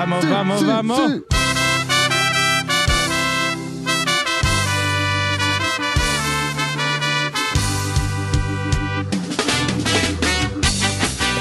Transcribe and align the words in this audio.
Vamos, 0.00 0.26
vamos, 0.30 0.66
vamos. 0.66 1.12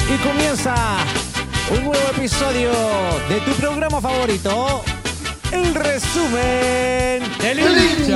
Y 0.10 0.18
comienza 0.18 0.76
un 1.72 1.86
nuevo 1.86 2.10
episodio 2.14 2.72
de 3.30 3.40
tu 3.46 3.52
programa 3.54 4.02
favorito, 4.02 4.84
el 5.54 5.74
resumen 5.74 7.24
del 7.40 7.60
hincha. 7.60 8.12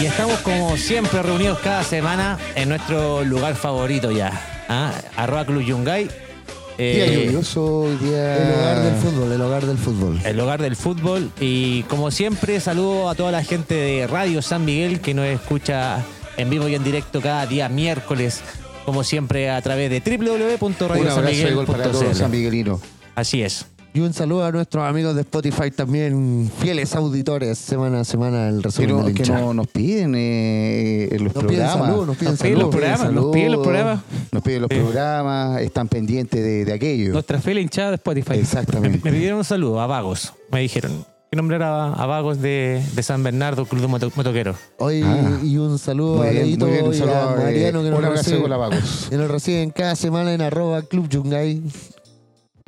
Y 0.00 0.06
estamos 0.06 0.40
como 0.40 0.76
siempre 0.76 1.22
reunidos 1.22 1.60
cada 1.60 1.84
semana 1.84 2.40
en 2.56 2.70
nuestro 2.70 3.22
lugar 3.22 3.54
favorito 3.54 4.10
ya. 4.10 4.32
¿ah? 4.68 4.90
Arroba 5.16 5.46
Club 5.46 5.62
Yungay. 5.62 6.31
Día 6.78 7.04
Eh, 7.06 7.24
lluvioso, 7.26 7.86
día... 8.00 8.36
El 8.36 8.52
hogar 8.60 8.82
del 8.82 8.94
fútbol, 8.96 9.32
el 9.32 9.40
hogar 9.40 9.66
del 9.66 9.78
fútbol. 9.78 10.20
el 10.24 10.40
hogar 10.40 10.62
del 10.62 10.76
fútbol. 10.76 11.30
Y 11.40 11.82
como 11.84 12.10
siempre, 12.10 12.60
saludo 12.60 13.08
a 13.08 13.14
toda 13.14 13.30
la 13.32 13.42
gente 13.44 13.74
de 13.74 14.06
Radio 14.06 14.42
San 14.42 14.64
Miguel 14.64 15.00
que 15.00 15.14
nos 15.14 15.26
escucha 15.26 16.02
en 16.36 16.50
vivo 16.50 16.68
y 16.68 16.74
en 16.74 16.84
directo 16.84 17.20
cada 17.20 17.46
día 17.46 17.68
miércoles, 17.68 18.40
como 18.86 19.04
siempre, 19.04 19.50
a 19.50 19.60
través 19.60 19.90
de 19.90 20.00
www.radiosanmiguel.cl. 20.00 22.14
sanmiguelinos. 22.14 22.80
Así 23.14 23.42
es. 23.42 23.66
Y 23.94 24.00
un 24.00 24.14
saludo 24.14 24.46
a 24.46 24.50
nuestros 24.52 24.82
amigos 24.88 25.14
de 25.14 25.20
Spotify 25.20 25.70
también, 25.70 26.50
fieles 26.60 26.94
auditores, 26.96 27.58
semana 27.58 28.00
a 28.00 28.04
semana, 28.04 28.48
el 28.48 28.62
resumen 28.62 29.04
del 29.04 29.14
que 29.14 29.20
hincha. 29.22 29.38
no 29.38 29.52
nos 29.52 29.66
piden 29.68 30.14
eh, 30.16 31.08
en 31.12 31.24
los 31.24 31.34
Nos 31.34 31.44
piden 31.44 31.66
programas. 31.66 32.06
nos 32.06 32.16
piden 32.16 32.30
Nos 32.32 32.40
piden 32.40 32.54
los 32.58 32.62
saludos. 32.62 32.70
programas, 32.74 33.12
nos 33.12 33.32
piden 33.34 33.52
los 33.52 33.62
programas. 33.62 34.00
Nos 34.32 34.42
piden 34.42 34.62
los 34.62 34.68
programas, 34.70 35.60
están 35.60 35.88
pendientes 35.88 36.42
de, 36.42 36.64
de 36.64 36.72
aquello. 36.72 37.12
Nuestra 37.12 37.38
fila 37.38 37.60
hinchada 37.60 37.90
de 37.90 37.94
Spotify. 37.96 38.30
Me 38.30 38.38
Exactamente. 38.38 38.98
pidieron 39.10 39.38
un 39.38 39.44
saludo 39.44 39.78
a 39.78 39.86
Vagos. 39.86 40.32
Me 40.50 40.60
dijeron 40.60 41.04
que 41.30 41.36
nombrara 41.36 41.92
a 41.92 42.06
Vagos 42.06 42.40
de, 42.40 42.82
de 42.94 43.02
San 43.02 43.22
Bernardo, 43.22 43.66
Club 43.66 43.82
de 43.82 43.88
Moto- 43.88 44.12
Motoquero. 44.16 44.54
Hoy 44.78 45.02
Ah. 45.04 45.38
y 45.42 45.58
un 45.58 45.78
saludo 45.78 46.16
Muy 46.16 46.28
a 46.28 46.30
bien, 46.30 46.46
Leito 46.46 46.64
muy 46.64 46.74
bien, 46.74 46.86
un 46.86 46.94
y 46.94 46.96
saludo 46.98 47.14
a 47.16 47.32
a, 47.32 47.36
Mariano 47.36 47.80
eh, 47.80 47.84
que 47.84 47.90
nos, 47.90 48.40
gol 48.40 48.52
a 48.54 48.56
Vagos. 48.56 49.06
que 49.10 49.16
nos 49.18 49.30
reciben 49.30 49.70
cada 49.70 49.96
semana 49.96 50.32
en 50.32 50.40
arroba 50.40 50.80
Club 50.80 51.08
Yungay. 51.10 51.62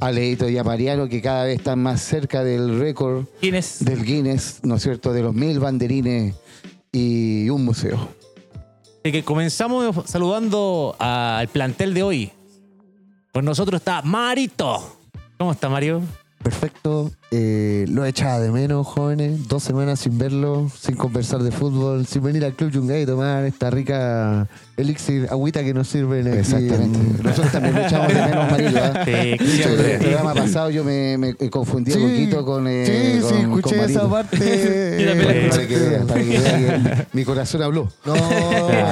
A 0.04 0.12
Leito 0.12 0.50
y 0.50 0.58
a 0.58 0.64
Mariano 0.64 1.08
que 1.08 1.22
cada 1.22 1.44
vez 1.44 1.56
están 1.56 1.82
más 1.82 2.02
cerca 2.02 2.44
del 2.44 2.78
récord 2.78 3.24
del 3.40 4.04
Guinness, 4.04 4.60
¿no 4.62 4.74
es 4.74 4.82
cierto? 4.82 5.14
De 5.14 5.22
los 5.22 5.32
mil 5.32 5.58
banderines 5.58 6.34
y 6.92 7.48
un 7.48 7.64
museo. 7.64 8.10
Así 9.02 9.12
que 9.12 9.24
comenzamos 9.24 10.04
saludando 10.04 10.94
al 10.98 11.48
plantel 11.48 11.94
de 11.94 12.02
hoy. 12.02 12.32
Con 13.32 13.46
nosotros 13.46 13.80
está 13.80 14.02
Marito. 14.02 14.98
¿Cómo 15.38 15.52
está 15.52 15.70
Mario? 15.70 16.02
Perfecto. 16.44 17.10
Eh, 17.30 17.86
lo 17.88 18.04
echaba 18.04 18.38
de 18.38 18.52
menos, 18.52 18.86
jóvenes. 18.86 19.48
Dos 19.48 19.62
semanas 19.64 19.98
sin 19.98 20.18
verlo, 20.18 20.70
sin 20.78 20.94
conversar 20.94 21.42
de 21.42 21.50
fútbol, 21.50 22.06
sin 22.06 22.22
venir 22.22 22.44
al 22.44 22.52
Club 22.54 22.70
Yungay 22.70 23.02
y 23.02 23.06
tomar 23.06 23.44
esta 23.44 23.70
rica 23.70 24.46
elixir, 24.76 25.26
agüita 25.30 25.64
que 25.64 25.72
nos 25.74 25.88
sirven 25.88 26.28
aquí 26.28 26.38
Exactamente. 26.38 26.98
en- 26.98 27.22
Nosotros 27.22 27.50
también 27.50 27.74
lo 27.74 27.80
echamos 27.86 28.08
de 28.08 28.14
menos, 28.14 28.50
Marilo. 28.50 28.78
¿eh? 29.06 29.36
Sí, 29.40 29.46
siempre. 29.48 29.94
el 29.94 30.00
programa 30.00 30.34
pasado 30.34 30.70
yo 30.70 30.84
me, 30.84 31.16
me 31.18 31.34
confundí 31.50 31.92
un 31.94 32.02
poquito 32.10 32.44
con. 32.44 32.66
eh, 32.68 32.84
sí, 32.86 33.20
con- 33.22 33.30
sí, 33.30 33.36
escuché 33.40 33.84
esa 33.84 34.08
parte. 34.08 34.36
Yo 35.04 35.08
también 35.08 35.26
la 35.26 35.32
Eh, 35.34 35.48
Para 35.50 35.66
que 35.66 35.76
vean, 35.76 36.06
para 36.06 36.20
que 36.20 36.38
vean 36.38 36.84
que 36.84 37.06
mi 37.14 37.24
corazón 37.24 37.62
habló. 37.62 37.88
No, 38.04 38.14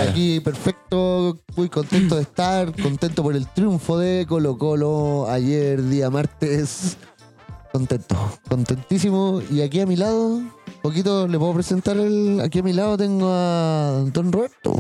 aquí 0.08 0.41
perfecto, 0.41 1.39
muy 1.55 1.69
contento 1.69 2.17
de 2.17 2.23
estar, 2.23 2.73
contento 2.80 3.23
por 3.23 3.36
el 3.36 3.47
triunfo 3.47 3.98
de 3.98 4.25
Colo 4.28 4.56
Colo 4.58 5.27
ayer, 5.28 5.83
día 5.89 6.08
martes. 6.11 6.97
Contento, 7.73 8.17
contentísimo. 8.51 9.41
Y 9.51 9.63
aquí 9.63 9.80
a 9.80 9.86
mi 9.86 9.97
lado, 9.97 10.42
poquito 10.83 11.27
le 11.27 11.39
puedo 11.39 11.55
presentar 11.55 11.97
el. 11.97 12.41
Aquí 12.41 12.58
a 12.58 12.63
mi 12.63 12.74
lado 12.74 12.98
tengo 12.98 13.30
a 13.33 14.05
Don 14.13 14.30
Roberto. 14.30 14.74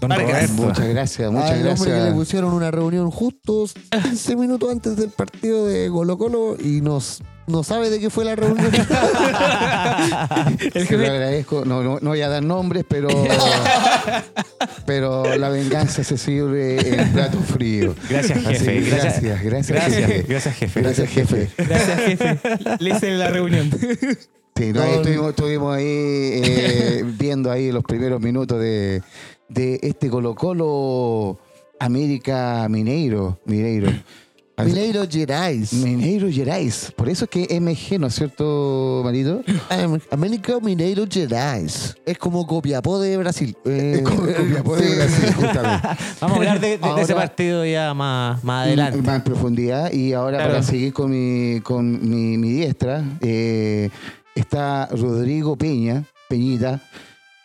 Don 0.00 0.08
Vargas. 0.10 0.28
Roberto. 0.50 0.62
Muchas 0.62 0.88
gracias, 0.88 1.30
muchas 1.32 1.50
al 1.50 1.56
hombre 1.68 1.74
que 1.74 1.84
le 1.90 1.94
gracias. 1.96 2.14
pusieron 2.14 2.52
una 2.52 2.70
reunión 2.70 3.10
justo 3.10 3.64
15 4.02 4.36
minutos 4.36 4.70
antes 4.70 4.96
del 4.96 5.10
partido 5.10 5.66
de 5.66 5.88
Colo 5.90 6.16
Colo 6.18 6.56
y 6.62 6.80
nos, 6.80 7.20
no 7.48 7.64
sabe 7.64 7.90
de 7.90 7.98
qué 7.98 8.08
fue 8.10 8.24
la 8.24 8.36
reunión. 8.36 8.70
El 10.74 10.86
Se 10.86 10.96
lo 10.96 11.04
agradezco. 11.06 11.64
No, 11.64 11.82
no, 11.82 11.98
no 12.00 12.10
voy 12.10 12.20
a 12.22 12.28
dar 12.28 12.42
nombres, 12.42 12.84
pero. 12.88 13.08
pero 14.86 15.36
la 15.36 15.48
venganza 15.48 16.04
se 16.04 16.16
sirve 16.16 17.00
en 17.00 17.12
plato 17.12 17.38
frío. 17.40 17.94
Gracias, 18.08 18.38
Así 18.38 18.54
jefe. 18.58 18.74
que 18.84 18.90
Gracias, 18.90 19.22
gracias, 19.22 19.42
gracias, 19.42 19.68
gracias, 19.68 20.06
jefe. 20.06 20.22
gracias, 20.28 20.54
jefe. 20.56 20.80
Gracias, 20.82 21.08
jefe. 21.10 21.48
Gracias, 21.58 22.00
jefe. 22.00 22.38
Le 22.78 22.90
hice 22.90 23.10
la 23.12 23.30
reunión. 23.30 23.70
Sí, 24.56 24.72
no, 24.72 24.80
Con- 24.80 24.90
estuvimos, 24.90 25.28
estuvimos 25.30 25.76
ahí 25.76 25.84
eh, 25.86 27.04
viendo 27.16 27.50
ahí 27.50 27.70
los 27.70 27.84
primeros 27.84 28.20
minutos 28.20 28.60
de, 28.60 29.02
de 29.48 29.78
este 29.82 30.08
Colo 30.10 30.34
Colo 30.34 31.38
América 31.80 32.66
Mineiro. 32.68 33.38
Mineiro. 33.44 33.90
Mineiro 34.58 35.04
Gerais. 35.08 35.72
Mineiro 35.72 36.28
Gerais. 36.28 36.92
Por 36.96 37.08
eso 37.08 37.26
es 37.26 37.30
que 37.30 37.60
MG, 37.60 37.96
¿no 38.00 38.08
es 38.08 38.14
cierto, 38.16 39.02
Marito? 39.04 39.40
Am- 39.70 40.00
América 40.10 40.58
Mineiro 40.60 41.04
Gerais. 41.08 41.94
Es 42.04 42.18
como 42.18 42.44
Copiapó 42.44 42.98
de 42.98 43.16
Brasil. 43.18 43.56
Eh, 43.64 43.98
Es 43.98 44.02
como 44.02 44.22
Copiapó 44.26 44.74
de. 44.76 44.96
Brasil, 44.96 45.32
justamente. 45.34 45.88
Vamos 46.20 46.36
a 46.36 46.40
hablar 46.40 46.60
de, 46.60 46.76
de- 46.78 46.94
de 46.94 47.02
ese 47.02 47.14
partido 47.14 47.64
ya 47.64 47.94
más, 47.94 48.42
más 48.42 48.66
adelante. 48.66 49.00
Más 49.00 49.14
en 49.16 49.22
profundidad. 49.22 49.92
Y 49.92 50.12
ahora 50.12 50.38
Claro. 50.38 50.52
para 50.54 50.62
seguir 50.64 50.92
con 50.92 51.10
mi, 51.12 51.60
con 51.60 52.08
mi, 52.10 52.36
mi 52.36 52.50
diestra, 52.54 53.04
eh, 53.20 53.90
está 54.34 54.86
Rodrigo 54.90 55.54
Peña, 55.56 56.02
Peñita, 56.28 56.82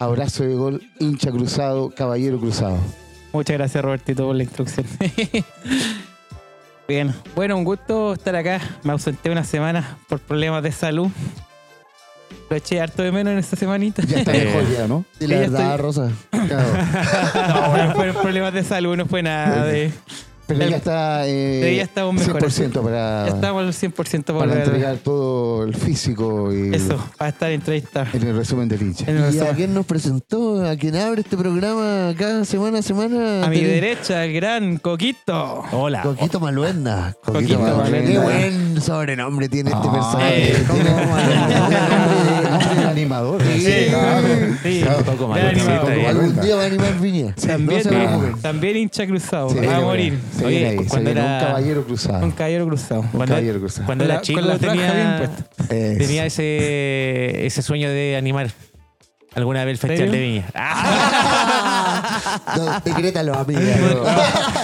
abrazo 0.04 0.44
de 0.44 0.54
gol, 0.56 0.82
hincha 1.00 1.32
cruzado, 1.32 1.90
caballero 1.96 2.40
cruzado. 2.40 2.78
Muchas 3.32 3.58
gracias, 3.58 3.84
Robertito, 3.84 4.26
por 4.28 4.36
la 4.36 4.44
instrucción. 4.44 4.86
Bien. 6.88 7.14
Bueno, 7.36 7.58
un 7.58 7.64
gusto 7.64 8.14
estar 8.14 8.36
acá. 8.36 8.60
Me 8.84 8.92
ausenté 8.92 9.30
una 9.32 9.44
semana 9.44 9.98
por 10.10 10.20
problemas 10.20 10.62
de 10.64 10.72
salud. 10.72 11.08
Lo 12.50 12.56
eché 12.58 12.82
harto 12.82 13.02
de 13.04 13.12
menos 13.12 13.32
en 13.34 13.40
esta 13.40 13.56
semanita. 13.56 14.04
Ya 14.04 14.20
está 14.20 14.32
mejor 14.34 14.64
ya, 14.70 14.88
¿no? 14.88 15.06
Y 15.20 15.28
la 15.28 15.40
verdad, 15.40 15.62
estoy- 15.62 15.78
Rosa. 15.82 16.12
No, 16.34 17.70
bueno, 17.72 17.96
fueron 17.96 18.16
problemas 18.22 18.54
de 18.54 18.64
salud, 18.64 18.96
no 18.98 19.06
fue 19.06 19.24
nada 19.24 19.66
de. 19.66 19.92
Pero 20.46 20.68
ya 20.70 20.76
está 20.78 21.28
eh, 21.28 21.68
Sí, 21.70 21.76
ya 21.78 21.84
estamos 21.84 22.16
mejores. 22.16 22.60
100% 22.60 22.82
para, 22.84 23.28
Ya 23.28 23.36
estamos 23.36 23.64
al 23.64 23.74
100% 23.92 24.24
para, 24.26 24.40
para 24.40 24.64
entregar 24.64 24.98
todo 24.98 25.64
el 25.64 25.74
físico 25.74 26.52
y 26.54 26.76
Eso, 26.76 26.98
para 27.18 27.30
estar 27.30 27.50
entrevistado. 27.52 28.08
en 28.14 28.28
el 28.28 28.36
resumen 28.36 28.68
del 28.68 28.82
hincha. 28.82 29.06
En 29.10 29.16
el 29.18 29.22
¿Y 29.24 29.24
a 29.24 29.32
resumen. 29.32 29.56
quién 29.56 29.74
nos 29.74 29.86
presentó? 29.86 30.66
¿A 30.70 30.76
quién 30.76 30.96
abre 30.98 31.22
este 31.22 31.38
programa 31.38 32.14
cada 32.18 32.44
semana 32.44 32.80
a 32.80 32.82
semana? 32.82 33.46
A 33.46 33.50
mi 33.50 33.62
derecha, 33.62 34.26
el 34.26 34.34
gran 34.34 34.78
Coquito. 34.78 35.64
Hola. 35.72 36.02
Coquito 36.04 36.40
Maluenda. 36.42 37.16
Coquito 37.24 37.60
Maluenda. 37.60 38.02
Qué 38.12 38.20
buen 38.20 38.82
sobrenombre 38.82 39.48
tiene 39.48 39.72
este 39.72 39.88
personaje. 39.90 40.52
eh, 40.52 40.64
Coquito 40.68 40.90
Nombre 40.90 41.24
de- 41.24 42.82
de 42.82 42.86
animador. 42.90 43.42
Sí, 43.42 43.62
sí. 43.62 43.86
Claro. 43.90 44.28
Sí. 44.62 44.84
Algún 44.84 46.42
día 46.42 46.56
va 46.56 46.64
a 46.64 46.66
animar 46.66 47.00
Viña. 47.00 47.34
También, 47.36 47.78
no 47.78 47.84
se 47.84 47.90
preocupen. 47.90 48.42
también 48.42 48.78
hincha 48.78 49.08
cruzado. 49.08 49.50
Va 49.56 49.78
a 49.78 49.82
morir. 49.82 50.20
Se 50.38 50.46
Oye, 50.46 50.58
viene 50.60 50.70
ahí, 50.72 50.78
se 50.84 50.90
cuando 50.90 51.12
viene 51.12 51.22
era- 51.22 51.38
un 51.40 51.46
caballero 51.46 51.84
cruzado. 51.86 52.26
Un 52.26 52.32
caballero 52.32 52.68
cruzado. 52.68 53.02
Un 53.02 53.08
Cuando, 53.10 53.26
caballero 53.36 53.60
cruzado. 53.60 53.86
cuando 53.86 54.04
era 54.06 54.14
la- 54.16 54.22
chico 54.22 54.42
la 54.42 54.58
tenía. 54.58 55.24
Eso. 55.24 55.32
tenía 55.70 56.26
ese, 56.26 57.46
ese 57.46 57.62
sueño 57.62 57.90
de 57.90 58.16
animar 58.18 58.50
alguna 59.36 59.64
vez 59.66 59.74
el 59.74 59.78
Festival 59.90 60.12
de 60.12 60.20
Viña. 60.20 60.46
No, 62.58 62.80
decrétalo, 62.84 63.34
amiga. 63.36 63.62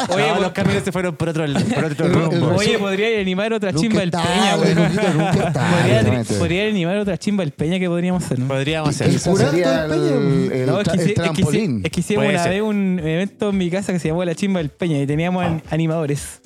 Oye, 0.10 0.28
no, 0.28 0.36
po- 0.36 0.42
los 0.42 0.52
caminos 0.52 0.84
se 0.84 0.92
fueron 0.92 1.16
por 1.16 1.30
otro, 1.30 1.46
por 1.76 1.86
otro 1.86 2.06
el- 2.06 2.14
rumbo. 2.14 2.56
Oye, 2.56 2.78
podría 2.80 3.20
animar 3.20 3.54
otra 3.54 3.72
Nunca 3.72 3.88
chimba 3.88 4.04
el 4.04 4.12
Peña, 4.12 4.56
güey. 4.56 4.76
Nunca. 4.76 5.52
Podría, 5.70 6.24
podría 6.40 6.68
animar 6.68 6.98
otra 6.98 7.18
chimba 7.18 7.44
el 7.44 7.52
Peña 7.52 7.80
que 7.80 7.88
podríamos 7.88 8.24
hacer. 8.24 8.40
Podríamos 8.40 8.90
hacer. 8.90 9.20
Sería 9.20 9.86
el, 9.86 9.90
Peña. 9.92 10.56
el 10.56 10.66
No, 10.68 10.82
es 10.82 10.88
que, 10.88 10.96
el 10.96 11.10
es 11.10 11.14
que 11.16 11.90
es 11.92 11.98
hicimos 11.98 12.26
una 12.26 12.44
ser. 12.44 12.52
vez 12.54 12.62
un 12.62 13.00
evento 13.00 13.50
en 13.50 13.58
mi 13.58 13.70
casa 13.70 13.92
que 13.94 14.00
se 14.00 14.08
llamó 14.10 14.24
La 14.26 14.36
Chimba 14.36 14.60
del 14.60 14.70
Peña 14.70 15.00
y 15.00 15.08
teníamos 15.08 15.44
an- 15.44 15.62
animadores. 15.70 16.42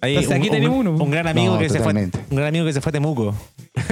Ahí, 0.00 0.16
Entonces, 0.16 0.38
aquí 0.38 0.50
tenemos 0.50 0.78
uno. 0.78 0.90
Un 0.92 1.10
gran 1.10 1.26
amigo 1.26 1.54
No, 1.54 1.58
que 1.58 1.68
se 1.70 1.80
fue, 1.80 1.92
un 1.94 2.10
gran 2.36 2.48
amigo 2.48 2.66
que 2.66 2.72
se 2.74 2.80
fue 2.82 2.90
a 2.90 2.92
Temuco. 2.92 3.34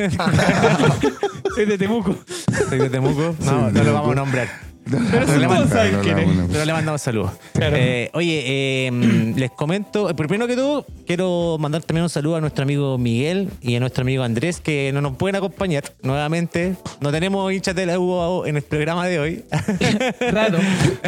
Es 1.58 1.68
de 1.68 1.76
Temuco. 1.78 2.14
Soy 2.68 2.78
de 2.78 2.90
Temuco. 2.90 3.34
No, 3.40 3.44
Sí, 3.44 3.50
no 3.50 3.70
de 3.70 3.84
lo 3.84 3.92
vamos 3.94 4.12
a 4.12 4.14
nombrar. 4.14 4.48
Pero 4.84 5.00
le 5.00 5.26
si 5.26 5.32
todos 5.32 5.46
mando- 5.48 5.68
saben 5.68 5.98
quién 6.02 6.18
es. 6.18 6.28
Pero 6.50 6.64
le 6.64 6.72
mandamos 6.72 7.00
saludos. 7.02 7.30
Claro. 7.54 7.76
Eh, 7.78 8.10
oye, 8.14 8.42
eh, 8.86 8.90
mm, 8.90 9.38
les 9.38 9.50
comento, 9.52 10.10
eh, 10.10 10.14
primero 10.14 10.46
que 10.46 10.56
todo, 10.56 10.84
quiero 11.06 11.56
mandar 11.58 11.82
también 11.82 12.02
un 12.02 12.08
saludo 12.10 12.36
a 12.36 12.40
nuestro 12.40 12.64
amigo 12.64 12.98
Miguel 12.98 13.48
y 13.60 13.76
a 13.76 13.80
nuestro 13.80 14.02
amigo 14.02 14.22
Andrés, 14.22 14.60
que 14.60 14.90
no 14.92 15.00
nos 15.00 15.16
pueden 15.16 15.36
acompañar 15.36 15.84
nuevamente. 16.02 16.74
No 17.00 17.10
tenemos 17.12 17.52
hinchas 17.52 17.74
de 17.74 17.86
la 17.86 17.98
U 17.98 18.44
en 18.44 18.56
el 18.56 18.62
programa 18.62 19.06
de 19.06 19.18
hoy. 19.20 19.44
Raro. 20.30 20.58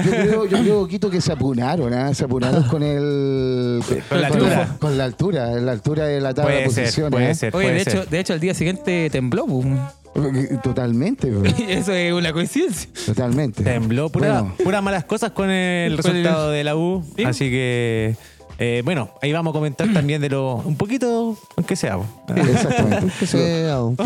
Yo 0.05 0.11
creo, 0.11 0.47
yo 0.47 0.59
creo, 0.63 0.89
Quito, 0.89 1.11
que 1.11 1.21
se 1.21 1.33
apuraron, 1.33 1.93
¿ah? 1.95 2.15
Se 2.15 2.25
apuraron 2.25 2.63
con 2.65 2.83
el. 2.83 3.83
Con 4.09 4.21
la 4.21 4.27
altura. 4.29 4.77
Con 4.79 4.99
la 4.99 5.05
altura, 5.05 5.47
la 5.61 5.73
altura 5.73 6.07
de 6.07 6.21
la 6.21 6.33
tabla 6.33 6.55
de 6.55 6.71
ser, 6.71 6.85
posiciones. 6.85 7.11
puede 7.13 7.31
¿eh? 7.31 7.35
ser. 7.35 7.57
Oye, 7.57 7.73
de 7.73 7.81
ser. 7.85 7.97
hecho, 7.97 8.07
de 8.11 8.21
hecho, 8.21 8.33
al 8.35 8.41
día 8.41 8.55
siguiente 8.55 9.11
tembló. 9.11 9.47
pum. 9.47 9.77
Totalmente. 10.63 11.33
Eso 11.69 11.93
es 11.93 12.13
una 12.13 12.33
coincidencia. 12.33 12.89
totalmente. 13.07 13.63
Tembló, 13.63 14.09
pura- 14.11 14.41
Bueno, 14.43 14.55
puras 14.63 14.83
malas 14.83 15.05
cosas 15.05 15.33
con 15.33 15.51
el 15.51 15.97
resultado 15.97 16.51
de 16.51 16.65
la 16.65 16.77
U. 16.77 17.05
Sí. 17.17 17.25
Así 17.25 17.51
que, 17.51 18.17
eh, 18.59 18.83
bueno, 18.85 19.11
ahí 19.23 19.33
vamos 19.33 19.51
a 19.53 19.55
comentar 19.55 19.89
también 19.93 20.21
de 20.21 20.29
lo. 20.31 20.57
Un 20.57 20.77
poquito, 20.77 21.37
aunque 21.57 21.77
sea. 21.77 21.99
exactamente. 22.29 23.13
Que 23.19 23.27
sea 23.27 23.83
un 23.83 23.97
Aunque 23.99 24.05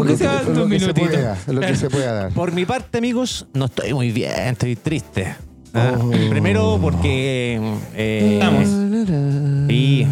Lo 0.55 0.69
que, 0.69 0.81
se 0.81 0.95
pueda, 0.95 1.37
lo 1.47 1.61
que 1.61 1.77
se 1.77 1.91
pueda 1.91 2.13
dar. 2.13 2.33
Por 2.33 2.53
mi 2.53 2.65
parte, 2.65 2.99
amigos, 2.99 3.47
no 3.53 3.67
estoy 3.67 3.93
muy 3.95 4.11
bien, 4.13 4.33
estoy 4.33 4.77
triste. 4.77 5.35
Ah, 5.75 5.93
Oh. 6.01 6.11
Primero 6.31 6.79
porque 6.81 7.61
eh, 7.95 8.39
Vamos. 8.43 8.67
y 9.71 10.07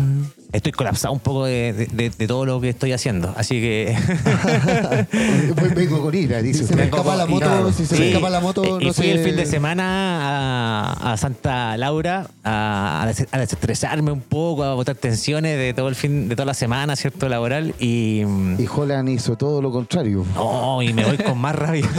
estoy 0.56 0.72
colapsado 0.72 1.12
un 1.14 1.20
poco 1.20 1.44
de, 1.44 1.72
de- 1.72 1.86
de- 1.86 2.10
de 2.10 2.26
todo 2.26 2.44
lo 2.46 2.60
que 2.60 2.68
estoy 2.70 2.92
haciendo. 2.92 3.32
Así 3.36 3.60
que 3.60 3.96
Vengo 5.76 6.00
con 6.02 6.14
ira, 6.14 6.40
dice 6.42 6.60
Si 6.60 6.66
se 6.66 6.76
me 6.76 6.84
escapa 6.84 7.14
la 7.16 7.24
Y- 7.24 7.28
moto, 7.28 7.72
si 7.72 7.84
se 7.86 7.96
me 7.98 8.08
escapa 8.08 8.30
la 8.30 8.40
moto, 8.40 8.80
y 8.80 8.86
no 8.86 8.92
fui 8.94 9.06
sé. 9.06 9.12
el 9.12 9.18
fin 9.24 9.36
de 9.36 9.46
semana 9.46 10.92
a, 10.94 11.12
a 11.12 11.16
Santa 11.16 11.76
Laura 11.76 12.26
a, 12.44 13.02
a 13.02 13.06
des- 13.06 13.26
a 13.30 13.38
desestresarme 13.38 14.10
un 14.12 14.20
poco, 14.20 14.64
a 14.64 14.74
botar 14.74 14.94
tensiones 14.94 15.56
de 15.58 15.74
todo 15.74 15.88
el 15.88 15.94
fin, 15.94 16.28
de 16.28 16.36
toda 16.36 16.46
la 16.46 16.54
semana, 16.54 16.96
¿cierto? 16.96 17.28
Laboral. 17.28 17.74
Y. 17.78 18.22
mm, 18.26 18.60
Y 18.60 18.66
Holland 18.74 19.08
hizo 19.10 19.36
todo 19.36 19.60
lo 19.62 19.70
contrario. 19.70 20.24
No, 20.34 20.82
y 20.82 20.92
me 20.92 21.04
voy 21.04 21.18
con 21.18 21.38
más 21.38 21.54
rabia. 21.54 21.86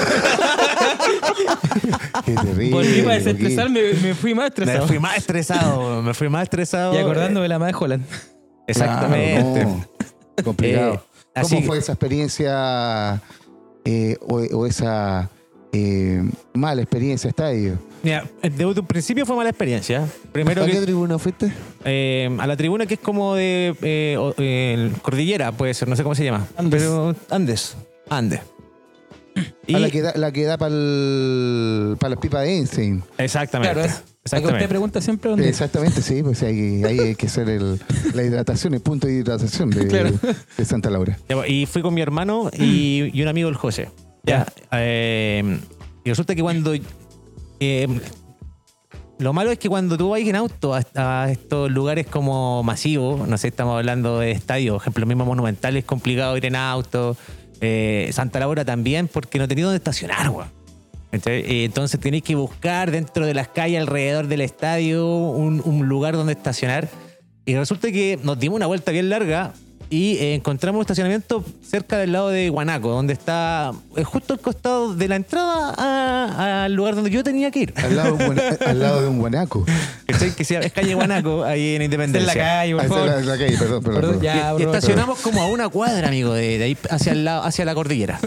Qué 2.25 2.33
terrible. 2.33 2.71
Volví 2.71 3.01
para 3.01 3.15
desestresarme, 3.15 3.81
me 4.01 4.13
fui 4.15 4.33
más 4.33 4.43
me 4.43 4.47
estresado. 4.47 4.87
fui 4.87 4.99
más 4.99 5.17
estresado, 5.17 6.01
me 6.01 6.13
fui 6.13 6.29
más 6.29 6.43
estresado. 6.43 6.93
Y 6.93 6.97
acordándome 6.97 7.47
la 7.47 7.59
madre 7.59 7.73
de 7.73 7.79
Holland. 7.83 8.03
Exactamente. 8.67 9.61
Claro, 9.61 9.69
no. 10.37 10.43
Complicado. 10.43 10.93
Eh, 10.95 10.99
así 11.35 11.55
¿Cómo 11.55 11.67
fue 11.67 11.77
esa 11.79 11.93
experiencia 11.93 13.21
eh, 13.85 14.17
o, 14.21 14.35
o 14.37 14.65
esa 14.65 15.29
eh, 15.73 16.21
mala 16.53 16.81
experiencia 16.81 17.29
estadio? 17.29 17.79
Mira, 18.03 18.25
de 18.41 18.65
un 18.65 18.73
principio 18.85 19.25
fue 19.25 19.35
mala 19.35 19.49
experiencia. 19.49 20.05
Primero 20.31 20.63
¿A 20.63 20.65
qué 20.67 20.73
que, 20.73 20.81
tribuna 20.81 21.17
fuiste? 21.17 21.51
eh, 21.83 22.29
a 22.39 22.45
la 22.47 22.55
tribuna 22.55 22.85
que 22.85 22.93
es 22.95 22.99
como 22.99 23.33
de 23.35 23.75
eh, 23.81 24.15
o- 24.19 24.33
eh, 24.37 24.91
cordillera, 25.01 25.51
puede 25.51 25.73
ser, 25.73 25.87
no 25.87 25.95
sé 25.95 26.03
cómo 26.03 26.13
se 26.15 26.23
llama. 26.23 26.45
Andes. 26.57 26.81
Pero 26.83 27.15
Andes. 27.29 27.75
Andes. 28.09 28.41
Y, 29.67 29.75
Ah, 29.75 29.79
la 29.79 29.89
que 29.89 30.01
da, 30.01 30.13
la 30.15 30.31
que 30.31 30.43
da 30.45 30.57
para 30.57 30.71
la 30.75 32.15
pipa 32.19 32.41
de 32.41 32.55
Einstein. 32.57 33.03
exactamente. 33.17 33.73
Claro, 33.81 33.93
que 34.31 34.35
usted 34.37 34.37
exactamente. 34.47 34.67
pregunta 34.67 35.01
siempre 35.01 35.29
dónde. 35.31 35.49
Exactamente, 35.49 36.01
sí, 36.01 36.23
pues 36.23 36.41
ahí, 36.43 36.83
ahí 36.83 36.99
hay 36.99 37.15
que 37.15 37.27
hacer 37.27 37.49
el- 37.49 37.79
la 38.13 38.23
hidratación, 38.23 38.73
el 38.73 38.81
punto 38.81 39.07
de 39.07 39.13
hidratación 39.13 39.69
de, 39.69 39.87
Claro. 39.87 40.11
de 40.57 40.65
Santa 40.65 40.89
Laura. 40.89 41.17
Pues, 41.27 41.49
Y 41.49 41.65
fui 41.65 41.81
con 41.81 41.93
mi 41.93 42.01
hermano 42.01 42.49
y, 42.57 43.09
y 43.13 43.21
un 43.21 43.27
amigo, 43.27 43.49
el 43.49 43.55
José. 43.55 43.89
Ya. 44.23 44.45
eh, 44.73 45.59
y 46.03 46.09
resulta 46.09 46.35
que 46.35 46.41
cuando. 46.41 46.73
eh, 47.59 47.87
lo 49.19 49.33
malo 49.33 49.51
es 49.51 49.57
que 49.57 49.67
cuando 49.67 49.97
tú 49.97 50.09
vas 50.09 50.21
en 50.21 50.35
auto 50.35 50.75
a, 50.75 50.83
a 50.93 51.31
estos 51.31 51.71
lugares 51.71 52.05
como 52.05 52.61
masivos, 52.61 53.27
no 53.27 53.35
sé, 53.39 53.47
estamos 53.47 53.75
hablando 53.75 54.19
de 54.19 54.29
estadios, 54.31 54.73
por 54.75 54.81
ejemplo, 54.83 55.01
el 55.03 55.07
mismo 55.07 55.25
Monumental 55.25 55.75
es 55.75 55.85
complicado 55.85 56.37
ir 56.37 56.45
en 56.45 56.55
auto, 56.55 57.17
eh, 57.59 58.09
Santa 58.13 58.39
Laura 58.39 58.63
también, 58.63 59.07
porque 59.07 59.39
no 59.39 59.47
tenía 59.47 59.63
dónde 59.65 59.77
estacionar, 59.77 60.29
weón. 60.29 60.49
Eh, 61.11 61.63
Entonces 61.65 61.99
tenéis 61.99 62.23
que 62.23 62.35
buscar 62.35 62.91
dentro 62.91 63.25
de 63.25 63.33
las 63.33 63.47
calles 63.47 63.79
alrededor 63.79 64.27
del 64.27 64.41
estadio 64.41 65.07
un, 65.07 65.61
un 65.63 65.87
lugar 65.87 66.15
donde 66.15 66.33
estacionar. 66.33 66.87
Y 67.45 67.55
resulta 67.55 67.91
que 67.91 68.19
nos 68.23 68.37
dimos 68.37 68.57
una 68.57 68.67
vuelta 68.67 68.91
bien 68.91 69.09
larga 69.09 69.53
y 69.89 70.17
eh, 70.17 70.35
encontramos 70.35 70.79
un 70.79 70.81
estacionamiento 70.81 71.45
cerca 71.65 71.97
del 71.97 72.11
lado 72.11 72.27
de 72.27 72.49
Guanaco, 72.49 72.89
donde 72.89 73.13
está 73.13 73.71
eh, 73.95 74.03
justo 74.03 74.33
al 74.33 74.41
costado 74.41 74.93
de 74.93 75.07
la 75.07 75.15
entrada 75.15 75.73
a- 75.77 76.65
al 76.65 76.73
lugar 76.73 76.95
donde 76.95 77.09
yo 77.09 77.23
tenía 77.23 77.49
que 77.51 77.59
ir. 77.59 77.73
Al 77.77 77.95
lado 77.95 78.17
de 78.17 78.25
un, 78.25 78.35
guana- 78.35 78.57
al 78.65 78.79
lado 78.81 79.01
de 79.01 79.07
un 79.07 79.19
guanaco. 79.19 79.65
¿Cachai? 80.07 80.35
Que 80.35 80.43
se- 80.43 80.57
es 80.59 80.73
calle 80.73 80.93
Guanaco, 80.93 81.45
ahí 81.45 81.75
en 81.75 81.83
Está 81.83 81.95
en 81.95 82.01
Independencia. 82.01 82.33
la 82.35 82.39
calle, 82.43 82.75
por 82.75 82.81
Ah, 82.81 82.85
es 83.17 83.25
la, 83.25 83.33
la 83.33 83.37
calle, 83.37 83.57
perdón, 83.57 83.81
perdón. 83.83 84.01
Perdón, 84.01 84.19
perdón. 84.19 84.21
ya, 84.21 84.51
y 84.59 84.63
bro, 84.65 84.73
estacionamos 84.75 85.19
como 85.21 85.41
a 85.41 85.45
una 85.47 85.69
cuadra, 85.69 86.09
amigo, 86.09 86.33
de, 86.33 86.57
de 86.57 86.63
ahí 86.65 86.77
hacia, 86.89 87.13
el 87.13 87.23
lado, 87.23 87.43
hacia 87.43 87.63
la 87.63 87.73
cordillera. 87.73 88.19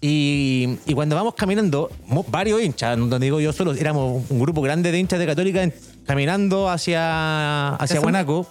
Y, 0.00 0.78
y 0.86 0.94
cuando 0.94 1.14
vamos 1.14 1.34
caminando, 1.34 1.90
varios 2.28 2.62
hinchas, 2.62 2.96
donde 2.96 3.18
digo 3.18 3.40
yo 3.40 3.52
solo, 3.52 3.74
éramos 3.74 4.24
un 4.30 4.40
grupo 4.40 4.62
grande 4.62 4.92
de 4.92 4.98
hinchas 4.98 5.18
de 5.18 5.26
Católica 5.26 5.70
caminando 6.06 6.68
hacia, 6.68 7.74
hacia. 7.76 8.00
Guanaco. 8.00 8.46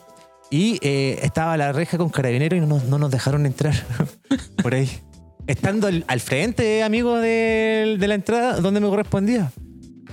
Y 0.52 0.80
eh, 0.82 1.20
estaba 1.22 1.58
la 1.58 1.72
reja 1.72 1.98
con 1.98 2.10
carabineros 2.10 2.58
y 2.58 2.62
no 2.62 2.68
nos, 2.68 2.86
no 2.86 2.98
nos 2.98 3.12
dejaron 3.12 3.46
entrar 3.46 3.76
por 4.64 4.74
ahí. 4.74 4.90
Estando 5.46 5.88
al, 5.88 6.04
al 6.08 6.20
frente, 6.20 6.84
amigo, 6.84 7.18
de, 7.18 7.98
de 8.00 8.08
la 8.08 8.16
entrada, 8.16 8.60
donde 8.60 8.80
me 8.80 8.88
correspondía. 8.88 9.52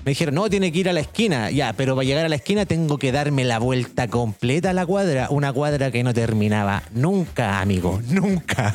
Me 0.06 0.10
dijeron, 0.10 0.36
no, 0.36 0.48
tiene 0.48 0.70
que 0.70 0.78
ir 0.78 0.88
a 0.88 0.92
la 0.92 1.00
esquina. 1.00 1.50
Ya, 1.50 1.72
pero 1.72 1.96
para 1.96 2.06
llegar 2.06 2.24
a 2.24 2.28
la 2.28 2.36
esquina 2.36 2.64
tengo 2.64 2.96
que 2.96 3.12
darme 3.12 3.44
la 3.44 3.58
vuelta 3.58 4.08
completa 4.08 4.70
a 4.70 4.72
la 4.72 4.86
cuadra. 4.86 5.28
Una 5.30 5.52
cuadra 5.52 5.90
que 5.90 6.04
no 6.04 6.14
terminaba 6.14 6.82
nunca, 6.92 7.60
amigo. 7.60 8.00
Nunca. 8.08 8.74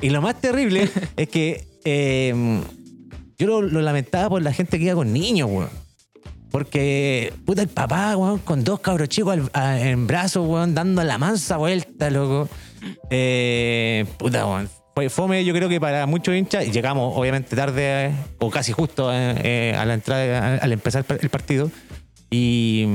Y 0.00 0.10
lo 0.10 0.22
más 0.22 0.40
terrible 0.40 0.88
es 1.16 1.28
que 1.28 1.69
eh, 1.84 2.62
yo 3.38 3.62
lo, 3.62 3.80
lamentaba 3.80 4.28
por 4.28 4.42
la 4.42 4.52
gente 4.52 4.78
que 4.78 4.84
iba 4.84 4.94
con 4.94 5.12
niños, 5.12 5.48
weón. 5.50 5.70
Porque, 6.50 7.32
puta, 7.46 7.62
el 7.62 7.68
papá, 7.68 8.16
weón, 8.16 8.38
con 8.40 8.64
dos 8.64 8.80
cabros 8.80 9.08
chicos 9.08 9.38
en 9.54 10.06
brazos, 10.06 10.46
weón, 10.46 10.74
dando 10.74 11.02
la 11.04 11.16
mansa 11.16 11.56
vuelta, 11.56 12.10
loco. 12.10 12.48
Eh, 13.08 14.04
puta, 14.18 14.46
weón. 14.46 14.68
Fue 14.94 15.08
fome, 15.08 15.44
yo 15.44 15.54
creo 15.54 15.68
que 15.68 15.80
para 15.80 16.04
muchos 16.06 16.34
hinchas, 16.34 16.66
y 16.66 16.72
llegamos 16.72 17.16
obviamente 17.16 17.56
tarde, 17.56 18.12
o 18.40 18.50
casi 18.50 18.72
justo 18.72 19.10
eh, 19.10 19.34
eh, 19.42 19.76
a 19.78 19.86
la 19.86 19.94
entrada, 19.94 20.56
al 20.56 20.72
empezar 20.72 21.06
el 21.08 21.30
partido. 21.30 21.70
Y, 22.32 22.86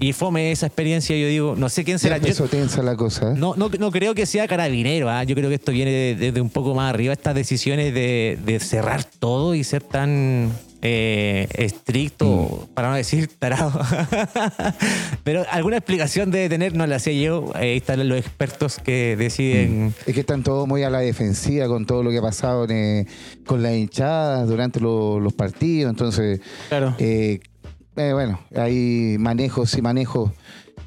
y 0.00 0.12
fome 0.12 0.50
esa 0.50 0.66
experiencia, 0.66 1.16
yo 1.16 1.28
digo, 1.28 1.54
no 1.56 1.68
sé 1.68 1.84
quién 1.84 2.00
Se 2.00 2.04
será. 2.08 2.16
Yo- 2.18 2.22
empezó 2.24 2.46
tensa 2.48 2.82
la 2.82 2.96
cosa. 2.96 3.30
¿eh? 3.30 3.34
no, 3.36 3.54
no, 3.56 3.68
no 3.78 3.90
creo 3.92 4.14
que 4.14 4.26
sea 4.26 4.48
carabinero, 4.48 5.08
¿ah? 5.08 5.22
yo 5.22 5.36
creo 5.36 5.48
que 5.48 5.54
esto 5.54 5.70
viene 5.70 5.92
de- 5.92 6.16
desde 6.16 6.40
un 6.40 6.50
poco 6.50 6.74
más 6.74 6.90
arriba, 6.92 7.12
estas 7.12 7.34
decisiones 7.36 7.94
de, 7.94 8.38
de 8.44 8.58
cerrar 8.58 9.04
todo 9.04 9.54
y 9.54 9.62
ser 9.62 9.84
tan 9.84 10.50
eh, 10.82 11.46
estricto, 11.54 12.68
para 12.74 12.90
no 12.90 12.96
decir 12.96 13.28
tarado. 13.38 13.70
Pero 15.24 15.44
alguna 15.50 15.76
explicación 15.76 16.32
debe 16.32 16.48
tener, 16.48 16.74
no 16.74 16.84
la 16.88 16.98
sé 16.98 17.20
yo, 17.20 17.52
ahí 17.54 17.76
están 17.76 18.08
los 18.08 18.18
expertos 18.18 18.78
que 18.82 19.14
deciden... 19.16 19.94
Es 20.06 20.14
que 20.14 20.20
están 20.20 20.42
todos 20.42 20.66
muy 20.66 20.82
a 20.82 20.90
la 20.90 20.98
defensiva 20.98 21.68
con 21.68 21.86
todo 21.86 22.02
lo 22.02 22.10
que 22.10 22.18
ha 22.18 22.22
pasado 22.22 22.64
en, 22.64 22.72
eh, 22.72 23.06
con 23.46 23.62
las 23.62 23.74
hinchadas 23.74 24.48
durante 24.48 24.80
lo- 24.80 25.20
los 25.20 25.32
partidos. 25.34 25.90
Entonces, 25.90 26.40
Claro. 26.68 26.96
eh, 26.98 27.38
eh, 27.96 28.12
bueno, 28.12 28.40
hay 28.56 29.16
manejos 29.18 29.76
y 29.76 29.82
manejos 29.82 30.30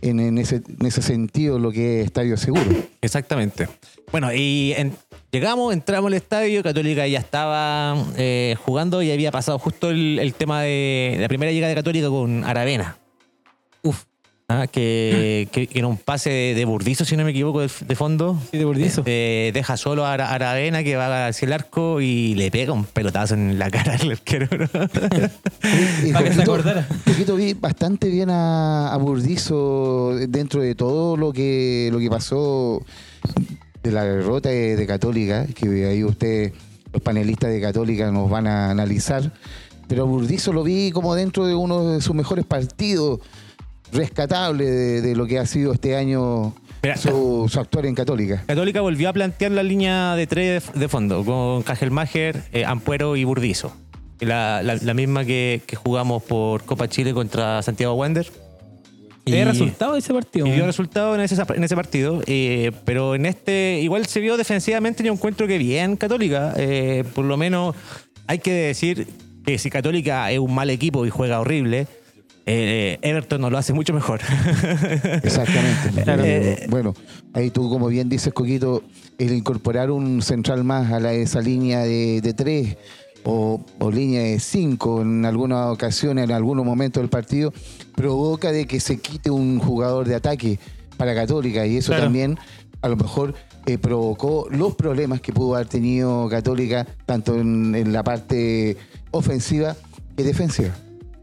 en, 0.01 0.19
en 0.19 0.37
ese, 0.37 0.57
en 0.79 0.85
ese 0.85 1.01
sentido, 1.01 1.59
lo 1.59 1.71
que 1.71 2.01
es 2.01 2.05
estadio 2.07 2.37
seguro. 2.37 2.63
Exactamente. 3.01 3.67
Bueno, 4.11 4.33
y 4.33 4.73
en- 4.77 4.95
llegamos, 5.31 5.73
entramos 5.73 6.07
al 6.09 6.13
estadio, 6.15 6.61
Católica 6.63 7.07
ya 7.07 7.19
estaba 7.19 7.95
eh, 8.17 8.55
jugando 8.65 9.01
y 9.01 9.11
había 9.11 9.31
pasado 9.31 9.59
justo 9.59 9.89
el, 9.89 10.19
el 10.19 10.33
tema 10.33 10.61
de 10.61 11.17
la 11.19 11.27
primera 11.27 11.51
llegada 11.51 11.69
de 11.69 11.75
Católica 11.75 12.09
con 12.09 12.43
Aravena. 12.43 12.97
Uf. 13.83 14.03
Ah, 14.47 14.67
que, 14.67 15.47
que, 15.51 15.65
que 15.65 15.79
en 15.79 15.85
un 15.85 15.97
pase 15.97 16.29
de, 16.29 16.53
de 16.53 16.65
Burdizo, 16.65 17.03
si 17.03 17.17
no 17.17 17.23
me 17.23 17.31
equivoco, 17.31 17.61
de, 17.61 17.69
de 17.87 17.95
fondo. 17.95 18.39
Sí, 18.51 18.59
de 18.59 18.65
Burdizo. 18.65 19.01
eh, 19.07 19.49
deja 19.55 19.75
solo 19.75 20.05
a 20.05 20.13
Ara- 20.13 20.31
Aravena 20.31 20.83
que 20.83 20.95
va 20.95 21.25
hacia 21.27 21.47
el 21.47 21.53
arco 21.53 21.99
y 21.99 22.35
le 22.35 22.51
pega 22.51 22.71
un 22.71 22.85
pelotazo 22.85 23.33
en 23.33 23.57
la 23.57 23.71
cara 23.71 23.95
al 23.99 24.11
arquero. 24.11 24.47
Y 26.03 26.11
Para 26.11 26.25
que 26.25 26.33
se 26.33 26.37
Coquito- 26.37 26.41
acordara. 26.43 26.87
Coquito 27.05 27.35
vi 27.35 27.53
bastante 27.55 28.07
bien 28.09 28.29
a, 28.29 28.93
a 28.93 28.97
Burdizo 28.97 30.15
dentro 30.27 30.61
de 30.61 30.75
todo 30.75 31.17
lo 31.17 31.33
que, 31.33 31.89
lo 31.91 31.97
que 31.97 32.09
pasó 32.09 32.83
de 33.81 33.91
la 33.91 34.03
derrota 34.03 34.49
de, 34.49 34.75
de 34.75 34.85
Católica, 34.87 35.47
que 35.47 35.87
ahí 35.87 36.03
ustedes, 36.03 36.53
los 36.93 37.01
panelistas 37.01 37.49
de 37.49 37.61
Católica, 37.61 38.11
nos 38.11 38.29
van 38.29 38.45
a 38.45 38.69
analizar. 38.69 39.31
Pero 39.87 40.03
a 40.03 40.05
Burdizo 40.05 40.53
lo 40.53 40.61
vi 40.63 40.91
como 40.91 41.15
dentro 41.15 41.47
de 41.47 41.55
uno 41.55 41.93
de 41.93 42.01
sus 42.01 42.13
mejores 42.15 42.45
partidos, 42.45 43.19
rescatable 43.95 44.65
de, 44.65 45.01
de 45.01 45.15
lo 45.15 45.25
que 45.25 45.39
ha 45.39 45.45
sido 45.45 45.73
este 45.73 45.95
año 45.95 46.53
Mira, 46.83 46.97
su, 46.97 47.47
su 47.49 47.59
actuar 47.59 47.85
en 47.85 47.95
Católica. 47.95 48.43
Católica 48.45 48.81
volvió 48.81 49.09
a 49.09 49.13
plantear 49.13 49.51
la 49.51 49.63
línea 49.63 50.15
de 50.15 50.27
tres 50.27 50.71
de, 50.73 50.79
de 50.81 50.87
fondo 50.87 51.23
con 51.25 51.63
Cajelmacher, 51.63 52.43
eh, 52.53 52.63
Ampuero 52.65 53.15
y 53.15 53.23
Burdizo. 53.23 53.75
La, 54.19 54.61
la- 54.63 54.75
la 54.75 54.93
misma 54.93 55.25
que, 55.25 55.61
que 55.65 55.75
jugamos 55.75 56.23
por 56.23 56.63
Copa 56.63 56.87
Chile 56.87 57.13
contra 57.13 57.61
Santiago 57.63 57.93
Wander. 57.95 58.27
¿Qué 59.25 59.43
resultado 59.43 59.93
de 59.93 59.99
ese 59.99 60.13
partido? 60.13 60.45
Y 60.45 60.49
dio 60.51 60.57
weón? 60.59 60.67
resultado 60.67 61.15
en 61.15 61.21
ese, 61.21 61.35
en 61.55 61.63
ese 61.63 61.75
partido. 61.75 62.21
eh, 62.27 62.71
pero 62.85 63.15
en 63.15 63.25
este, 63.25 63.79
igual 63.81 64.05
se 64.05 64.19
vio 64.19 64.37
defensivamente, 64.37 65.03
yo 65.03 65.11
encuentro 65.11 65.47
que 65.47 65.57
bien 65.57 65.95
Católica. 65.97 66.53
eh, 66.57 67.03
por 67.15 67.25
lo 67.25 67.35
menos 67.35 67.75
hay 68.27 68.37
que 68.37 68.53
decir 68.53 69.07
que 69.43 69.57
si 69.57 69.71
Católica 69.71 70.31
es 70.31 70.37
un 70.39 70.53
mal 70.53 70.69
equipo 70.69 71.05
y 71.07 71.09
juega 71.09 71.39
horrible, 71.39 71.87
eh, 72.45 72.99
Everton 73.01 73.41
no 73.41 73.49
lo 73.49 73.57
hace 73.57 73.73
mucho 73.73 73.93
mejor. 73.93 74.21
Exactamente. 75.23 75.91
Claro. 76.03 76.23
Eh, 76.25 76.65
bueno, 76.69 76.93
ahí 77.33 77.49
tú, 77.49 77.69
como 77.69 77.87
bien 77.87 78.09
dices, 78.09 78.33
Coquito, 78.33 78.83
el 79.17 79.31
incorporar 79.33 79.89
un 79.91 80.21
central 80.21 80.63
más 80.63 80.91
a 80.91 80.99
la, 80.99 81.13
esa 81.13 81.41
línea 81.41 81.79
de, 81.79 82.21
de 82.21 82.33
tres 82.33 82.77
o, 83.23 83.63
o 83.79 83.91
línea 83.91 84.21
de 84.21 84.39
cinco 84.39 85.01
en 85.01 85.25
alguna 85.25 85.71
ocasión, 85.71 86.19
en 86.19 86.31
algunos 86.31 86.63
momentos 86.65 87.01
del 87.01 87.09
partido, 87.09 87.51
provoca 87.95 88.51
de 88.51 88.65
que 88.67 88.79
se 88.79 88.99
quite 88.99 89.31
un 89.31 89.57
jugador 89.59 90.07
de 90.07 90.15
ataque 90.15 90.59
para 90.97 91.15
Católica 91.15 91.65
y 91.65 91.77
eso 91.77 91.87
Claro. 91.87 92.03
también 92.03 92.37
a 92.81 92.87
lo 92.87 92.95
mejor 92.97 93.33
eh, 93.65 93.79
provocó 93.79 94.47
los 94.51 94.75
problemas 94.75 95.21
que 95.21 95.33
pudo 95.33 95.55
haber 95.55 95.67
tenido 95.67 96.29
Católica 96.29 96.85
tanto 97.07 97.35
en, 97.39 97.73
en 97.73 97.91
la 97.93 98.03
parte 98.03 98.77
ofensiva 99.09 99.75
que 100.15 100.23
defensiva. 100.23 100.75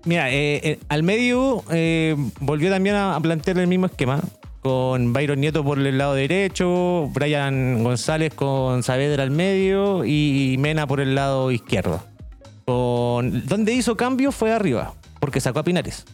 Mira, 0.04 0.30
eh, 0.30 0.60
eh, 0.64 0.78
al 0.88 1.04
medio 1.04 1.62
eh, 1.70 2.16
volvió 2.40 2.70
también 2.70 2.96
a, 2.96 3.18
plantear 3.20 3.58
el 3.58 3.66
mismo 3.66 3.86
esquema. 3.86 4.20
Con 4.60 5.12
Byron 5.12 5.40
Nieto 5.40 5.64
por 5.64 5.80
el 5.80 5.98
lado 5.98 6.14
derecho, 6.14 7.10
Brian 7.12 7.82
González 7.82 8.32
con 8.32 8.84
Saavedra 8.84 9.24
al 9.24 9.32
medio 9.32 10.04
y 10.04 10.56
Mena 10.60 10.86
por 10.86 11.00
el 11.00 11.16
lado 11.16 11.50
izquierdo. 11.50 12.00
Con, 12.64 13.44
donde 13.46 13.72
hizo 13.72 13.96
cambio 13.96 14.30
fue 14.30 14.52
arriba, 14.52 14.94
porque 15.18 15.40
sacó 15.40 15.58
a 15.58 15.64
Pinares. 15.64 16.04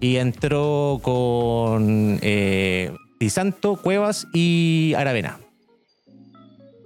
Y 0.00 0.16
entró 0.16 0.98
con 1.02 2.18
Di 2.20 3.30
Santo, 3.30 3.76
Cuevas 3.76 4.26
y 4.32 4.94
Aravena. 4.96 5.43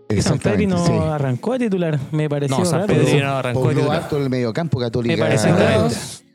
Que 0.09 0.23
San 0.23 0.39
Pedri 0.39 0.67
no 0.67 0.77
Exactamente, 0.77 1.07
sí. 1.07 1.13
arrancó 1.13 1.53
a 1.53 1.59
titular, 1.59 1.99
me 2.13 2.29
pareció 2.31 2.59
No, 2.59 2.65
San 2.65 2.81
raro. 2.81 2.95
Pedri 2.95 3.17
eso. 3.17 3.25
no 3.27 3.37
arrancó. 3.37 3.61
Pobló 3.61 3.75
titular. 3.81 3.97
harto 4.03 4.17
el 4.17 4.31
mediocampo 4.31 4.79
Católica. 4.81 5.15
Me 5.17 5.21
parece 5.23 5.53
raro. 5.53 5.89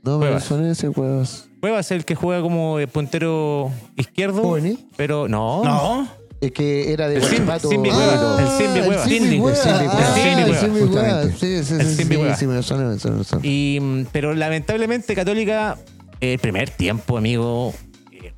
No 0.04 0.18
me 0.20 0.26
Cuevas. 0.26 0.44
suena 0.44 0.72
ese 0.72 0.90
Cuevas. 0.92 1.46
Cuevas 1.60 1.86
es 1.88 1.92
el 1.92 2.06
que 2.06 2.14
juega 2.16 2.42
como 2.42 2.78
eh, 2.80 2.88
puntero 2.88 3.72
izquierdo. 3.96 4.42
Juvenil. 4.44 4.86
Pero 4.98 5.28
no. 5.28 5.64
No, 5.64 6.08
Es 6.42 6.52
que 6.52 6.92
era 6.92 7.08
de 7.08 7.16
El 7.16 7.22
Guachipato. 7.22 7.70
Simbi 7.70 7.90
Ah, 7.90 7.96
Cuevas. 7.96 8.40
El 8.42 8.48
Simbi 8.66 8.80
el 8.80 8.86
Cuevas. 8.86 9.04
Simbi 9.08 9.20
Simbi. 9.30 9.40
Cuevas. 9.40 9.66
El 9.66 9.74
Simbi 9.74 9.88
Cuevas. 9.88 10.04
Ah, 10.04 10.14
Simbi 10.14 10.42
el 10.42 10.56
Simbi. 10.58 10.92
Cuevas. 10.92 11.26
Sí, 11.26 11.38
sí, 11.40 11.46
El 11.56 11.64
sí, 11.64 11.96
Simbi 11.96 12.14
sí, 12.14 12.20
Cuevas. 12.20 12.40
sí, 12.40 12.48
me 12.48 12.62
suena, 12.64 12.84
me 12.90 13.00
suena. 13.00 13.24
Y, 13.48 13.80
mm, 13.82 14.06
pero 14.12 14.34
lamentablemente 14.36 15.16
Católica, 15.16 15.78
el 16.20 16.38
primer 16.40 16.70
tiempo, 16.70 17.18
amigo, 17.18 17.74
eh, 17.74 17.93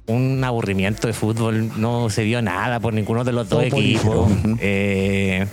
un 0.08 0.44
aburrimiento 0.44 1.08
de 1.08 1.14
fútbol, 1.14 1.72
no 1.80 2.10
se 2.10 2.24
vio 2.24 2.42
nada 2.42 2.80
por 2.80 2.94
ninguno 2.94 3.24
de 3.24 3.32
los 3.34 3.50
dos 3.50 3.64
equipos. 3.64 4.30
Eh, 4.60 5.46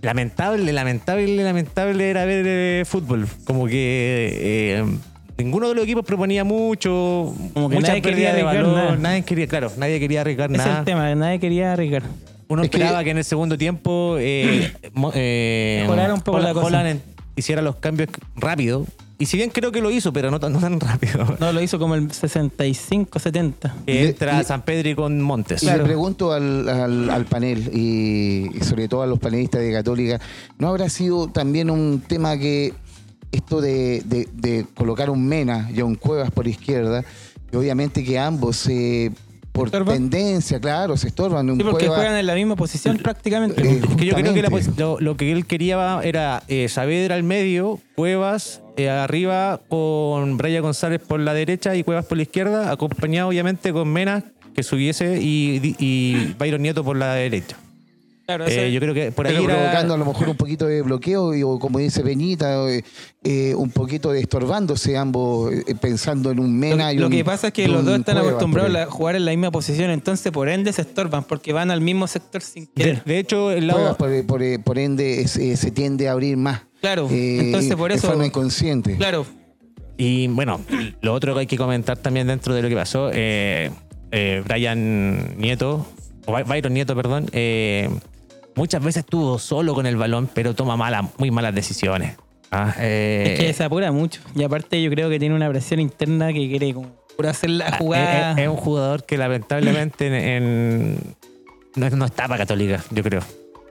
lamentable, 0.00 0.72
lamentable, 0.72 1.42
lamentable 1.44 2.10
era 2.10 2.24
ver 2.24 2.44
eh, 2.46 2.84
fútbol. 2.86 3.26
Como 3.44 3.66
que 3.66 4.78
eh, 4.80 4.84
ninguno 5.38 5.68
de 5.68 5.74
los 5.76 5.84
equipos 5.84 6.04
proponía 6.04 6.44
mucho, 6.44 7.34
Como 7.54 7.68
que 7.68 7.76
mucha 7.76 7.88
nadie 7.88 8.02
quería 8.02 8.32
pérdida 8.32 8.34
de 8.34 8.40
arriesgar 8.42 8.64
balón, 8.64 8.74
nada. 8.74 8.96
nadie 8.96 9.22
quería, 9.22 9.46
claro, 9.46 9.72
nadie 9.76 10.00
quería 10.00 10.20
arriesgar 10.22 10.50
ese 10.50 10.60
es 10.60 10.66
nada. 10.66 10.78
el 10.80 10.84
tema, 10.84 11.14
nadie 11.14 11.38
quería 11.38 11.72
arriesgar. 11.72 12.02
Uno 12.48 12.62
Es 12.62 12.66
esperaba 12.66 13.02
que, 13.04 13.10
en 13.10 13.18
el 13.18 13.24
segundo 13.24 13.56
tiempo 13.56 14.16
eh, 14.18 14.72
mo- 14.92 15.12
eh, 15.14 15.78
Mejorara 15.82 16.12
un 16.14 16.20
poco 16.20 16.38
Holland- 16.38 16.48
la 16.48 16.52
cosa. 16.54 16.66
Holland 16.66 16.86
en- 16.88 17.02
hiciera 17.36 17.62
los 17.62 17.76
cambios 17.76 18.10
rápido. 18.36 18.84
Y 19.22 19.26
si 19.26 19.36
bien 19.36 19.50
creo 19.50 19.70
que 19.70 19.80
lo 19.80 19.92
hizo, 19.92 20.12
pero 20.12 20.32
no 20.32 20.40
tan, 20.40 20.52
no 20.52 20.58
tan 20.58 20.80
rápido. 20.80 21.36
No, 21.40 21.52
lo 21.52 21.62
hizo 21.62 21.78
como 21.78 21.94
el 21.94 22.10
65, 22.10 23.20
70. 23.20 23.74
Que 23.86 24.08
entra 24.08 24.38
le- 24.38 24.44
San 24.44 24.62
Pedro 24.62 24.96
con 24.96 25.20
Montes. 25.20 25.62
Y 25.62 25.66
Claro. 25.66 25.82
le 25.82 25.84
pregunto 25.84 26.32
al, 26.32 26.68
al- 26.68 27.08
al 27.08 27.24
panel 27.26 27.70
y, 27.72 28.50
y 28.52 28.60
sobre 28.64 28.88
todo 28.88 29.02
a 29.02 29.06
los 29.06 29.20
panelistas 29.20 29.60
de 29.60 29.70
Católica, 29.72 30.20
¿no 30.58 30.66
habrá 30.68 30.88
sido 30.88 31.28
también 31.28 31.70
un 31.70 32.02
tema 32.06 32.36
que 32.36 32.74
esto 33.30 33.60
de, 33.60 34.02
de- 34.04 34.28
de 34.32 34.66
colocar 34.74 35.08
un 35.08 35.24
Mena 35.26 35.70
y 35.72 35.78
a 35.78 35.84
un 35.84 35.94
Cuevas 35.94 36.32
por 36.32 36.48
izquierda, 36.48 37.04
y 37.52 37.56
obviamente 37.56 38.02
que 38.02 38.18
ambos 38.18 38.66
eh, 38.68 39.12
por 39.52 39.66
¿Estorban? 39.68 39.94
tendencia, 40.10 40.58
claro, 40.60 40.96
se 40.96 41.08
estorban. 41.08 41.48
Un 41.50 41.58
Sí, 41.58 41.62
porque 41.64 41.86
Cuevas- 41.86 41.96
juegan 42.00 42.18
en 42.18 42.26
la 42.26 42.34
misma 42.34 42.56
posición 42.56 42.96
prácticamente. 42.98 43.60
Eh, 43.62 43.80
Es 43.88 43.96
que 43.96 44.06
yo 44.06 44.14
creo 44.14 44.32
que 44.34 44.42
la 44.42 44.48
lo, 44.78 44.98
lo 45.00 45.16
que 45.16 45.30
él 45.30 45.46
quería 45.46 46.00
era 46.02 46.42
eh, 46.48 46.68
Saavedra 46.68 47.14
al 47.16 47.22
medio, 47.22 47.78
Cuevas 47.94 48.62
eh, 48.76 48.88
arriba 48.88 49.60
con 49.68 50.38
Brian 50.38 50.62
González 50.62 51.00
por 51.06 51.20
la 51.20 51.34
derecha 51.34 51.76
y 51.76 51.84
Cuevas 51.84 52.06
por 52.06 52.16
la 52.16 52.22
izquierda, 52.22 52.70
acompañado 52.70 53.28
obviamente 53.28 53.72
con 53.72 53.88
Mena 53.92 54.24
que 54.54 54.62
subiese 54.62 55.20
y, 55.22 55.74
y 55.78 56.34
Byron 56.38 56.62
Nieto 56.62 56.82
por 56.84 56.96
la 56.96 57.14
derecha. 57.14 57.56
Claro, 58.24 58.46
Eh, 58.46 58.70
yo 58.72 58.78
creo 58.80 58.94
que 58.94 59.10
por 59.10 59.26
ahí 59.26 59.32
pero 59.34 59.44
era- 59.46 59.54
provocando 59.56 59.94
a 59.94 59.96
lo 59.96 60.04
mejor 60.04 60.28
un 60.28 60.36
poquito 60.36 60.66
de 60.66 60.80
bloqueo 60.82 61.34
y, 61.34 61.42
o 61.42 61.58
como 61.58 61.80
dice 61.80 62.02
Peñita, 62.02 62.68
eh, 62.70 62.84
eh, 63.24 63.52
un 63.56 63.70
poquito 63.70 64.12
de 64.12 64.20
estorbándose 64.20 64.96
ambos, 64.96 65.52
eh, 65.52 65.74
pensando 65.80 66.30
en 66.30 66.38
un 66.38 66.56
Mena 66.56 66.86
lo, 66.86 66.92
y 66.92 66.96
lo 66.98 67.06
un- 67.06 67.12
que 67.12 67.24
pasa 67.24 67.48
es 67.48 67.52
que 67.52 67.66
los 67.66 67.84
dos 67.84 67.98
están 67.98 68.18
acostumbrados 68.18 68.74
a 68.76 68.86
jugar 68.86 69.16
en 69.16 69.24
la 69.24 69.32
misma 69.32 69.50
posición, 69.50 69.90
entonces 69.90 70.30
por 70.30 70.48
ende 70.48 70.72
se 70.72 70.82
estorban 70.82 71.24
porque 71.24 71.52
van 71.52 71.70
al 71.72 71.80
mismo 71.80 72.06
sector 72.06 72.42
sin 72.42 72.66
de, 72.66 72.70
querer. 72.74 73.04
de 73.04 73.18
hecho 73.18 73.50
el 73.50 73.66
lado, 73.66 73.96
por, 73.96 74.24
por- 74.26 74.62
por 74.62 74.78
ende 74.78 75.20
es- 75.22 75.36
eh, 75.36 75.56
se 75.56 75.70
tiende 75.72 76.08
a 76.08 76.12
abrir 76.12 76.36
más. 76.36 76.62
Claro, 76.80 77.08
eh, 77.10 77.38
entonces 77.40 77.74
por 77.74 77.90
De 77.90 77.96
eso- 77.96 78.06
forma 78.08 78.24
inconsciente. 78.26 78.96
Claro, 78.96 79.26
Y 79.98 80.26
bueno, 80.28 80.60
lo 81.02 81.12
otro 81.12 81.34
que 81.34 81.40
hay 81.40 81.46
que 81.46 81.58
comentar 81.58 81.98
también 81.98 82.26
dentro 82.26 82.54
de 82.54 82.62
lo 82.62 82.68
que 82.68 82.74
pasó, 82.74 83.10
eh, 83.12 83.70
eh, 84.10 84.42
Brian 84.44 85.36
Nieto, 85.38 85.86
Byron 86.26 86.74
Nieto, 86.74 86.94
perdón, 86.94 87.26
eh, 87.32 87.88
muchas 88.54 88.82
veces 88.82 89.00
estuvo 89.04 89.38
solo 89.38 89.74
con 89.74 89.86
el 89.86 89.96
balón, 89.96 90.28
pero 90.32 90.54
toma 90.54 90.76
mala, 90.76 91.08
muy 91.18 91.30
malas 91.30 91.54
decisiones. 91.54 92.16
Ah, 92.50 92.74
eh, 92.78 93.24
es 93.32 93.40
que 93.40 93.52
se 93.54 93.64
apura 93.64 93.90
mucho. 93.92 94.20
Y 94.34 94.42
aparte 94.42 94.82
yo 94.82 94.90
creo 94.90 95.08
que 95.08 95.18
tiene 95.18 95.34
una 95.34 95.48
presión 95.48 95.80
interna 95.80 96.28
que 96.32 96.48
quiere 96.48 96.74
como 96.74 96.88
por 97.16 97.26
hacer 97.26 97.50
la 97.50 97.66
ah, 97.68 97.76
jugada. 97.78 98.32
es, 98.32 98.38
es 98.38 98.48
un 98.48 98.56
jugador 98.56 99.04
que 99.04 99.16
lamentablemente 99.16 100.06
en, 100.06 100.14
en- 100.14 100.98
no, 101.76 101.88
no 101.90 102.04
está 102.04 102.28
para 102.28 102.38
Católica, 102.38 102.84
yo 102.90 103.02
creo. 103.02 103.22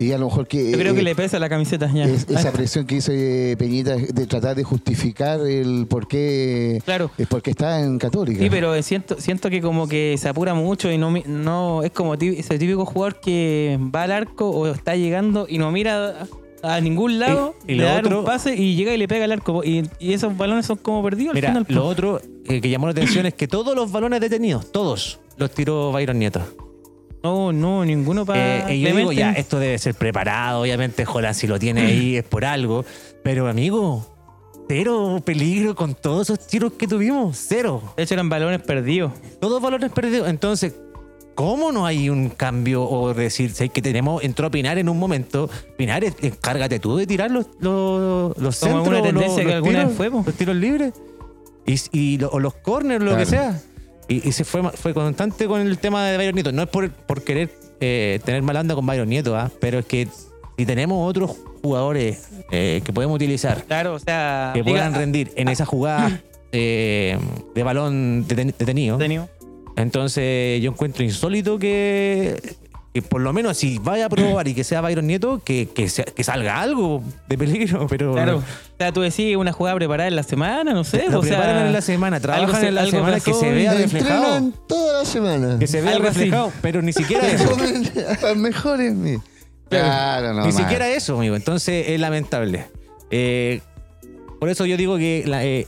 Y 0.01 0.11
a 0.13 0.17
lo 0.17 0.25
mejor 0.25 0.47
que. 0.47 0.71
yo 0.71 0.77
creo 0.79 0.93
eh, 0.93 0.95
que 0.95 1.01
le 1.03 1.15
pesa 1.15 1.37
la 1.37 1.47
camiseta 1.47 1.91
ya. 1.93 2.05
es- 2.05 2.27
esa 2.29 2.51
presión 2.53 2.85
que 2.87 2.95
hizo 2.95 3.11
eh, 3.13 3.55
Peñita 3.57 3.95
de 3.95 4.25
tratar 4.25 4.55
de 4.55 4.63
justificar 4.63 5.39
el 5.41 5.85
por 5.87 6.07
qué, 6.07 6.81
Claro. 6.85 7.11
el 7.17 7.27
por 7.27 7.41
qué 7.43 7.51
está 7.51 7.81
en 7.81 7.99
Católica. 7.99 8.39
Sí, 8.41 8.49
pero 8.49 8.81
siento, 8.81 9.21
siento 9.21 9.49
que 9.49 9.61
como 9.61 9.87
que 9.87 10.15
se 10.17 10.27
apura 10.27 10.53
mucho 10.55 10.91
y 10.91 10.97
no, 10.97 11.11
no 11.27 11.83
es 11.83 11.91
como 11.91 12.17
tí- 12.17 12.39
ese 12.39 12.57
típico 12.57 12.85
jugador 12.85 13.19
que 13.21 13.77
va 13.95 14.03
al 14.03 14.11
arco 14.11 14.49
o 14.49 14.67
está 14.67 14.95
llegando 14.95 15.45
y 15.47 15.59
no 15.59 15.71
mira 15.71 16.27
a, 16.63 16.79
ningún 16.81 17.19
lado, 17.19 17.53
Y- 17.67 17.73
y 17.73 17.75
le 17.75 17.83
da 17.83 17.99
otro- 17.99 18.19
un 18.19 18.25
pase 18.25 18.55
y 18.55 18.75
llega 18.75 18.93
y 18.93 18.97
le 18.97 19.07
pega 19.07 19.25
al 19.25 19.31
arco. 19.31 19.63
Y, 19.63 19.87
y 19.99 20.13
esos 20.13 20.35
balones 20.35 20.65
son 20.65 20.77
como 20.77 21.03
perdidos 21.03 21.35
Mira, 21.35 21.51
al 21.53 21.65
final. 21.65 21.83
lo 21.83 21.87
otro 21.87 22.21
eh, 22.45 22.59
que 22.59 22.69
llamó 22.69 22.87
la 22.87 22.91
atención 22.93 23.25
es 23.27 23.35
que 23.35 23.47
todos 23.47 23.75
los 23.75 23.91
balones 23.91 24.19
detenidos, 24.19 24.71
todos, 24.71 25.19
los 25.37 25.51
tiró 25.51 25.91
Byron 25.91 26.17
Nieto. 26.17 26.41
No, 27.23 27.51
no, 27.53 27.85
ninguno 27.85 28.25
para. 28.25 28.69
Eh, 28.69 28.75
y 28.75 28.81
yo 28.81 28.95
digo, 28.95 29.11
ya, 29.11 29.31
esto 29.33 29.59
debe 29.59 29.77
ser 29.77 29.93
preparado, 29.95 30.61
obviamente, 30.61 31.05
Jolan, 31.05 31.35
si 31.35 31.45
lo 31.47 31.59
tiene 31.59 31.81
ahí 31.85 32.15
es 32.17 32.23
por 32.23 32.45
algo. 32.45 32.83
Pero, 33.23 33.47
amigo, 33.47 34.07
cero 34.67 35.21
peligro 35.23 35.75
con 35.75 35.93
todos 35.93 36.29
esos 36.29 36.47
tiros 36.47 36.73
que 36.73 36.87
tuvimos, 36.87 37.37
cero. 37.47 37.81
De 37.95 38.03
hecho, 38.03 38.15
eran 38.15 38.29
balones 38.29 38.61
perdidos. 38.61 39.11
Todos 39.39 39.61
balones 39.61 39.91
perdidos. 39.91 40.27
Entonces, 40.29 40.73
¿cómo 41.35 41.71
no 41.71 41.85
hay 41.85 42.09
un 42.09 42.29
cambio 42.29 42.83
o 42.83 43.13
decir, 43.13 43.51
sé 43.51 43.69
que 43.69 43.81
tenemos, 43.83 44.23
entró 44.23 44.49
Pinar 44.49 44.79
en 44.79 44.89
un 44.89 44.97
momento, 44.97 45.47
Pinar, 45.77 46.03
encárgate 46.03 46.79
tú 46.79 46.97
de 46.97 47.05
tirar 47.05 47.29
los, 47.29 47.47
los, 47.59 48.35
los 48.37 48.59
Como 48.59 48.71
centros, 48.83 48.87
una 48.87 49.01
tendencia 49.03 49.27
los, 49.27 49.37
que 49.37 49.43
los 49.45 49.53
alguna 49.55 49.71
tiros, 49.79 49.87
vez 49.89 49.97
fue, 49.97 50.09
los 50.25 50.35
tiros 50.35 50.55
libres 50.55 50.93
y, 51.65 51.75
y 51.91 52.17
lo- 52.17 52.29
o 52.31 52.39
los 52.39 52.55
corners, 52.55 53.03
lo 53.03 53.15
que 53.15 53.25
sea. 53.27 53.61
Y, 54.11 54.27
y 54.27 54.31
se 54.31 54.43
fue, 54.43 54.61
fue 54.71 54.93
constante 54.93 55.47
con 55.47 55.61
el 55.61 55.77
tema 55.77 56.05
de 56.07 56.17
Byron 56.17 56.35
Nieto. 56.35 56.51
No 56.51 56.63
es 56.63 56.69
por, 56.69 56.89
por 56.91 57.23
querer 57.23 57.49
eh, 57.79 58.19
tener 58.25 58.41
mala 58.41 58.59
onda 58.61 58.75
con 58.75 58.85
Byron 58.85 59.07
Nieto, 59.09 59.35
¿ah? 59.35 59.49
pero 59.59 59.79
es 59.79 59.85
que 59.85 60.07
si 60.57 60.65
tenemos 60.65 61.09
otros 61.09 61.37
jugadores 61.63 62.27
eh, 62.51 62.81
que 62.83 62.91
podemos 62.93 63.15
utilizar 63.15 63.63
Claro, 63.65 63.93
o 63.95 63.99
sea. 63.99 64.51
que 64.53 64.63
puedan 64.63 64.93
rendir 64.93 65.31
en 65.35 65.47
esa 65.47 65.65
jugada 65.65 66.21
eh, 66.51 67.17
de 67.55 67.63
balón 67.63 68.25
deten- 68.27 68.53
detenido, 68.57 68.97
detenido. 68.97 69.29
entonces 69.77 70.61
yo 70.61 70.71
encuentro 70.71 71.03
insólito 71.03 71.57
que, 71.57 72.55
que 72.93 73.01
por 73.01 73.21
lo 73.21 73.31
menos 73.31 73.57
si 73.57 73.77
vaya 73.79 74.07
a 74.07 74.09
probar 74.09 74.47
y 74.49 74.53
que 74.53 74.63
sea 74.63 74.81
Byron 74.81 75.07
Nieto, 75.07 75.41
que, 75.43 75.69
que, 75.73 75.87
sea- 75.89 76.03
que 76.05 76.23
salga 76.23 76.61
algo 76.61 77.01
de 77.29 77.37
peligro, 77.37 77.87
pero 77.89 78.13
Claro. 78.13 78.37
O 78.37 78.43
sea, 78.77 78.91
tú 78.91 79.01
decís 79.01 79.35
una 79.37 79.51
jugada 79.53 79.75
preparada 79.77 80.07
en 80.09 80.15
la 80.15 80.23
semana, 80.23 80.73
no 80.73 80.83
sé. 80.83 81.05
lo 81.09 81.19
o 81.19 81.23
sea, 81.23 81.37
preparan 81.37 81.67
en 81.67 81.73
la 81.73 81.81
semana, 81.81 82.19
trabajan 82.19 82.59
se- 82.61 82.67
en 82.67 82.75
la 82.75 82.85
semana 82.87 83.19
que 83.19 83.33
se 83.33 83.51
vea 83.51 83.73
reflejado. 83.73 84.51
toda 84.67 84.99
la 84.99 85.05
semana. 85.05 85.57
Que 85.59 85.67
se 85.67 85.81
vea 85.81 85.93
Algo 85.93 86.07
así. 86.07 86.17
reflejado, 86.19 86.51
pero 86.61 86.81
ni 86.81 86.91
siquiera 86.91 87.27
eso. 87.27 87.55
Las 88.23 88.35
mejores. 88.35 88.93
mi- 88.93 89.17
Claro, 89.69 90.33
no. 90.33 90.41
ni 90.41 90.47
más. 90.47 90.55
siquiera 90.57 90.89
eso, 90.89 91.15
amigo. 91.17 91.35
Entonces 91.37 91.85
es 91.89 91.99
lamentable. 91.99 92.65
Eh, 93.09 93.61
por 94.39 94.49
eso 94.49 94.65
yo 94.65 94.75
digo 94.75 94.97
que 94.97 95.23
la, 95.25 95.45
eh, 95.45 95.65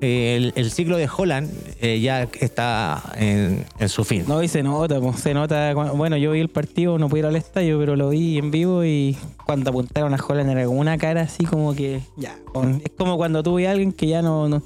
el, 0.00 0.52
el 0.56 0.70
ciclo 0.70 0.96
de 0.96 1.08
Holland 1.14 1.50
eh, 1.80 2.00
ya 2.00 2.28
está 2.40 3.02
en, 3.16 3.64
en 3.78 3.88
su 3.88 4.04
fin. 4.04 4.24
No, 4.28 4.42
y 4.42 4.48
se 4.48 4.62
nota, 4.62 5.00
pues, 5.00 5.20
se 5.20 5.32
nota. 5.34 5.72
Bueno, 5.74 6.16
yo 6.16 6.32
vi 6.32 6.40
el 6.40 6.48
partido, 6.50 6.98
no 6.98 7.08
pude 7.08 7.20
ir 7.20 7.26
al 7.26 7.36
estadio, 7.36 7.78
pero 7.78 7.96
lo 7.96 8.10
vi 8.10 8.38
en 8.38 8.50
vivo 8.50 8.84
y 8.84 9.16
cuando 9.46 9.70
apuntaron 9.70 10.12
a 10.14 10.18
Holland 10.22 10.50
era 10.50 10.64
como 10.66 10.80
una 10.80 10.98
cara 10.98 11.22
así 11.22 11.44
como 11.44 11.74
que 11.74 12.00
ya. 12.16 12.36
con- 12.52 12.82
Es 12.84 12.92
como 12.98 13.16
cuando 13.16 13.42
tú 13.42 13.54
ves 13.54 13.68
a 13.68 13.70
alguien 13.72 13.92
que 13.92 14.06
ya 14.08 14.20
no, 14.22 14.48
no 14.48 14.62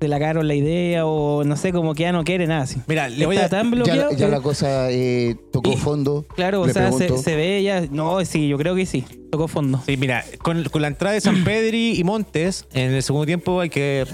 se 0.00 0.08
la 0.08 0.18
cagaron 0.18 0.46
la 0.48 0.54
idea 0.54 1.06
o 1.06 1.44
no 1.44 1.56
sé, 1.56 1.72
como 1.72 1.94
que 1.94 2.02
ya 2.02 2.12
no 2.12 2.24
quiere 2.24 2.46
nada 2.46 2.62
así. 2.62 2.78
Mira, 2.86 3.08
le 3.08 3.24
voy 3.24 3.38
a. 3.38 3.48
Tan 3.48 3.70
Ya, 3.70 3.74
bloqueado. 3.76 4.10
ya 4.10 4.16
que- 4.26 4.28
la 4.28 4.40
cosa 4.40 4.90
eh, 4.90 5.34
tocó 5.50 5.72
Y- 5.72 5.76
fondo. 5.76 6.26
claro, 6.34 6.60
o 6.60 6.68
sea, 6.68 6.92
se, 6.92 7.36
ve 7.36 7.62
ya. 7.62 7.86
No, 7.90 8.22
sí, 8.24 8.48
yo 8.48 8.58
creo 8.58 8.74
que 8.74 8.84
sí. 8.86 9.04
Tocó 9.30 9.48
fondo. 9.48 9.80
Sí, 9.86 9.96
mira, 9.96 10.22
con, 10.42 10.64
con 10.64 10.82
la 10.82 10.88
entrada 10.88 11.14
de 11.14 11.20
San 11.22 11.42
Pedri 11.44 11.98
y 11.98 12.04
Montes, 12.04 12.66
en 12.74 12.92
el 12.92 13.02
segundo 13.02 13.24
tiempo 13.26 13.60
hay 13.60 13.70
que, 13.70 14.04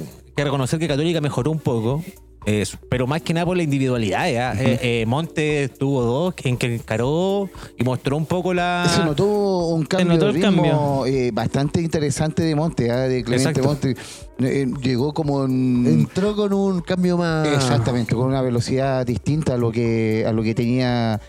que 0.41 0.45
reconocer 0.45 0.79
que 0.79 0.89
Católica 0.89 1.21
mejoró 1.21 1.51
un 1.51 1.59
poco. 1.61 2.03
eh, 2.47 2.65
pero 2.89 3.07
más 3.07 3.21
que 3.21 3.35
nada 3.35 3.45
por 3.45 3.57
la 3.57 3.63
individualidad. 3.63 4.31
¿ya? 4.31 4.53
Eh, 4.55 4.79
eh, 5.03 5.07
Montes 5.07 5.75
tuvo 5.79 6.03
dos 6.03 6.35
en 6.45 6.57
que 6.57 6.75
encaró 6.75 7.51
y 7.79 7.85
mostró 7.85 8.17
un 8.17 8.25
poco 8.27 8.55
la. 8.55 8.91
Se 8.95 9.05
notó 9.05 9.27
un 9.27 9.85
cambio 9.85 10.15
notó 10.15 10.25
de 10.27 10.31
el 10.31 10.35
ritmo 10.37 10.63
cambio. 10.63 11.07
eh, 11.07 11.31
bastante 11.33 11.83
interesante 11.83 12.43
de 12.43 12.55
Monte, 12.55 12.91
ah, 12.91 13.01
de 13.09 13.23
Clemente 13.23 13.61
Exacto. 13.61 13.69
Monte. 13.69 13.97
Eh, 14.43 14.67
llegó 14.83 15.13
como 15.13 15.45
en- 15.45 15.87
Entró 15.87 16.35
con 16.35 16.53
un 16.55 16.81
cambio 16.81 17.19
más. 17.19 17.47
exactamente 17.47 18.15
con 18.15 18.27
una 18.29 18.41
velocidad 18.41 19.05
distinta 19.05 19.55
a 19.55 19.57
lo 19.59 19.71
que 19.71 20.25
a 20.27 20.33
lo 20.33 20.43
que 20.43 20.55
tenía 20.55 21.21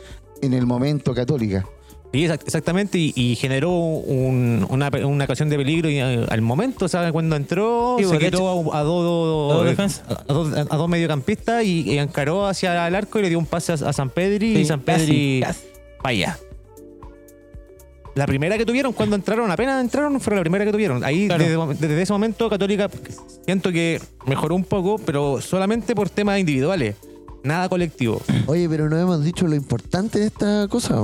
en 0.41 0.53
el 0.53 0.65
momento 0.65 1.13
Católica. 1.13 1.65
Sí, 2.13 2.25
exact- 2.25 2.43
exactamente, 2.45 2.97
y, 2.97 3.13
y 3.15 3.35
generó 3.37 3.71
un- 3.71 4.65
una, 4.69 4.89
una 5.05 5.23
ocasión 5.23 5.47
de 5.49 5.55
peligro 5.57 5.89
y, 5.89 5.97
eh, 5.99 6.25
al 6.29 6.41
momento, 6.41 6.87
¿sabes? 6.89 7.11
Cuando 7.13 7.37
entró, 7.37 7.95
Sí, 7.99 8.05
se 8.05 8.17
quitó 8.19 8.73
a, 8.73 8.79
a 8.79 8.83
dos, 8.83 9.73
a, 10.09 10.33
dos, 10.33 10.53
a 10.69 10.75
dos 10.75 10.89
mediocampistas 10.89 11.63
y, 11.63 11.89
y 11.89 11.97
encaró 11.99 12.45
hacia 12.47 12.85
el 12.87 12.95
arco 12.95 13.19
y 13.19 13.21
le 13.21 13.29
dio 13.29 13.39
un 13.39 13.45
pase 13.45 13.71
a, 13.71 13.75
a 13.75 13.93
San 13.93 14.09
Pedri 14.09 14.57
y 14.57 14.65
San 14.65 14.81
Pedri 14.81 15.41
vaya. 16.03 16.37
La 18.13 18.25
primera 18.27 18.57
que 18.57 18.65
tuvieron 18.65 18.91
cuando 18.91 19.15
entraron, 19.15 19.49
apenas 19.49 19.81
entraron, 19.81 20.19
fue 20.19 20.35
la 20.35 20.41
primera 20.41 20.65
que 20.65 20.71
tuvieron. 20.73 21.01
Ahí, 21.05 21.27
Claro. 21.27 21.45
desde, 21.45 21.87
desde 21.87 22.01
ese 22.01 22.11
momento, 22.11 22.49
Católica 22.49 22.89
siento 23.45 23.71
que 23.71 24.01
mejoró 24.25 24.55
un 24.55 24.65
poco, 24.65 24.97
pero 25.05 25.39
solamente 25.39 25.95
por 25.95 26.09
temas 26.09 26.37
individuales, 26.37 26.97
nada 27.41 27.69
colectivo. 27.69 28.21
Oye, 28.47 28.67
pero 28.67 28.89
no 28.89 28.99
hemos 28.99 29.23
dicho 29.23 29.47
lo 29.47 29.55
importante 29.55 30.19
de 30.19 30.25
esta 30.27 30.67
cosa. 30.69 31.01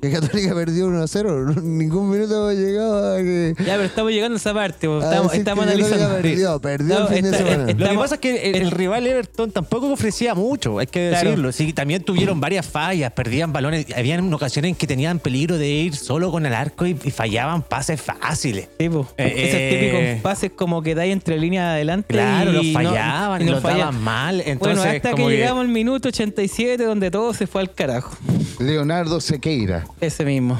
Que 0.00 0.12
Católica 0.12 0.54
perdió 0.54 0.86
1 0.86 1.02
a 1.02 1.08
0. 1.08 1.54
Ningún 1.62 2.10
minuto 2.10 2.46
ha 2.48 2.54
llegado 2.54 3.14
a 3.14 3.18
que. 3.18 3.54
Ya, 3.58 3.72
pero 3.74 3.82
estamos 3.84 4.12
llegando 4.12 4.36
a 4.36 4.38
esa 4.38 4.54
parte. 4.54 4.86
a 4.86 4.98
Estamos, 4.98 5.22
decir 5.32 5.38
estamos 5.40 5.66
analizando. 5.66 6.08
Perdió, 6.22 6.60
perdió 6.60 6.98
No, 7.00 7.08
el 7.08 7.14
fin 7.14 7.24
de 7.24 7.36
semana. 7.36 7.70
está- 7.70 7.84
Lo 7.84 7.90
que 7.90 7.96
pasa 7.98 8.14
es 8.14 8.20
que 8.20 8.50
el, 8.50 8.56
el 8.62 8.70
rival 8.70 9.06
Everton 9.08 9.50
tampoco 9.50 9.90
ofrecía 9.92 10.34
mucho, 10.36 10.78
hay 10.78 10.86
que 10.86 11.08
Claro. 11.08 11.30
decirlo. 11.30 11.50
Sí, 11.52 11.72
también 11.72 12.04
tuvieron 12.04 12.40
varias 12.40 12.64
fallas, 12.66 13.10
perdían 13.10 13.52
balones. 13.52 13.86
Habían 13.96 14.32
ocasiones 14.32 14.68
en 14.70 14.74
que 14.76 14.86
tenían 14.86 15.18
peligro 15.18 15.58
de 15.58 15.68
ir 15.68 15.96
solo 15.96 16.30
con 16.30 16.46
el 16.46 16.54
arco 16.54 16.86
y, 16.86 16.96
y 17.02 17.10
fallaban 17.10 17.62
pases 17.62 18.00
fáciles. 18.00 18.68
Sí, 18.78 18.88
pues. 18.88 19.06
Eh, 19.16 19.32
Esos 19.36 19.60
eh, 19.60 19.78
típicos 20.12 20.22
pases 20.22 20.52
como 20.54 20.80
que 20.80 20.94
dais 20.94 21.12
entre 21.12 21.38
líneas 21.38 21.64
adelante. 21.72 22.14
Claro, 22.14 22.52
y 22.52 22.54
los 22.54 22.66
no- 22.66 22.72
fallaban, 22.72 23.42
y 23.42 23.44
no 23.46 23.50
los 23.52 23.62
fallaban. 23.62 23.80
daban 23.94 24.00
mal. 24.02 24.40
Entonces, 24.46 24.78
bueno, 24.78 24.96
hasta 24.96 25.14
que- 25.14 25.28
llegamos 25.28 25.62
al 25.62 25.68
minuto 25.68 26.06
87 26.08 26.84
donde 26.84 27.10
todo 27.10 27.34
se 27.34 27.48
fue 27.48 27.62
al 27.62 27.72
carajo. 27.74 28.16
Leonardo 28.60 29.20
Sequeira. 29.20 29.86
Ese 30.00 30.24
mismo. 30.24 30.58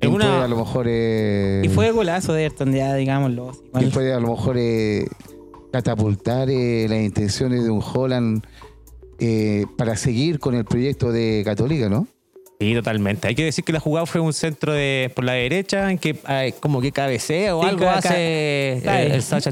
Quien 0.00 0.12
una- 0.14 0.24
puede 0.26 0.42
a 0.44 0.48
lo 0.48 0.56
mejor 0.56 0.86
eh, 0.88 1.62
Y 1.64 1.68
fue 1.68 1.90
golazo 1.92 2.32
de 2.32 2.42
Ayrton, 2.44 2.72
ya 2.74 2.94
digámoslo. 2.94 3.52
igual. 3.68 3.90
puede 3.92 4.12
a 4.12 4.20
lo 4.20 4.28
mejor 4.30 4.56
eh, 4.58 5.06
catapultar 5.72 6.50
eh, 6.50 6.86
las 6.88 6.98
intenciones 7.00 7.64
de 7.64 7.70
un 7.70 7.82
Holland 7.82 8.44
eh, 9.18 9.64
para 9.78 9.96
seguir 9.96 10.38
con 10.38 10.54
el 10.54 10.64
proyecto 10.64 11.12
de 11.12 11.42
Católica, 11.44 11.88
¿no? 11.88 12.06
Sí, 12.60 12.74
totalmente. 12.74 13.28
Hay 13.28 13.34
que 13.34 13.44
decir 13.44 13.64
que 13.64 13.72
la 13.72 13.80
jugada 13.80 14.06
fue 14.06 14.20
un 14.20 14.32
centro 14.32 14.72
de 14.72 15.10
por 15.14 15.24
la 15.24 15.32
derecha 15.32 15.90
en 15.90 15.98
que 15.98 16.16
ay, 16.24 16.52
como 16.52 16.80
que 16.80 16.92
cabecea 16.92 17.54
o 17.56 17.62
Sí, 17.62 17.68
algo 17.68 17.88
hace 17.88 18.14
eh, 18.16 19.10
el 19.12 19.22
Sacha, 19.22 19.50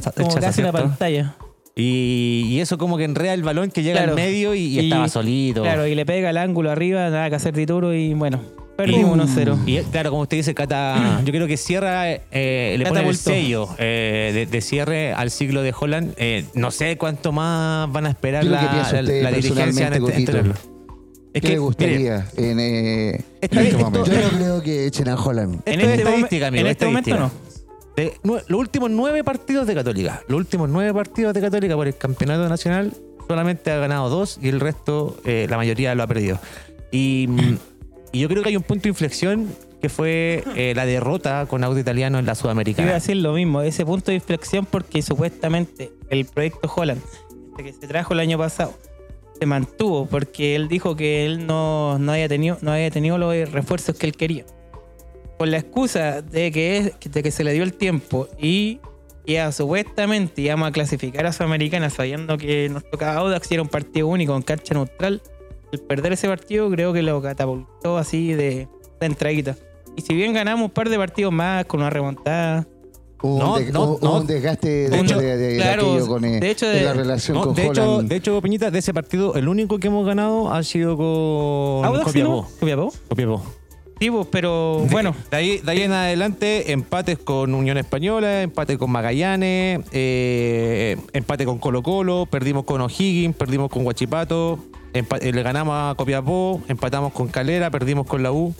pantalla. 0.73 1.35
Y, 1.75 2.45
y 2.49 2.61
eso 2.61 2.76
como 2.78 2.99
que 2.99 3.04
enreda 3.04 3.33
el 3.35 3.42
balón 3.42 3.71
que 3.71 3.83
llega 3.83 3.97
Claro. 3.99 4.12
al 4.12 4.16
medio 4.16 4.54
y, 4.54 4.61
y 4.61 4.81
Y- 4.81 4.85
estaba 4.85 5.09
solito. 5.09 5.62
Claro, 5.62 5.87
y 5.87 5.95
le 5.95 6.04
pega 6.07 6.31
el 6.31 6.37
ángulo 6.37 6.71
arriba, 6.71 7.09
nada 7.11 7.28
que 7.30 7.37
hacer 7.37 7.54
tituro 7.54 7.95
y 7.95 8.13
bueno, 8.15 8.41
perdimos 8.76 9.19
1-0. 9.37 9.58
Y 9.67 9.76
eh, 9.78 9.85
claro, 9.91 10.11
como 10.11 10.23
usted 10.23 10.37
dice, 10.39 10.54
Cata, 10.54 11.21
yo 11.25 11.32
creo 11.32 11.47
que 11.47 11.56
cierra, 11.56 12.11
eh, 12.11 12.76
le 12.78 12.87
pone 12.87 13.08
el 13.08 13.17
sello 13.17 13.69
eh, 13.78 14.30
de, 14.35 14.47
de 14.47 14.61
cierre 14.61 15.13
al 15.13 15.30
ciclo 15.30 15.63
de 15.63 15.75
Holland. 15.78 16.15
Eh, 16.17 16.45
no 16.54 16.71
sé 16.71 16.97
cuánto 16.99 17.32
más 17.32 17.91
van 17.93 18.06
a 18.06 18.11
esperar 18.11 18.43
¿Qué 18.43 18.47
es 18.49 18.52
la, 18.52 18.71
piensa 18.71 18.93
la- 18.95 19.00
usted 19.02 19.23
la 19.23 19.30
dirigencia 19.30 19.65
en, 19.65 19.93
personalmente, 19.93 19.97
este- 19.97 20.21
en 20.21 20.26
Cotito? 20.26 20.32
tenerlo. 20.32 20.54
Es 21.35 21.41
¿Qué 21.41 21.41
que, 21.41 21.49
le 21.49 21.54
mire, 21.54 21.58
gustaría 21.61 22.26
en, 22.37 22.61
eh, 22.61 23.08
en 23.11 23.25
Está 23.41 23.63
este 23.63 23.76
bien, 23.76 23.87
momento? 23.91 24.04
Yo 24.11 24.21
no 24.21 24.28
creo 24.39 24.63
que 24.63 24.87
echen 24.87 25.08
a 25.08 25.15
Holland. 25.15 25.54
esto 25.65 25.71
En 25.71 25.80
es 25.80 25.87
este, 25.87 25.97
momen- 25.97 26.06
estadística, 26.08 26.47
amigo, 26.49 26.61
en 26.61 26.71
este 26.71 26.85
momento 26.87 27.11
estadística. 27.11 27.39
no. 27.49 27.52
De 27.97 28.13
nue- 28.23 28.43
los 28.49 28.61
últimos 28.61 28.91
nueve 28.91 29.25
partidos 29.25 29.67
de 29.67 29.75
Católica, 29.75 30.23
los 30.28 30.39
últimos 30.39 30.69
nueve 30.69 30.93
partidos 30.93 31.32
de 31.35 31.41
Católica 31.41 31.75
por 31.75 31.87
el 31.87 31.97
campeonato 31.97 32.49
nacional, 32.49 32.93
solamente 33.28 33.71
ha 33.71 33.76
ganado 33.78 34.11
dos 34.11 34.39
y 34.43 34.49
el 34.49 34.61
resto, 34.61 35.17
eh, 35.25 35.47
la 35.49 35.56
mayoría 35.56 35.95
lo 35.95 36.02
ha 36.02 36.06
perdido. 36.06 36.39
Y, 36.91 37.26
mm, 37.28 37.56
y 38.13 38.21
yo 38.21 38.29
creo 38.29 38.43
que 38.43 38.51
hay 38.51 38.57
un 38.57 38.63
punto 38.63 38.85
de 38.85 38.91
inflexión 38.91 39.49
que 39.81 39.89
fue 39.89 40.45
eh, 40.55 40.75
la 40.77 40.87
derrota 40.87 41.47
con 41.47 41.65
Auto 41.65 41.79
Italiano 41.79 42.19
en 42.19 42.25
la 42.25 42.31
Iba 42.31 42.33
a 42.33 42.37
Sudamericana. 42.37 42.93
decir 42.93 43.17
lo 43.17 43.33
mismo, 43.33 43.63
ese 43.63 43.85
punto 43.85 44.11
de 44.13 44.17
inflexión 44.17 44.65
porque 44.65 45.03
supuestamente 45.03 45.93
el 46.09 46.25
proyecto 46.27 46.73
Holland, 46.75 47.03
este 47.51 47.65
que 47.65 47.73
se 47.73 47.89
trajo 47.89 48.13
el 48.13 48.21
año 48.21 48.39
pasado, 48.39 48.75
se 49.39 49.47
mantuvo 49.47 50.07
porque 50.07 50.55
él 50.55 50.69
dijo 50.69 50.95
que 50.95 51.27
él 51.27 51.47
no, 51.47 51.99
no 51.99 52.13
había 52.13 52.29
tenido 52.29 52.59
no 52.61 52.71
había 52.71 52.91
tenido 52.91 53.19
los 53.19 53.51
refuerzos 53.51 53.97
que 53.97 54.07
él 54.07 54.17
quería. 54.17 54.45
Con 55.39 55.51
la 55.51 55.59
excusa 55.59 56.23
de 56.23 56.53
que, 56.53 56.93
de 57.05 57.23
que 57.23 57.31
se 57.33 57.43
le 57.43 57.53
dio 57.53 57.65
el 57.65 57.73
tiempo 57.73 58.29
y 58.39 58.79
ya 59.27 59.51
supuestamente 59.51 60.43
íbamos 60.43 60.69
a 60.69 60.73
clasificar 60.73 61.27
a 61.27 61.33
Sudamericana 61.33 61.91
sabiendo 61.91 62.39
que 62.39 62.69
nos 62.69 62.89
tocaba 62.89 63.15
Audax 63.21 63.51
y 63.51 63.55
era 63.55 63.63
un 63.63 63.69
partido 63.69 64.07
único 64.07 64.37
en 64.37 64.43
cancha 64.43 64.75
neutral. 64.75 65.23
El 65.73 65.80
perder 65.80 66.13
ese 66.13 66.28
partido 66.28 66.71
creo 66.71 66.93
que 66.93 67.02
lo 67.02 67.21
catapultó 67.23 67.97
así 67.99 68.35
de, 68.35 68.69
de 69.00 69.06
entradita. 69.06 69.56
Y 69.97 70.02
si 70.02 70.15
bien 70.15 70.32
ganamos 70.32 70.67
un 70.67 70.71
par 70.71 70.89
de 70.89 70.97
partidos 70.99 71.32
más 71.32 71.65
con 71.65 71.80
una 71.80 71.91
remontada, 71.91 72.67
Hubo 73.25 73.39
No, 73.39 73.54
un, 73.54 73.65
de- 73.65 73.73
no, 73.73 73.82
hubo 73.85 73.99
no. 74.02 74.17
un 74.19 74.26
desgaste 74.26 74.91
de, 74.91 74.99
hecho, 74.99 75.17
de- 75.21 75.37
de- 75.37 75.56
claro, 75.56 76.06
con, 76.08 76.25
eh, 76.25 76.41
de 76.41 76.50
hecho, 76.50 76.67
de 76.67 76.80
de- 76.80 76.85
la 76.85 76.93
relación 76.93 77.37
No, 77.37 77.45
con 77.45 77.54
de, 77.54 77.67
hecho, 77.69 78.02
de 78.02 78.17
hecho, 78.17 78.41
Peñita, 78.43 78.69
de 78.73 78.80
ese 78.80 78.93
partido, 78.93 79.37
el 79.37 79.47
único 79.47 79.78
que 79.78 79.87
hemos 79.87 80.04
ganado 80.04 80.52
ha 80.52 80.61
sido 80.65 80.97
con 80.97 81.85
Audax 81.85 82.11
sí, 82.11 82.21
Copiapó. 82.21 82.30
¿no? 82.35 82.49
Copiapó. 82.58 82.93
Copiapó. 83.08 83.43
Sí, 84.00 84.11
pues, 84.11 84.26
pero 84.28 84.78
bueno, 84.91 85.15
De 85.30 85.37
ahí, 85.37 85.58
de 85.58 85.71
ahí 85.71 85.82
en 85.82 85.93
adelante, 85.93 86.73
empates 86.73 87.17
con 87.19 87.54
Unión 87.54 87.78
Española, 87.78 88.43
empate 88.43 88.76
con 88.76 88.91
Magallanes, 88.91 89.82
eh, 89.93 90.97
empate 91.13 91.45
con 91.45 91.58
Colo 91.58 91.85
Colo, 91.85 92.26
perdimos 92.28 92.65
con 92.65 92.80
O'Higgins, 92.80 93.37
perdimos 93.37 93.71
con 93.71 93.87
Huachipato, 93.87 94.58
le 94.93 95.43
ganamos 95.43 95.75
a 95.75 95.95
Copiapó, 95.97 96.61
empatamos 96.69 97.13
con 97.13 97.28
Calera, 97.28 97.71
perdimos 97.71 98.07
con 98.07 98.23
la 98.23 98.33
U. 98.33 98.55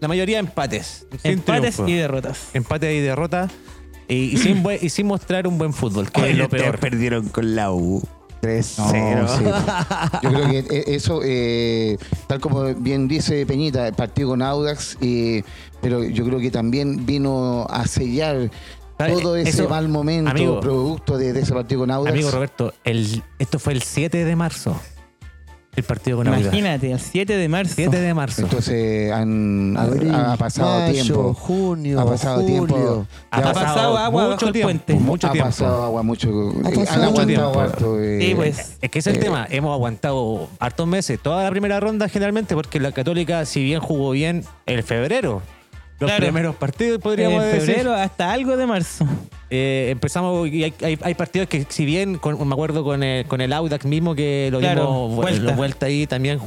La 0.00 0.08
mayoría 0.08 0.38
empates. 0.38 1.06
sin 1.22 1.32
empates 1.32 1.76
triunfo. 1.76 1.92
y 1.92 1.96
derrotas. 1.96 2.50
Empates 2.54 2.94
y 2.94 3.00
derrotas. 3.00 3.50
Y, 4.08 4.14
y 4.14 4.36
sin 4.36 4.62
buen- 4.62 4.78
y 4.82 4.88
sin 4.90 5.06
mostrar 5.06 5.46
un 5.48 5.58
buen 5.58 5.72
fútbol, 5.72 6.10
que 6.10 6.30
es 6.30 6.36
lo 6.36 6.48
peor. 6.48 6.78
perdieron 6.78 7.28
con 7.28 7.56
la 7.56 7.72
U. 7.72 8.02
3 8.40 8.78
No, 8.78 9.28
sí. 9.28 9.44
Yo 10.22 10.30
creo 10.30 10.48
que 10.50 10.58
eh, 10.58 10.84
eso, 10.88 11.20
eh, 11.24 11.96
tal 12.26 12.38
como 12.38 12.62
bien 12.74 13.08
dice 13.08 13.46
Peñita, 13.46 13.88
el 13.88 13.94
partido 13.94 14.28
con 14.28 14.42
Audax, 14.42 14.98
eh, 15.00 15.42
pero 15.80 16.04
yo 16.04 16.24
creo 16.26 16.38
que 16.38 16.50
también 16.50 17.06
vino 17.06 17.66
a 17.70 17.86
sellar 17.86 18.50
todo 18.98 19.36
ese 19.36 19.50
Eso, 19.50 19.68
mal 19.70 19.88
momento 19.88 20.30
amigo. 20.30 20.60
producto 20.60 21.16
de, 21.16 21.32
de 21.32 21.40
ese 21.40 21.54
partido 21.54 21.80
con 21.80 21.90
Audax. 21.90 22.12
Amigo 22.12 22.30
Roberto, 22.30 22.74
el, 22.84 23.22
esto 23.38 23.58
fue 23.58 23.72
el 23.72 23.82
7 23.82 24.24
de 24.24 24.36
marzo. 24.36 24.78
El 25.76 25.84
partido 25.84 26.16
con 26.16 26.26
Audax. 26.28 26.44
Imagínate, 26.46 26.90
el 26.92 26.98
7 26.98 27.36
de 27.36 27.48
marzo. 27.48 27.72
7 27.76 28.00
de 28.00 28.14
marzo. 28.14 28.42
Entonces 28.42 29.12
han, 29.12 29.76
Abril, 29.76 30.14
ha 30.14 30.36
pasado 30.38 30.80
mayo, 30.80 30.92
tiempo. 31.04 31.34
junio, 31.34 32.00
ha 32.00 32.06
pasado 32.06 32.40
julio. 32.42 32.66
tiempo. 32.66 33.06
Ha 33.30 33.38
Ha 33.38 33.52
pasado 33.52 33.98
agua 33.98 34.10
mucho 34.10 34.28
bajo 34.30 34.46
el 34.46 34.52
tiempo, 34.52 34.66
puente. 34.68 34.94
Mucho 34.94 35.26
ha 35.26 35.32
tiempo. 35.32 35.48
pasado 35.50 35.82
agua 35.84 36.02
mucho. 36.02 36.28
Ha 36.64 36.70
eh, 36.70 36.74
pasado 36.74 37.02
han 37.02 37.08
aguantado 37.08 37.26
tiempo. 37.26 37.60
harto. 37.60 38.00
eh, 38.02 38.18
Sí, 38.22 38.34
pues. 38.34 38.76
Es 38.80 38.90
que 38.90 38.98
ese 39.00 39.10
es 39.10 39.16
el 39.16 39.22
tema. 39.22 39.46
Hemos 39.50 39.72
aguantado 39.74 40.48
hartos 40.58 40.86
meses, 40.86 41.20
toda 41.22 41.44
la 41.44 41.50
primera 41.50 41.78
ronda 41.78 42.08
generalmente, 42.08 42.54
porque 42.54 42.80
la 42.80 42.92
Católica, 42.92 43.44
si 43.44 43.62
bien 43.62 43.80
jugó 43.80 44.12
bien 44.12 44.44
en 44.64 44.82
febrero, 44.82 45.42
los 45.98 46.10
Claro. 46.10 46.24
primeros 46.24 46.56
partidos 46.56 47.00
podríamos 47.00 47.42
en 47.42 47.50
decir. 47.52 47.66
febrero 47.74 47.94
hasta 47.94 48.32
algo 48.32 48.56
de 48.56 48.66
marzo. 48.66 49.06
eh, 49.48 49.88
empezamos 49.92 50.48
y 50.48 50.64
hay, 50.64 50.74
hay- 50.82 50.98
hay 51.00 51.14
partidos 51.14 51.48
que, 51.48 51.64
si 51.68 51.84
bien, 51.84 52.18
con- 52.18 52.46
me 52.48 52.52
acuerdo 52.52 52.82
con 52.84 53.02
el, 53.02 53.26
con 53.26 53.40
el 53.40 53.52
Audax 53.52 53.84
mismo, 53.86 54.14
que 54.14 54.48
lo 54.50 54.58
Claro, 54.58 54.82
dimos 54.82 55.10
vu- 55.12 55.14
vuelta. 55.22 55.42
lo 55.42 55.52
vuelta 55.54 55.86
ahí 55.86 56.06
también. 56.06 56.40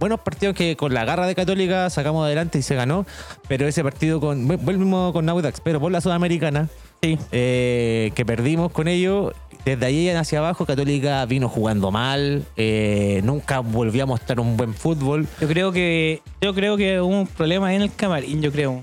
Buenos 0.00 0.20
partidos 0.20 0.54
que 0.56 0.76
con 0.76 0.94
la 0.94 1.04
garra 1.04 1.26
de 1.26 1.34
Católica 1.34 1.88
sacamos 1.90 2.24
adelante 2.24 2.58
y 2.58 2.62
se 2.62 2.74
ganó, 2.74 3.04
pero 3.48 3.66
ese 3.68 3.82
partido 3.84 4.18
con, 4.20 4.46
vuelvo 4.46 5.12
con 5.12 5.28
Audax, 5.28 5.60
pero 5.60 5.78
por 5.80 5.92
la 5.92 6.00
Sudamericana, 6.00 6.68
Sí. 7.02 7.18
eh, 7.32 8.10
que 8.14 8.24
perdimos 8.24 8.72
con 8.72 8.88
ellos. 8.88 9.32
Desde 9.64 9.84
ahí 9.86 10.08
en 10.08 10.16
hacia 10.16 10.38
abajo, 10.38 10.64
Católica 10.64 11.24
vino 11.26 11.48
jugando 11.48 11.90
mal, 11.90 12.44
eh, 12.56 13.20
nunca 13.24 13.60
volvió 13.60 14.04
a 14.04 14.06
mostrar 14.06 14.40
un 14.40 14.56
buen 14.56 14.72
fútbol. 14.74 15.26
Yo 15.40 15.48
creo 15.48 15.70
que 15.72 16.22
yo 16.40 16.54
creo 16.54 16.76
que 16.76 17.00
hubo 17.00 17.08
un 17.20 17.26
problema 17.26 17.74
en 17.74 17.82
el 17.82 17.94
camarín, 17.94 18.40
yo 18.40 18.50
creo. 18.50 18.80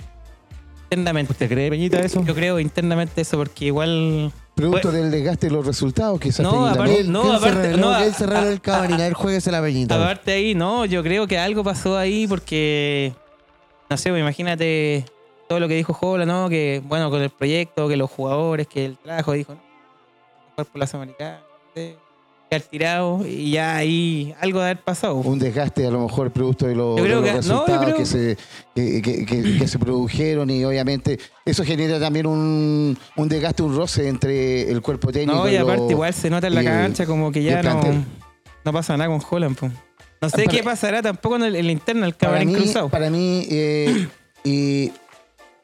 Internamente. 0.89 1.33
¿Usted 1.33 1.49
cree, 1.49 1.69
Peñita, 1.69 1.99
eso? 1.99 2.23
Yo 2.23 2.33
creo 2.33 2.59
internamente 2.59 3.21
eso 3.21 3.37
porque 3.37 3.65
igual 3.65 4.31
Producto 4.55 4.91
del 4.91 5.11
desgaste 5.11 5.47
de 5.47 5.53
los 5.53 5.65
resultados, 5.65 6.19
quizás 6.19 6.39
No, 6.39 6.65
aparte- 6.65 7.01
Él- 7.01 7.11
no, 7.11 7.23
él 7.29 7.35
aparte- 7.35 7.77
no, 7.77 7.97
él 7.99 8.13
cerrara 8.13 8.47
a- 8.47 8.51
el 8.51 8.61
camarín. 8.61 8.95
A 8.95 9.03
ver, 9.03 9.13
jueguese 9.13 9.51
la 9.51 9.61
peñita. 9.61 9.95
Aparte 9.95 10.31
ahí, 10.31 10.55
no, 10.55 10.85
yo 10.85 11.03
creo 11.03 11.27
que 11.27 11.37
algo 11.37 11.63
pasó 11.63 11.97
ahí 11.97 12.25
porque, 12.27 13.13
no 13.89 13.97
sé, 13.97 14.09
pues 14.09 14.21
imagínate 14.21 15.05
todo 15.49 15.59
lo 15.59 15.67
que 15.67 15.75
dijo 15.75 15.93
Jola, 15.93 16.25
¿no? 16.25 16.49
Que, 16.49 16.81
bueno, 16.85 17.09
con 17.11 17.21
el 17.21 17.29
proyecto, 17.29 17.87
que 17.87 17.97
los 17.97 18.09
jugadores, 18.09 18.65
que 18.67 18.85
el 18.85 18.97
trabajo, 18.97 19.33
dijo, 19.33 19.53
no, 19.55 19.59
por 20.65 20.79
la 20.79 20.87
Sudamericana, 20.87 21.39
no 21.39 21.71
sé, 21.75 21.97
quedar 22.49 22.61
tirado 22.63 23.27
y 23.27 23.51
ya 23.51 23.75
ahí 23.75 24.33
algo 24.41 24.57
de 24.59 24.65
haber 24.65 24.83
pasado. 24.83 25.13
un 25.17 25.37
desgaste 25.37 25.85
a 25.85 25.91
lo 25.91 26.01
mejor 26.01 26.31
producto 26.31 26.65
de 26.65 26.73
los, 26.73 26.97
Yo 26.97 27.03
creo 27.03 27.21
de 27.21 27.31
los 27.33 27.45
que- 27.45 27.51
no, 27.51 27.59
yo 27.59 27.65
resultados 27.67 27.83
creo- 27.85 27.97
que, 27.97 28.05
se, 28.07 28.37
que, 28.73 29.01
que- 29.03 29.25
que- 29.27 29.57
que 29.59 29.67
se 29.67 29.77
produjeron 29.77 30.49
y 30.49 30.65
obviamente 30.65 31.19
eso 31.45 31.63
genera 31.63 31.99
también 31.99 32.25
un, 32.25 32.97
un 33.17 33.29
desgaste, 33.29 33.61
un 33.61 33.75
roce 33.75 34.07
entre 34.07 34.71
el 34.71 34.81
cuerpo 34.81 35.11
técnico 35.11 35.37
No, 35.37 35.47
y 35.49 35.57
aparte 35.57 35.91
igual 35.91 36.11
se 36.13 36.29
nota 36.31 36.47
en 36.47 36.55
la 36.55 36.61
el- 36.61 36.65
cancha 36.65 37.05
como 37.05 37.31
que 37.31 37.43
ya 37.43 37.59
el 37.59 37.65
no, 37.67 38.05
no 38.65 38.73
pasa 38.73 38.97
nada 38.97 39.11
con 39.11 39.21
Holland. 39.29 39.55
po. 39.55 39.67
No 40.19 40.29
sé 40.29 40.45
Para- 40.45 40.57
qué 40.57 40.63
pasará 40.63 41.03
tampoco 41.03 41.35
en 41.35 41.43
el, 41.43 41.55
en 41.55 41.65
la 41.67 41.71
interna, 41.71 42.07
el 42.07 42.13
para 42.15 42.31
camarín 42.31 42.49
mí, 42.55 42.55
cruzado. 42.63 42.89
para 42.89 43.11
mí 43.11 43.45
eh, 43.51 44.07
y 44.43 44.91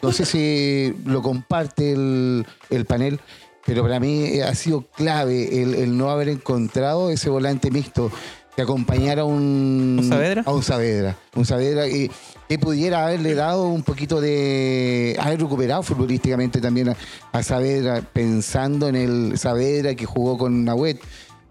no 0.04 0.12
sé 0.12 0.26
si 0.26 0.94
lo 1.06 1.24
comparte 1.24 1.94
el, 1.94 2.46
el 2.70 2.86
panel, 2.86 3.20
pero 3.66 3.84
para 3.84 4.00
mí 4.00 4.24
eh, 4.26 4.44
ha 4.44 4.54
sido 4.56 4.82
clave 4.96 5.62
el, 5.62 5.76
el 5.76 5.98
no 5.98 6.10
haber 6.10 6.30
encontrado 6.30 7.10
ese 7.10 7.30
volante 7.30 7.72
mixto 7.72 8.12
que 8.56 8.62
acompañara 8.62 9.24
a 9.24 9.26
un, 9.26 9.98
¿Un 10.00 10.10
Saavedra? 10.10 10.44
a 10.46 10.52
un 10.52 10.62
Saavedra, 10.64 11.18
un 11.36 11.46
Saavedra 11.46 11.86
que 11.88 12.60
pudiera 12.60 13.06
haberle 13.06 13.34
dado 13.34 13.68
un 13.68 13.82
poquito 13.82 14.22
de 14.22 15.18
haber 15.20 15.40
recuperado 15.40 15.82
futbolísticamente 15.82 16.62
también 16.62 16.90
a, 16.90 16.96
a 17.32 17.42
Saavedra 17.42 18.02
pensando 18.14 18.88
en 18.88 18.96
el 18.96 19.38
Saavedra 19.40 19.96
que 19.96 20.06
jugó 20.06 20.38
con 20.38 20.66
Nahuet 20.66 21.00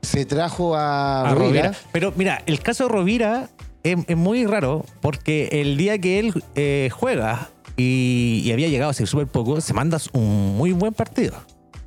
se 0.00 0.24
trajo 0.26 0.76
a, 0.76 1.22
a 1.30 1.34
Rovira. 1.34 1.62
Rovira. 1.62 1.78
Pero 1.92 2.12
mira, 2.16 2.42
el 2.46 2.60
caso 2.60 2.84
de 2.84 2.90
Rovira 2.90 3.48
es, 3.82 3.96
es 4.06 4.16
muy 4.16 4.46
raro 4.46 4.84
porque 5.00 5.48
el 5.52 5.76
día 5.76 5.98
que 5.98 6.20
él 6.20 6.44
eh, 6.54 6.88
juega 6.92 7.50
y, 7.76 8.42
y 8.44 8.52
había 8.52 8.68
llegado 8.68 8.90
a 8.90 8.94
ser 8.94 9.06
súper 9.08 9.26
poco, 9.26 9.60
se 9.60 9.72
manda 9.74 9.98
un 10.12 10.56
muy 10.56 10.72
buen 10.72 10.92
partido. 10.92 11.34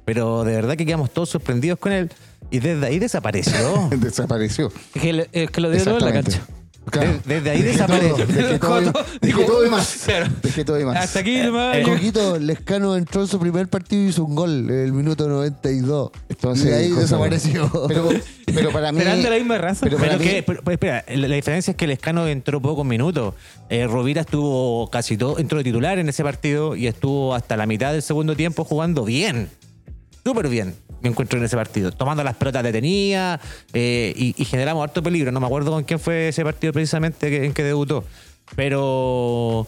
Pero 0.06 0.44
de 0.44 0.54
verdad 0.54 0.76
que 0.78 0.86
quedamos 0.86 1.12
todos 1.12 1.30
sorprendidos 1.30 1.80
con 1.80 1.92
él 1.92 2.12
y 2.52 2.60
desde 2.60 2.86
ahí 2.86 3.00
desapareció. 3.00 3.90
desapareció 3.98 4.72
Es 4.94 5.02
que, 5.02 5.14
le- 5.14 5.30
es 5.32 5.50
que 5.52 5.62
lo 5.62 5.72
dio 5.72 5.84
todo 5.84 5.98
en 5.98 6.06
la 6.06 6.10
Exactamente. 6.20 6.32
cancha. 6.40 6.62
Claro. 6.92 7.14
De- 7.26 7.34
desde 7.38 7.50
ahí 7.50 7.62
Dejé 7.64 7.72
desapareció. 7.72 8.16
todo, 8.16 8.26
Dejé 8.28 8.60
todo, 8.60 8.80
y- 8.80 8.86
Dijo- 8.86 9.00
dejé 9.22 9.46
todo 9.48 9.66
y 9.66 9.70
más. 9.72 10.02
Claro. 10.06 10.28
Dejé 10.44 10.66
todo 10.66 10.80
y 10.80 10.86
más. 10.86 10.98
Hasta 10.98 11.20
aquí 11.22 11.38
nomás. 11.40 11.78
eh, 11.78 11.82
Coquito, 11.82 12.38
Lescano 12.38 12.96
entró 12.96 13.22
en 13.22 13.28
su 13.28 13.40
primer 13.40 13.68
partido 13.70 14.04
y 14.04 14.10
hizo 14.10 14.24
un 14.24 14.36
gol 14.36 14.70
en 14.70 14.80
el 14.86 14.94
minuto 14.94 15.28
92. 15.28 16.12
Entonces, 16.30 16.66
y 16.68 16.70
de 16.70 16.76
ahí 16.76 16.92
desapareció. 16.92 17.72
Pero, 17.88 18.10
pero 18.54 18.72
para 18.72 18.92
mí. 18.92 19.00
Pero 19.00 19.12
anda 19.14 19.32
la 19.32 19.36
misma 19.38 19.58
raza. 19.58 19.80
pero 19.84 19.98
para 19.98 20.10
Pero, 20.12 20.24
mí- 20.24 20.30
que, 20.30 20.44
pero- 20.44 20.62
pero 20.64 20.74
espera, 20.74 21.04
la, 21.08 21.28
la 21.28 21.36
diferencia 21.36 21.72
es 21.72 21.78
que 21.78 21.86
el 21.86 21.92
Escano 21.92 22.28
entró 22.28 22.62
pocos 22.62 22.86
minutos. 22.86 23.34
Eh, 23.70 23.88
Rovira 23.88 24.22
estuvo 24.22 24.88
casi 24.92 25.18
todo, 25.18 25.40
entró 25.40 25.58
de 25.58 25.64
titular 25.64 25.98
en 25.98 26.08
ese 26.08 26.22
partido 26.22 26.76
y 26.76 26.86
estuvo 26.86 27.34
hasta 27.34 27.58
la 27.58 27.66
mitad 27.66 27.94
del 27.94 28.04
segundo 28.04 28.36
tiempo 28.36 28.64
jugando 28.64 29.04
bien. 29.06 29.50
Súper 30.26 30.50
bien, 30.50 30.74
me 31.04 31.10
encuentro 31.10 31.38
en 31.38 31.46
ese 31.46 31.56
partido. 31.56 31.92
Tomando 31.92 32.24
las 32.24 32.36
pelotas 32.36 32.64
detenía 32.64 33.40
eh, 33.74 34.12
y, 34.18 34.34
y 34.42 34.46
generamos 34.46 34.84
harto 34.84 35.04
peligro. 35.04 35.32
No 35.32 35.40
me 35.40 35.46
acuerdo 35.46 35.70
con 35.70 35.84
quién 35.84 36.00
fue 36.00 36.30
ese 36.30 36.44
partido 36.44 36.74
precisamente 36.74 37.30
que- 37.30 37.46
en 37.46 37.54
que 37.54 37.64
debutó. 37.64 38.04
Pero. 38.56 39.68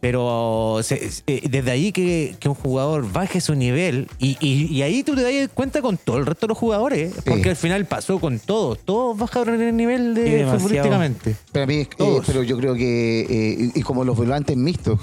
Pero 0.00 0.80
se- 0.82 1.10
se- 1.10 1.24
desde 1.50 1.70
ahí 1.70 1.90
que, 1.90 2.36
que 2.38 2.48
un 2.50 2.54
jugador 2.54 3.10
baje 3.10 3.40
su 3.40 3.54
nivel 3.54 4.06
y, 4.18 4.36
y- 4.38 4.66
y 4.72 4.82
ahí 4.82 5.02
tú 5.02 5.14
te 5.16 5.22
das 5.22 5.48
cuenta 5.54 5.80
con 5.80 5.96
todo 5.96 6.18
el 6.18 6.26
resto 6.26 6.46
de 6.46 6.50
los 6.50 6.58
jugadores, 6.58 7.14
porque 7.24 7.48
al 7.50 7.56
final 7.56 7.86
pasó 7.86 8.20
con 8.20 8.38
todos, 8.38 8.78
todos 8.84 9.16
bajaron 9.16 9.62
el 9.62 9.74
nivel 9.74 10.14
de 10.14 10.24
futbolísticamente. 10.58 11.36
Para 11.52 11.66
mí, 11.66 11.76
es- 11.80 11.88
eh, 11.98 12.20
pero 12.26 12.42
yo 12.42 12.58
creo 12.58 12.74
que, 12.74 13.20
eh, 13.22 13.70
y 13.74 13.80
y 13.80 13.82
como 13.82 14.04
los 14.04 14.14
volantes 14.14 14.56
mixtos, 14.58 15.00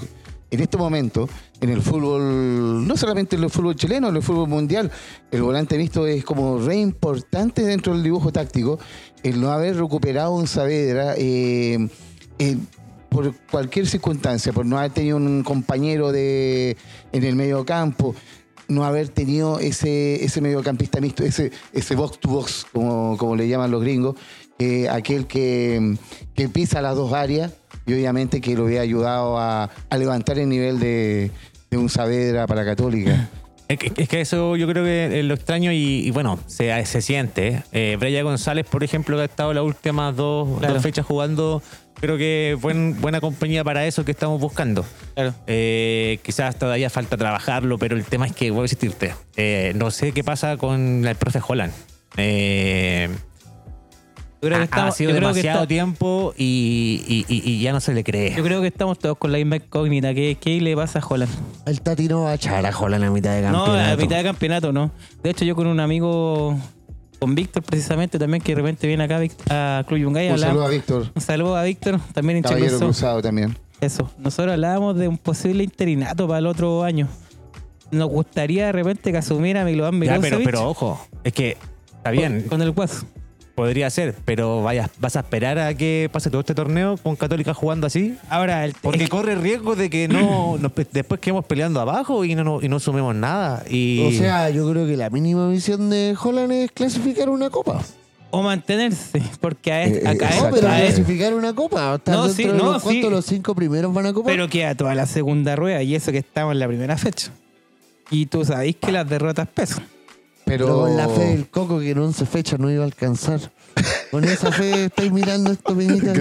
en 0.52 0.60
este 0.60 0.76
momento, 0.76 1.28
en 1.62 1.70
el 1.70 1.80
fútbol, 1.80 2.86
no 2.86 2.96
solamente 2.98 3.36
en 3.36 3.44
el 3.44 3.50
fútbol 3.50 3.74
chileno, 3.74 4.10
en 4.10 4.16
el 4.16 4.22
fútbol 4.22 4.50
mundial, 4.50 4.90
el 5.30 5.42
volante 5.42 5.78
mixto 5.78 6.06
es 6.06 6.24
como 6.24 6.58
re 6.58 6.76
importante 6.76 7.62
dentro 7.62 7.94
del 7.94 8.02
dibujo 8.02 8.30
táctico. 8.32 8.78
El 9.22 9.40
no 9.40 9.50
haber 9.50 9.76
recuperado 9.76 10.34
un 10.34 10.46
Saavedra 10.46 11.14
eh, 11.16 11.88
eh, 12.38 12.58
por 13.08 13.34
cualquier 13.50 13.86
circunstancia, 13.86 14.52
por 14.52 14.66
no 14.66 14.76
haber 14.76 14.90
tenido 14.90 15.16
un 15.16 15.42
compañero 15.42 16.12
de, 16.12 16.76
en 17.12 17.24
el 17.24 17.34
medio 17.34 17.64
campo, 17.64 18.14
no 18.68 18.84
haber 18.84 19.08
tenido 19.08 19.58
ese, 19.58 20.22
ese 20.22 20.42
mediocampista 20.42 21.00
mixto, 21.00 21.24
ese, 21.24 21.50
ese 21.72 21.94
box 21.94 22.18
to 22.18 22.28
box, 22.28 22.66
como, 22.70 23.16
como 23.16 23.36
le 23.36 23.48
llaman 23.48 23.70
los 23.70 23.80
gringos, 23.80 24.16
eh, 24.58 24.86
aquel 24.90 25.26
que, 25.26 25.96
que 26.34 26.50
pisa 26.50 26.82
las 26.82 26.94
dos 26.94 27.14
áreas 27.14 27.52
y 27.86 27.92
obviamente 27.94 28.40
que 28.40 28.54
lo 28.54 28.64
hubiera 28.64 28.82
ayudado 28.82 29.38
a, 29.38 29.70
a 29.90 29.98
levantar 29.98 30.38
el 30.38 30.48
nivel 30.48 30.78
de, 30.78 31.30
de 31.70 31.76
un 31.78 31.88
Saavedra 31.88 32.46
para 32.46 32.64
Católica. 32.64 33.28
Es 33.68 33.78
que, 33.78 33.92
es 34.02 34.08
que 34.08 34.20
eso 34.20 34.54
yo 34.56 34.68
creo 34.68 34.84
que 34.84 35.20
es 35.20 35.24
lo 35.24 35.32
extraño 35.32 35.72
y, 35.72 36.06
y 36.06 36.10
bueno, 36.10 36.38
se, 36.46 36.84
se 36.84 37.00
siente. 37.00 37.62
Eh, 37.72 37.96
Breya 37.98 38.22
González, 38.22 38.66
por 38.66 38.84
ejemplo, 38.84 39.16
que 39.16 39.22
ha 39.22 39.26
estado 39.26 39.54
las 39.54 39.64
últimas 39.64 40.14
dos, 40.14 40.58
Claro. 40.58 40.74
dos 40.74 40.82
fechas 40.82 41.06
jugando, 41.06 41.62
creo 41.98 42.18
que 42.18 42.58
buen, 42.60 43.00
buena 43.00 43.22
compañía 43.22 43.64
para 43.64 43.86
eso 43.86 44.04
que 44.04 44.10
estamos 44.10 44.38
buscando. 44.40 44.84
Claro. 45.14 45.34
Eh, 45.46 46.18
quizás 46.22 46.58
todavía 46.58 46.90
falta 46.90 47.16
trabajarlo, 47.16 47.78
pero 47.78 47.96
el 47.96 48.04
tema 48.04 48.26
es 48.26 48.32
que, 48.34 48.50
voy 48.50 48.60
a 48.60 48.64
insistirte, 48.64 49.14
eh, 49.36 49.72
no 49.74 49.90
sé 49.90 50.12
qué 50.12 50.22
pasa 50.22 50.58
con 50.58 51.06
el 51.06 51.16
profe 51.16 51.40
Holland. 51.46 51.72
Eh, 52.18 53.08
Yo 54.42 54.48
creo 54.48 54.50
que 54.50 54.54
ha- 54.56 54.60
ha 54.60 54.64
estamos, 54.64 54.96
sido 54.96 55.10
yo 55.10 55.16
creo 55.16 55.28
que 55.28 55.34
demasiado 55.36 55.58
está- 55.62 55.68
tiempo 55.68 56.34
y, 56.36 57.04
y- 57.06 57.32
y- 57.32 57.48
y 57.48 57.60
ya 57.62 57.72
no 57.72 57.78
se 57.80 57.94
le 57.94 58.02
cree. 58.02 58.34
yo 58.34 58.42
creo 58.42 58.60
que 58.60 58.66
estamos 58.66 58.98
todos 58.98 59.16
con 59.16 59.30
la 59.30 59.38
misma 59.38 59.56
incógnita. 59.56 60.12
¿Qué, 60.14 60.36
qué 60.40 60.60
le 60.60 60.74
pasa 60.74 60.98
a 60.98 61.06
Holland? 61.06 61.30
El 61.64 61.80
Tati 61.80 62.08
no 62.08 62.22
va 62.22 62.32
a 62.32 62.34
echar 62.34 62.66
a 62.66 62.72
Jola 62.72 62.96
en 62.96 63.02
la 63.02 63.10
mitad 63.10 63.34
de 63.36 63.42
campeonato. 63.42 63.72
No, 63.76 63.92
a 63.92 63.96
mitad 63.96 64.16
de 64.16 64.24
campeonato 64.24 64.72
no. 64.72 64.90
De 65.22 65.30
hecho, 65.30 65.44
yo 65.44 65.54
con 65.54 65.68
un 65.68 65.78
amigo, 65.78 66.58
con 67.20 67.36
Víctor 67.36 67.62
precisamente, 67.62 68.18
también 68.18 68.42
que 68.42 68.50
de 68.52 68.56
repente 68.62 68.88
viene 68.88 69.04
acá 69.04 69.20
a 69.48 69.84
Club 69.86 70.00
Yungay. 70.00 70.30
Un 70.32 70.38
saludo 70.40 70.64
a 70.66 70.68
Víctor, 70.70 71.06
Un 71.14 71.22
saludo 71.22 71.56
a 71.56 71.62
Víctor, 71.62 72.00
también 72.12 72.38
hincha 72.38 72.48
caballero 72.48 72.70
cruzado. 72.78 72.90
cruzado 72.90 73.22
también. 73.22 73.56
Eso. 73.80 74.10
Nosotros 74.18 74.54
hablábamos 74.54 74.96
de 74.96 75.06
un 75.06 75.18
posible 75.18 75.62
interinato 75.62 76.26
para 76.26 76.40
el 76.40 76.46
otro 76.46 76.82
año. 76.82 77.06
Nos 77.92 78.08
gustaría 78.08 78.66
de 78.66 78.72
repente 78.72 79.12
que 79.12 79.18
asumiera 79.18 79.64
Milovan 79.64 79.94
Ya, 79.94 79.98
pero, 80.00 80.20
Milosevic 80.20 80.44
pero 80.46 80.68
ojo, 80.68 81.06
es 81.22 81.32
que 81.32 81.56
está 81.96 82.10
bien, 82.10 82.46
con 82.48 82.60
el 82.60 82.72
Guaso. 82.72 83.06
Podría 83.54 83.90
ser, 83.90 84.14
pero 84.24 84.62
vayas, 84.62 84.90
vas 84.98 85.16
a 85.16 85.20
esperar 85.20 85.58
a 85.58 85.74
que 85.74 86.08
pase 86.12 86.30
todo 86.30 86.40
este 86.40 86.54
torneo 86.54 86.96
con 86.96 87.16
Católica 87.16 87.54
jugando 87.54 87.86
así. 87.86 88.16
Ahora, 88.28 88.64
el, 88.64 88.74
Porque 88.80 89.04
es 89.04 89.08
corre 89.10 89.34
riesgo 89.36 89.76
de 89.76 89.90
que 89.90 90.08
no 90.08 90.56
nos 90.60 90.72
después 90.92 91.20
quedemos 91.20 91.44
peleando 91.44 91.80
abajo 91.80 92.24
y 92.24 92.34
no, 92.34 92.44
no- 92.44 92.60
y 92.62 92.68
no 92.68 92.80
sumemos 92.80 93.14
nada. 93.14 93.62
Y, 93.68 94.04
O 94.06 94.10
sea, 94.12 94.50
yo 94.50 94.68
creo 94.70 94.86
que 94.86 94.96
la 94.96 95.10
mínima 95.10 95.46
misión 95.48 95.90
de 95.90 96.16
Holland 96.20 96.52
es 96.52 96.72
clasificar 96.72 97.28
una 97.28 97.50
copa. 97.50 97.82
o 98.34 98.40
mantenerse, 98.42 99.22
porque 99.40 99.70
a, 99.72 99.84
Eh, 99.86 100.02
a- 100.06 100.10
a 100.10 100.14
No, 100.14 100.50
pero 100.54 100.68
a 100.68 100.76
clasificar 100.78 101.34
una 101.34 101.52
copa. 101.54 102.00
No, 102.06 102.22
dentro 102.24 102.28
sí, 102.30 102.44
de 102.44 102.52
no, 102.54 102.72
los, 102.72 102.82
¿cuántos 102.82 103.04
sí. 103.08 103.10
los 103.10 103.26
cinco 103.26 103.54
primeros 103.54 103.92
van 103.92 104.06
a 104.06 104.12
copa? 104.14 104.26
pero 104.30 104.48
queda 104.48 104.74
toda 104.74 104.94
la 104.94 105.04
segunda 105.06 105.54
rueda 105.54 105.82
y 105.82 105.94
eso 105.94 106.10
que 106.12 106.18
estamos 106.18 106.52
en 106.52 106.58
la 106.60 106.66
primera 106.68 106.96
fecha. 106.96 107.30
Y 108.10 108.26
tú 108.26 108.44
sabéis 108.44 108.76
que 108.76 108.90
las 108.92 109.06
derrotas 109.08 109.48
pesan. 109.48 109.84
Pero, 110.52 110.66
Pero 110.66 110.78
con 110.80 110.96
la 110.96 111.08
fe 111.08 111.24
del 111.26 111.48
Coco 111.48 111.80
que 111.80 111.90
en 111.90 111.98
11 111.98 112.26
fechas 112.26 112.58
no 112.60 112.70
iba 112.70 112.82
a 112.82 112.86
alcanzar. 112.86 113.40
Con 114.10 114.22
esa 114.24 114.52
fe 114.52 114.84
estáis 114.84 115.10
mirando 115.10 115.50
esto, 115.50 115.74
Peñita. 115.74 116.12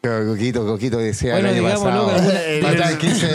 Pero 0.00 0.26
Coquito, 0.26 0.64
Coquito 0.66 0.96
decía 0.96 1.34
Bueno, 1.34 1.50
el 1.50 1.56
año 1.66 1.68
pasado. 1.74 2.10
Faltan 2.62 2.96
15 2.98 3.28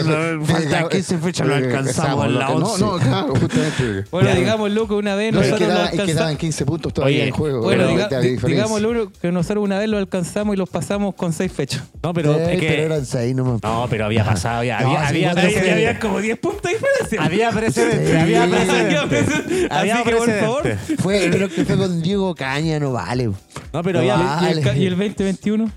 Faltan 0.44 0.90
15 0.90 1.18
fechas, 1.20 1.48
no 1.48 1.54
alcanzamos 1.54 2.26
en 2.26 2.40
la 2.40 2.46
no, 2.48 2.54
11. 2.56 2.82
no, 2.84 2.98
claro, 2.98 3.34
justamente. 3.36 4.06
Bueno, 4.12 4.30
Ya. 4.30 4.36
digámoslo 4.36 4.88
que 4.88 4.94
una 4.96 5.14
vez 5.14 5.32
No, 5.34 5.42
nosotros 5.42 5.68
lo 5.70 5.74
da- 5.76 5.86
es 5.86 5.92
que 5.92 5.98
daban 5.98 6.10
alcanzamos. 6.10 6.38
15 6.40 6.66
puntos 6.66 6.94
todavía 6.96 7.18
Oye, 7.20 7.28
en 7.28 7.34
juego. 7.36 7.62
Bueno, 7.62 7.88
diga- 7.90 8.10
la 8.10 8.20
di- 8.22 8.30
diferencia. 8.32 8.48
digámoslo 8.48 9.12
que 9.22 9.32
nosotros 9.32 9.64
una 9.64 9.78
vez 9.78 9.88
lo 9.88 9.98
alcanzamos 10.00 10.56
y 10.56 10.58
los 10.58 10.70
pasamos 10.70 11.14
con 11.14 11.32
seis 11.32 11.52
fechas. 11.52 11.84
no, 12.02 12.12
pero 12.12 12.34
Sí, 12.34 12.42
es 12.50 12.60
que- 12.60 12.68
pero 12.68 12.82
eran 12.84 13.06
6 13.06 13.36
nomás. 13.36 13.62
no, 13.62 13.86
pero 13.88 14.06
había 14.06 14.26
pasado, 14.26 14.60
había, 14.60 14.80
No, 14.80 14.98
había, 14.98 15.30
había, 15.32 15.52
fue- 15.52 15.72
había 15.72 16.00
como 16.00 16.20
10 16.20 16.40
puntos 16.40 16.64
de 16.64 16.70
diferencia. 16.72 17.22
Había 17.24 17.52
precedente, 17.52 18.12
Sí. 18.12 18.18
había 18.18 18.44
Había 18.44 18.56
precedente. 18.66 19.08
precedente. 19.08 19.68
Había 19.76 20.04
por 20.04 20.14
favor. 20.40 20.78
Fue, 21.00 21.30
creo 21.30 21.50
que 21.50 21.66
fue 21.66 21.78
con 21.78 22.02
Diego 22.02 22.34
Caña, 22.36 22.80
no 22.80 22.92
vale. 22.94 23.26
No, 23.28 23.84
pero 23.84 24.02
No 24.02 24.12
había, 24.14 24.16
va. 24.16 24.42
¿Y 24.50 24.52
el, 24.52 24.62
ca- 24.64 24.76
y 24.76 24.86
el 24.86 24.98
2021? 24.98 25.72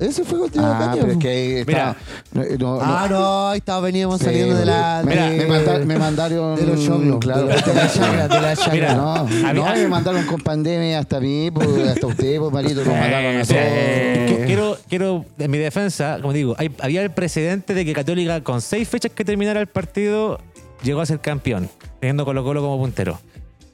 Ese 0.00 0.22
fue 0.24 0.38
contigo 0.38 0.64
Ah, 0.64 0.78
Caña, 0.78 1.00
pero 1.00 1.08
es 1.08 1.14
po. 1.14 1.18
que 1.18 1.28
ahí 1.28 1.52
está. 1.54 1.96
No, 2.32 2.44
no, 2.58 2.78
Ah, 2.80 3.06
no, 3.10 3.48
ahí 3.48 3.58
estaba, 3.58 3.80
veníamos 3.80 4.20
Sí, 4.20 4.26
saliendo 4.26 4.54
de 4.54 4.64
la. 4.64 5.02
me, 5.04 5.16
de- 5.16 5.30
me 5.38 5.46
manda- 5.48 5.78
me 5.80 5.98
mandaron. 5.98 6.54
de 6.56 6.66
los 6.66 6.86
choclos, 6.86 7.18
Claro, 7.18 7.46
de, 7.48 7.54
la- 7.56 7.60
de 7.60 7.74
la 7.74 7.92
chagra, 7.92 8.28
de 8.28 8.40
la 8.40 8.56
chagra. 8.56 8.72
Mira, 8.72 8.94
No, 8.94 9.74
me 9.74 9.88
mandaron 9.88 10.24
con 10.26 10.40
pandemia 10.40 11.00
hasta 11.00 11.16
a 11.16 11.20
mí, 11.20 11.50
pues, 11.50 11.66
hasta 11.88 12.06
usted, 12.06 12.38
pues, 12.38 12.52
marito, 12.52 12.84
nos 12.84 12.94
mandaron 12.94 13.36
a 13.38 13.44
todos. 13.44 14.46
quiero, 14.46 14.78
quiero, 14.88 15.24
en 15.36 15.50
mi 15.50 15.58
defensa, 15.58 16.18
como 16.20 16.32
digo, 16.32 16.54
hay- 16.58 16.70
había 16.80 17.02
el 17.02 17.10
precedente 17.10 17.74
de 17.74 17.84
que 17.84 17.92
Católica, 17.92 18.40
con 18.44 18.60
seis 18.62 18.88
fechas 18.88 19.10
que 19.12 19.24
terminara 19.24 19.58
el 19.60 19.66
partido, 19.66 20.38
llegó 20.84 21.00
a 21.00 21.06
ser 21.06 21.18
campeón, 21.18 21.68
teniendo 21.98 22.24
Colo 22.24 22.44
Colo 22.44 22.60
como 22.62 22.78
puntero. 22.78 23.18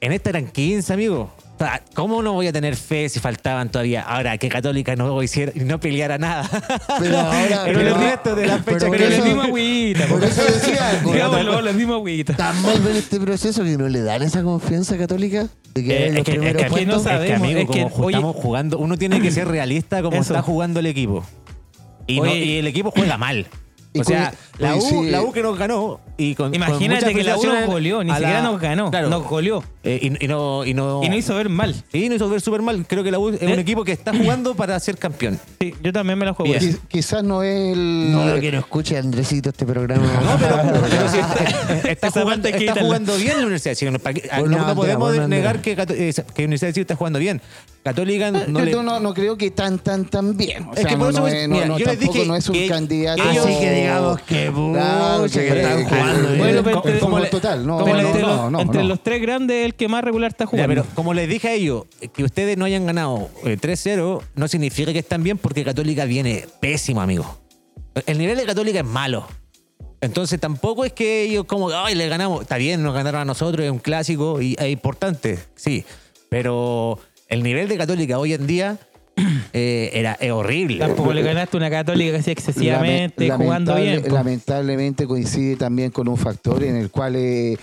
En 0.01 0.11
esta 0.11 0.29
eran 0.29 0.47
15, 0.47 0.93
amigos. 0.93 1.29
O 1.55 1.57
sea, 1.57 1.81
¿Cómo 1.93 2.21
no 2.21 2.33
voy 2.33 2.47
a 2.47 2.51
tener 2.53 2.75
fe 2.75 3.07
si 3.07 3.21
faltaban 3.21 3.69
todavía? 3.69 4.01
Ahora 4.01 4.37
que 4.37 4.49
Católica 4.49 4.95
no, 4.97 5.23
hiciera, 5.23 5.53
no 5.55 5.79
peleara 5.79 6.17
nada. 6.17 6.49
Pero 6.99 7.17
ahora. 7.17 7.61
Pero 7.63 7.79
pero- 7.79 7.97
resto 7.97 8.35
de 8.35 8.45
las 8.47 8.61
pero 8.63 8.77
fechas 8.79 8.89
por 8.89 8.97
Pero 8.97 9.09
que 9.23 9.29
dimos 9.29 9.45
agüita. 9.45 10.05
Por 10.07 10.23
eso 10.23 10.43
decía, 10.43 11.01
Digámoslo, 11.05 11.61
le 11.61 11.73
dimos 11.73 11.95
agüita. 11.95 12.35
tan 12.35 12.61
mal 12.61 12.79
ven 12.81 12.97
este 12.97 13.19
proceso 13.21 13.63
que 13.63 13.77
no 13.77 13.87
le 13.87 14.01
dan 14.01 14.21
esa 14.21 14.43
confianza 14.43 14.97
católica 14.97 15.47
de 15.73 15.83
que 15.83 15.91
Eh, 15.97 16.07
es 16.07 16.13
que, 16.13 16.19
es 16.19 16.39
que, 16.39 16.53
que 16.55 16.63
no 16.63 16.69
puestos. 16.69 16.95
es 16.97 17.01
que, 17.03 17.09
sabemos, 17.09 17.41
amigo, 17.41 17.59
es 17.61 17.67
que, 17.69 17.83
como 17.89 18.05
oye- 18.05 18.15
estamos 18.17 18.35
jugando, 18.35 18.77
uno 18.77 18.97
tiene 18.97 19.21
que 19.21 19.31
ser 19.31 19.47
realista 19.47 20.01
como 20.01 20.17
Eso. 20.17 20.33
está 20.33 20.41
jugando 20.41 20.81
el 20.81 20.87
equipo. 20.87 21.23
Y, 22.05 22.17
no- 22.17 22.23
Oye. 22.23 22.35
y 22.43 22.57
el 22.57 22.67
equipo 22.67 22.91
juega 22.91 23.17
mal. 23.17 23.47
O 23.97 24.03
sea, 24.03 24.33
la 24.57 24.75
U, 24.75 25.03
la 25.03 25.23
que 25.33 25.41
nos 25.43 25.57
ganó 25.57 25.99
y 26.17 26.33
con 26.35 26.45
con 26.47 26.55
Imagínate 26.55 27.13
que 27.13 27.23
la 27.23 27.37
U 27.37 27.43
nos 27.45 27.65
goleó, 27.65 28.03
ni 28.03 28.11
a 28.11 28.15
siquiera 28.15 28.41
la- 28.41 28.49
nos 28.51 28.61
ganó, 28.61 28.89
Claro. 28.91 29.09
nos 29.09 29.23
goleó. 29.27 29.63
Eh, 29.83 29.99
y, 30.19 30.25
y 30.25 30.27
no, 30.27 30.65
y, 30.65 30.73
no, 30.73 31.03
Y 31.03 31.09
no 31.09 31.15
hizo 31.15 31.35
ver 31.35 31.49
mal. 31.49 31.75
Sí, 31.91 32.09
no 32.09 32.15
hizo 32.15 32.27
ver 32.29 32.41
súper 32.41 32.61
mal. 32.61 32.85
Creo 32.87 33.03
que 33.03 33.11
la 33.11 33.19
U 33.19 33.29
es 33.29 33.41
¿Eh? 33.41 33.45
un 33.47 33.59
equipo 33.59 33.83
que 33.83 33.91
está 33.91 34.15
jugando 34.15 34.55
para 34.55 34.79
ser 34.79 34.97
campeón. 34.97 35.39
Sí, 35.59 35.75
yo 35.83 35.91
también 35.93 36.17
me 36.17 36.25
la 36.25 36.33
juego. 36.33 36.51
Bien. 36.51 36.57
así. 36.57 36.77
Qui- 36.77 36.87
Quizás 36.87 37.23
no 37.23 37.43
es 37.43 37.73
el. 37.77 38.11
No 38.11 38.25
lo 38.25 38.39
que 38.41 38.51
no 38.51 38.59
escuche 38.59 38.97
Andresito 38.97 39.49
este 39.49 39.65
programa. 39.65 40.05
No, 40.05 40.37
pero, 40.39 40.81
pero 40.89 41.09
sí 41.11 41.17
está, 41.19 41.89
está 41.89 42.07
Esa 42.07 42.21
jugando, 42.21 42.31
parte 42.43 42.47
hay 42.47 42.53
que 42.53 42.57
está 42.65 42.73
quitarla. 42.73 42.83
jugando 42.83 43.15
bien 43.17 43.33
la 43.37 43.43
Universidad 43.43 43.71
de 43.71 43.75
Chile. 43.75 43.91
No, 43.91 43.97
no 43.97 44.57
bandera, 44.57 44.75
podemos 44.75 45.09
buena 45.09 45.27
negar 45.27 45.55
bandera. 45.57 45.61
que, 45.61 45.75
Cato- 45.75 45.93
eh, 45.93 46.13
que 46.33 46.43
Universidad 46.45 46.69
de 46.69 46.73
Chile 46.73 46.81
está 46.81 46.95
jugando 46.95 47.19
bien. 47.19 47.41
Católica 47.83 48.31
no 48.31 48.59
yo 48.65 48.65
le... 48.65 48.83
no, 48.83 48.99
no 48.99 49.13
creo 49.13 49.37
que 49.37 49.51
tan, 49.51 49.77
tan, 49.77 50.05
tan 50.05 50.35
bien. 50.35 50.63
O 50.65 50.73
Es 50.73 50.79
sea, 50.79 50.89
que 50.89 50.93
no, 50.95 51.01
por 51.03 51.09
eso 51.11 51.19
no 51.21 51.27
es- 51.27 51.33
es- 51.35 51.47
no, 51.49 51.53
mira, 51.55 51.67
no, 51.67 51.77
yo 51.77 51.85
les 51.85 51.97
tampoco 51.99 52.13
dije 52.17 52.27
no 52.27 52.35
es 52.35 52.49
un 52.49 52.53
que- 52.55 52.67
candidato. 52.67 53.29
ellos- 53.29 53.45
Así 53.45 53.59
que 53.59 53.71
digamos 53.71 54.21
que 54.21 54.44
Claro, 54.51 55.23
pucha, 55.23 55.39
que 55.41 55.47
que- 55.47 55.61
están 55.61 55.77
que- 55.77 55.83
jugando 55.89 56.27
bien. 56.27 56.37
Bueno, 56.39 56.63
pero 56.63 56.75
como- 56.77 56.87
entre- 56.87 56.99
como 56.99 57.19
le- 57.19 57.27
total, 57.29 57.67
no, 57.67 57.77
como 57.79 57.93
no, 57.93 57.99
entre, 58.01 58.21
no, 58.21 58.27
los, 58.27 58.51
no, 58.51 58.59
entre 58.61 58.81
no. 58.81 58.87
los 58.89 59.03
tres 59.03 59.21
grandes, 59.21 59.65
el 59.65 59.75
que 59.75 59.87
más 59.87 60.03
regular 60.03 60.31
está 60.31 60.45
Ya, 60.45 60.49
jugando. 60.49 60.69
pero 60.83 60.85
como 60.95 61.13
les 61.13 61.27
dije 61.29 61.47
a 61.49 61.53
ellos, 61.53 61.83
que 62.13 62.23
ustedes 62.23 62.57
no 62.57 62.65
hayan 62.65 62.85
ganado 62.85 63.29
eh, 63.45 63.57
3-0 63.57 64.21
no 64.35 64.47
significa 64.47 64.91
que 64.93 64.99
están 64.99 65.23
bien 65.23 65.37
porque 65.37 65.63
Católica 65.63 66.05
viene 66.05 66.45
pésimo, 66.59 67.01
amigo. 67.01 67.39
El 68.05 68.17
nivel 68.17 68.37
de 68.37 68.45
Católica 68.45 68.79
es 68.79 68.85
malo. 68.85 69.27
Entonces 70.01 70.39
tampoco 70.39 70.85
es 70.85 70.93
que 70.93 71.23
ellos 71.23 71.45
como, 71.45 71.69
ay, 71.69 71.95
le 71.95 72.07
ganamos. 72.09 72.41
Está 72.41 72.57
bien, 72.57 72.83
nos 72.83 72.93
ganaron 72.93 73.21
a 73.21 73.25
nosotros, 73.25 73.65
es 73.65 73.71
un 73.71 73.79
clásico 73.79 74.41
y 74.41 74.55
es 74.59 74.69
importante, 74.69 75.39
sí. 75.55 75.83
Pero 76.29 76.99
el 77.29 77.41
nivel 77.43 77.67
de 77.69 77.77
Católica 77.77 78.19
hoy 78.19 78.33
en 78.33 78.45
día 78.45 78.77
eh, 79.53 79.91
era, 79.93 80.13
es 80.19 80.31
horrible. 80.31 80.79
Tampoco 80.79 81.13
le 81.13 81.21
ganaste 81.21 81.57
una 81.57 81.69
católica 81.69 82.17
así 82.17 82.31
excesivamente, 82.31 83.27
Lame- 83.27 83.43
jugando 83.45 83.75
bien. 83.75 84.03
Lamentablemente 84.11 85.07
coincide 85.07 85.55
también 85.55 85.91
con 85.91 86.07
un 86.07 86.17
factor 86.17 86.63
en 86.63 86.75
el 86.75 86.89
cual 86.91 87.15
eh, 87.15 87.57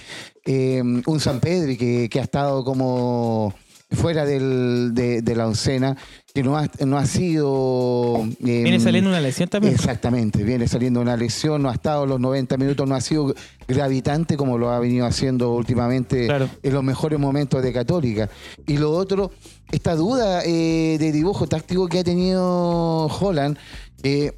eh, 0.45 0.83
un 0.83 1.21
San 1.21 1.41
Pedri 1.41 1.77
que, 1.77 2.09
que 2.11 2.21
ha 2.21 2.23
estado 2.23 2.65
como 2.65 3.55
fuera 3.93 4.25
del- 4.25 4.91
de, 4.95 5.23
de 5.23 5.37
la 5.37 5.47
oncena, 5.47 5.97
que 6.35 6.43
no 6.43 6.57
ha, 6.57 6.69
no 6.87 6.97
ha 6.99 7.05
sido... 7.07 8.25
eh, 8.41 8.63
Viene 8.63 8.81
saliendo 8.81 9.11
una 9.11 9.21
lesión 9.21 9.49
también. 9.49 9.75
Exactamente, 9.75 10.43
viene 10.45 10.67
saliendo 10.67 11.01
una 11.01 11.17
lesión, 11.17 11.63
no 11.63 11.69
ha 11.69 11.75
estado 11.75 12.07
los 12.07 12.19
90 12.21 12.57
minutos, 12.57 12.89
no 12.89 12.95
ha 12.95 13.01
sido 13.01 13.35
gravitante 13.69 14.37
como 14.37 14.57
lo 14.59 14.71
ha 14.71 14.79
venido 14.81 15.07
haciendo 15.07 15.53
últimamente 15.55 16.27
Claro. 16.27 16.49
en 16.63 16.73
los 16.73 16.83
mejores 16.83 17.19
momentos 17.19 17.63
de 17.63 17.73
Católica. 17.73 18.31
Y 18.67 18.79
lo 18.79 18.93
otro, 18.93 19.31
esta 19.71 19.95
duda 19.95 20.43
eh, 20.45 20.97
de 20.99 21.13
dibujo 21.13 21.47
táctico 21.47 21.87
que 21.89 21.99
ha 22.01 22.05
tenido 22.05 23.07
Holland, 23.07 23.59
eh, 24.03 24.33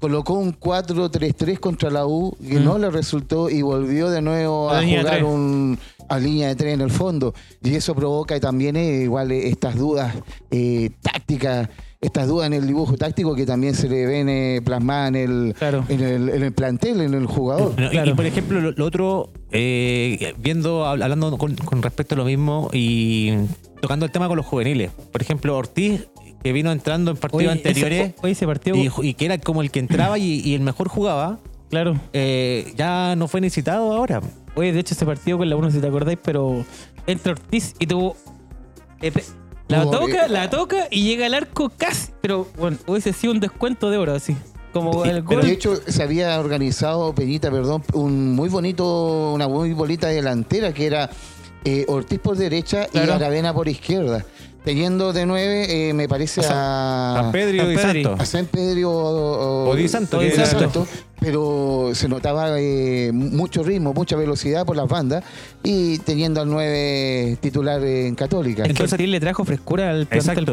colocó 0.00 0.34
un 0.34 0.52
4-3-3 0.58 1.58
contra 1.58 1.90
la 1.90 2.06
U 2.06 2.36
que 2.46 2.58
Mm. 2.60 2.64
no 2.64 2.78
le 2.78 2.90
resultó 2.90 3.50
y 3.50 3.62
volvió 3.62 4.10
de 4.10 4.22
nuevo 4.22 4.70
A 4.70 4.82
jugar 4.84 5.06
tres. 5.06 5.22
un, 5.22 5.78
a 6.08 6.18
línea 6.18 6.48
de 6.48 6.54
3 6.56 6.74
en 6.74 6.80
el 6.80 6.90
fondo. 6.90 7.34
Y 7.62 7.74
eso 7.74 7.94
provoca 7.94 8.38
también 8.40 8.76
eh, 8.76 9.02
igual 9.02 9.32
eh, 9.32 9.48
estas 9.48 9.76
dudas 9.76 10.14
eh, 10.50 10.90
tácticas, 11.02 11.68
estas 12.00 12.28
dudas 12.28 12.46
en 12.46 12.52
el 12.52 12.66
dibujo 12.66 12.96
táctico 12.96 13.34
que 13.34 13.46
también 13.46 13.74
se 13.74 13.88
le 13.88 14.06
ven 14.06 14.28
eh, 14.28 14.60
plasmadas 14.64 15.08
en 15.08 15.16
el, 15.16 15.54
Claro. 15.58 15.84
en, 15.88 16.00
el, 16.02 16.28
en 16.28 16.42
el 16.42 16.52
plantel, 16.52 17.00
en 17.00 17.14
el 17.14 17.26
jugador. 17.26 17.74
No, 17.78 17.86
y- 17.86 17.90
Claro. 17.90 18.10
Y, 18.10 18.14
por 18.14 18.26
ejemplo, 18.26 18.60
lo, 18.60 18.72
lo 18.72 18.84
otro, 18.84 19.30
eh, 19.50 20.34
viendo, 20.38 20.84
hab- 20.84 21.02
hablando 21.02 21.36
con, 21.38 21.54
con 21.56 21.82
respecto 21.82 22.14
a 22.14 22.18
lo 22.18 22.24
mismo 22.24 22.68
y 22.72 23.32
tocando 23.80 24.04
el 24.06 24.12
tema 24.12 24.28
con 24.28 24.36
los 24.36 24.46
juveniles. 24.46 24.90
Por 25.12 25.22
ejemplo, 25.22 25.56
Ortiz, 25.56 26.06
que 26.46 26.52
vino 26.52 26.70
entrando 26.70 27.10
en 27.10 27.16
partidos 27.16 27.42
Oye, 27.54 27.58
ese- 27.60 27.68
anteriores 27.68 28.14
oye, 28.22 28.32
ese 28.32 28.46
partido, 28.46 28.76
y, 29.02 29.14
que 29.14 29.24
era 29.24 29.36
como 29.38 29.62
el 29.62 29.72
que 29.72 29.80
entraba 29.80 30.16
y, 30.16 30.40
y 30.44 30.54
el 30.54 30.60
mejor 30.60 30.86
jugaba, 30.86 31.40
claro. 31.70 31.98
eh, 32.12 32.72
ya 32.76 33.16
no 33.16 33.26
fue 33.26 33.40
necesitado 33.40 33.92
ahora. 33.92 34.20
Oye, 34.54 34.72
de 34.72 34.78
hecho, 34.78 34.94
ese 34.94 35.04
partido 35.04 35.38
con 35.38 35.50
la 35.50 35.56
1, 35.56 35.72
si 35.72 35.80
te 35.80 35.88
acordáis, 35.88 36.20
pero 36.22 36.64
entra 37.08 37.32
Ortiz 37.32 37.74
y 37.80 37.86
tuvo. 37.88 38.16
eh, 39.02 39.10
la 39.66 39.82
toca, 39.90 40.26
eh, 40.26 40.28
la 40.28 40.48
toca 40.48 40.86
y 40.88 41.02
llega 41.02 41.26
al 41.26 41.34
arco 41.34 41.68
casi. 41.76 42.12
Pero 42.20 42.46
bueno, 42.56 42.76
hubiese 42.86 43.12
sido 43.12 43.32
un 43.32 43.40
descuento 43.40 43.90
de 43.90 43.96
oro 43.98 44.14
así. 44.14 44.36
Como 44.72 45.04
el 45.04 45.24
Pero 45.24 45.40
gol. 45.40 45.42
de 45.48 45.52
hecho, 45.52 45.74
se 45.84 46.02
había 46.02 46.38
organizado, 46.38 47.12
Peñita, 47.12 47.50
perdón, 47.50 47.82
un 47.92 48.34
muy 48.36 48.48
bonito, 48.48 49.32
una 49.34 49.48
muy 49.48 49.72
bonita 49.72 50.06
delantera 50.08 50.72
que 50.72 50.86
era 50.86 51.10
eh, 51.64 51.84
Ortiz 51.88 52.20
por 52.20 52.36
derecha 52.36 52.86
Claro. 52.86 53.08
y 53.12 53.14
Aravena 53.16 53.52
por 53.52 53.66
izquierda. 53.68 54.24
Teniendo 54.66 55.12
de 55.12 55.26
nueve, 55.26 55.88
eh, 55.90 55.94
me 55.94 56.08
parece 56.08 56.40
a, 56.40 57.14
San 57.22 57.30
Pedro 57.30 57.70
y. 57.70 57.76
Santos. 57.78 58.18
a 58.20 58.26
San 58.26 58.46
Pedro 58.46 58.90
o, 58.90 59.70
O 59.70 59.76
Di 59.76 59.86
Santo, 59.86 60.18
o 60.18 60.20
Di 60.20 60.32
Santo, 60.32 60.84
pero 61.20 61.90
se 61.94 62.08
notaba 62.08 62.48
eh, 62.58 63.12
mucho 63.12 63.62
ritmo, 63.62 63.94
mucha 63.94 64.16
velocidad 64.16 64.66
por 64.66 64.74
las 64.74 64.88
bandas 64.88 65.22
y 65.62 65.98
teniendo 65.98 66.40
al 66.40 66.48
9 66.50 67.38
titular 67.40 67.80
en 67.84 68.16
Católica. 68.16 68.64
el 68.64 68.70
Entonces- 68.70 68.94
Ortiz 68.94 69.08
le 69.08 69.20
trajo 69.20 69.44
frescura 69.44 69.88
al 69.90 70.06
plantel. 70.06 70.52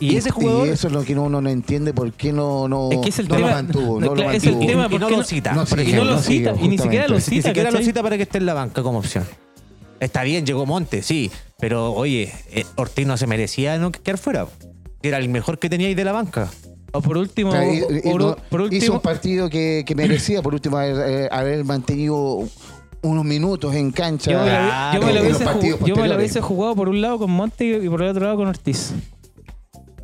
Y 0.00 0.16
ese 0.16 0.30
jugador. 0.32 0.66
Y 0.66 0.70
eso 0.70 0.88
es 0.88 0.92
lo 0.92 1.04
que 1.04 1.16
uno 1.16 1.40
no 1.40 1.48
entiende 1.48 1.94
por 1.94 2.12
qué 2.14 2.32
no, 2.32 2.66
no, 2.66 2.90
Es 2.90 2.98
que 2.98 3.10
es 3.10 3.18
el 3.20 3.28
no 3.28 3.36
tema- 3.36 3.48
lo 3.48 3.54
mantuvo. 3.54 4.00
no, 4.00 4.06
No, 4.06 4.14
lo 4.16 4.30
es 4.32 4.42
el 4.44 4.58
tema 4.58 4.82
no 4.82 4.90
porque 4.90 5.08
lo 5.08 5.16
no- 5.18 5.22
cita. 5.22 5.50
ejemplo. 5.78 6.04
lo 6.04 6.18
cita, 6.18 6.54
y 6.60 6.66
ni 6.66 6.78
siquiera 6.78 7.06
lo 7.06 7.14
justamente. 7.14 7.14
Ni 7.14 7.20
cita. 7.36 7.48
siquiera 7.50 7.70
lo 7.70 7.78
cita 7.80 8.02
para 8.02 8.16
que 8.16 8.24
esté 8.24 8.38
en 8.38 8.46
la 8.46 8.54
banca 8.54 8.82
como 8.82 8.98
opción. 8.98 9.24
Está 10.00 10.24
bien, 10.24 10.44
llegó 10.44 10.66
Monte, 10.66 11.00
sí. 11.02 11.30
Pero 11.62 11.92
oye, 11.92 12.32
eh, 12.50 12.64
Ortiz 12.74 13.06
no 13.06 13.16
se 13.16 13.28
merecía 13.28 13.78
no 13.78 13.92
quedar 13.92 14.18
fuera. 14.18 14.48
Era 15.00 15.18
el 15.18 15.28
mejor 15.28 15.60
que 15.60 15.70
tenía 15.70 15.86
ahí 15.86 15.94
de 15.94 16.02
la 16.04 16.10
banca. 16.10 16.50
O 16.90 17.00
por 17.00 17.16
último, 17.16 17.50
O 17.50 17.52
sea, 17.52 17.64
y- 17.72 17.78
y- 17.78 18.10
por, 18.10 18.20
no- 18.20 18.36
por 18.50 18.60
hizo 18.62 18.74
último, 18.74 18.94
un 18.96 19.00
partido 19.00 19.48
que, 19.48 19.84
que 19.86 19.94
merecía, 19.94 20.42
por 20.42 20.54
último, 20.54 20.76
haber, 20.76 20.96
eh, 21.08 21.28
haber 21.30 21.64
mantenido 21.64 22.48
unos 23.02 23.24
minutos 23.24 23.76
en 23.76 23.92
cancha. 23.92 24.32
yo 24.32 24.40
me, 24.40 24.46
la, 24.46 24.58
Claro, 24.58 25.00
yo 25.00 25.06
me 25.06 25.12
la 25.12 25.20
hubiese, 25.22 25.44
jugado, 25.46 25.60
yo 25.62 25.68
me 25.68 25.70
la 25.70 25.78
posteriores. 25.86 26.16
hubiese 26.18 26.40
jugado 26.40 26.74
por 26.74 26.88
un 26.88 27.00
lado 27.00 27.18
con 27.20 27.30
Monte 27.30 27.64
y 27.80 27.88
por 27.88 28.02
el 28.02 28.08
otro 28.08 28.24
lado 28.24 28.36
con 28.38 28.48
Ortiz. 28.48 28.92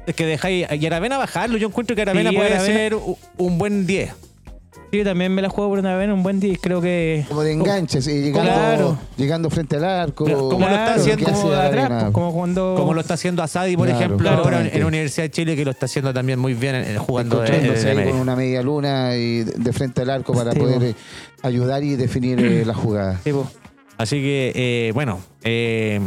Es 0.06 0.14
que 0.14 0.26
dejáis 0.26 0.64
y 0.80 0.86
Aravena 0.86 1.18
bajarlo. 1.18 1.58
Yo 1.58 1.66
encuentro 1.66 1.96
que 1.96 2.02
Aravena 2.02 2.30
Sí, 2.30 2.36
puede 2.36 2.54
Aravena- 2.54 2.74
ser 2.76 2.96
un 3.36 3.58
buen 3.58 3.84
10. 3.84 4.12
Sí, 4.90 5.04
también 5.04 5.34
me 5.34 5.42
la 5.42 5.50
juego 5.50 5.68
por 5.70 5.78
una 5.80 5.94
vez 5.96 6.06
en 6.06 6.12
un 6.12 6.22
buen 6.22 6.40
día 6.40 6.54
y 6.54 6.56
creo 6.56 6.80
que. 6.80 7.26
Como 7.28 7.42
de 7.42 7.52
enganche, 7.52 8.00
sí, 8.00 8.10
llegando, 8.22 8.50
Claro. 8.50 8.98
llegando 9.18 9.50
frente 9.50 9.76
al 9.76 9.84
arco. 9.84 10.24
Claro, 10.24 10.48
como 10.48 10.66
lo 10.66 10.74
está 10.74 10.94
haciendo 10.94 11.30
como 11.30 11.52
atrás, 11.52 11.88
pues, 12.04 12.12
como 12.12 12.32
cuando. 12.32 12.74
Como 12.78 12.94
lo 12.94 13.00
está 13.02 13.14
haciendo 13.14 13.42
Asadi, 13.42 13.76
por 13.76 13.86
Claro, 13.86 14.00
ejemplo, 14.04 14.30
ahora 14.30 14.66
en, 14.66 14.80
la 14.80 14.86
Universidad 14.86 15.24
de 15.24 15.30
Chile, 15.30 15.56
que 15.56 15.64
lo 15.66 15.72
está 15.72 15.84
haciendo 15.86 16.14
también 16.14 16.38
muy 16.38 16.54
bien 16.54 16.74
eh, 16.76 16.96
jugando 16.98 17.40
de, 17.40 17.48
encontrándose 17.48 17.84
de 17.84 17.90
ahí 17.90 17.96
medio. 17.98 18.10
con 18.12 18.20
una 18.20 18.34
media 18.34 18.62
luna 18.62 19.14
y 19.16 19.44
de 19.44 19.52
de 19.58 19.72
frente 19.74 20.00
al 20.02 20.08
arco 20.10 20.32
para 20.32 20.52
Sí, 20.52 20.58
poder 20.58 20.78
po. 20.78 20.84
eh, 20.84 20.94
ayudar 21.42 21.82
y 21.84 21.96
definir 21.96 22.40
eh, 22.40 22.64
la 22.64 22.72
jugada. 22.74 23.20
Sí, 23.22 23.30
po. 23.32 23.46
Así 23.98 24.16
que, 24.22 24.52
eh, 24.54 24.92
bueno, 24.94 25.20
eh, 25.44 26.00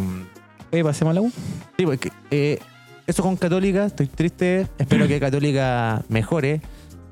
Oye, 0.72 0.84
pasemos 0.84 1.12
a 1.12 1.16
la 1.16 1.22
U. 1.22 1.32
sí, 1.78 1.86
porque, 1.86 2.10
eh, 2.32 2.58
eso 3.06 3.22
con 3.22 3.36
Católica, 3.36 3.86
estoy 3.86 4.08
triste. 4.08 4.66
Espero 4.80 5.08
que 5.08 5.20
Católica 5.20 6.02
mejore. 6.10 6.62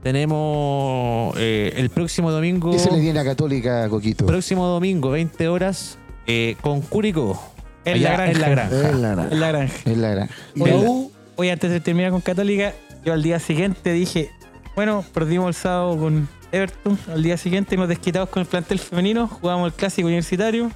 Tenemos 0.03 1.35
eh, 1.37 1.73
el 1.75 1.89
próximo 1.89 2.31
domingo. 2.31 2.71
¿Qué 2.71 2.79
se 2.79 2.91
le 2.91 2.99
viene 2.99 3.19
a 3.19 3.23
Católica, 3.25 3.87
Coquito? 3.89 4.25
Próximo 4.25 4.65
domingo, 4.67 5.09
20 5.11 5.47
horas, 5.49 5.97
eh, 6.25 6.55
con 6.61 6.81
Curicó. 6.81 7.41
En 7.85 8.01
la 8.03 8.09
Allá 8.13 8.17
granja. 8.17 8.31
En 8.31 8.41
la 8.41 8.49
granja. 8.49 8.89
Es 8.89 8.95
la 8.95 9.15
nada. 9.15 9.29
En 9.31 9.39
la 9.39 9.47
granja. 9.51 9.75
Es 9.85 9.97
la 9.97 10.09
gran. 10.09 10.29
Oye, 10.59 10.71
la- 10.71 10.77
U, 10.89 11.11
oye, 11.35 11.51
antes 11.51 11.71
de 11.71 11.79
terminar 11.79 12.11
con 12.11 12.21
Católica, 12.21 12.73
yo 13.05 13.13
al 13.13 13.23
día 13.23 13.39
siguiente 13.39 13.91
dije, 13.93 14.29
bueno, 14.75 15.03
perdimos 15.13 15.47
el 15.49 15.53
sábado 15.53 15.97
con 15.97 16.27
Everton, 16.51 16.97
al 17.11 17.21
día 17.23 17.37
siguiente 17.37 17.75
nos 17.77 17.87
desquitamos 17.89 18.29
con 18.29 18.41
el 18.41 18.47
plantel 18.47 18.79
femenino, 18.79 19.27
jugamos 19.27 19.67
el 19.67 19.73
clásico 19.73 20.07
universitario, 20.07 20.71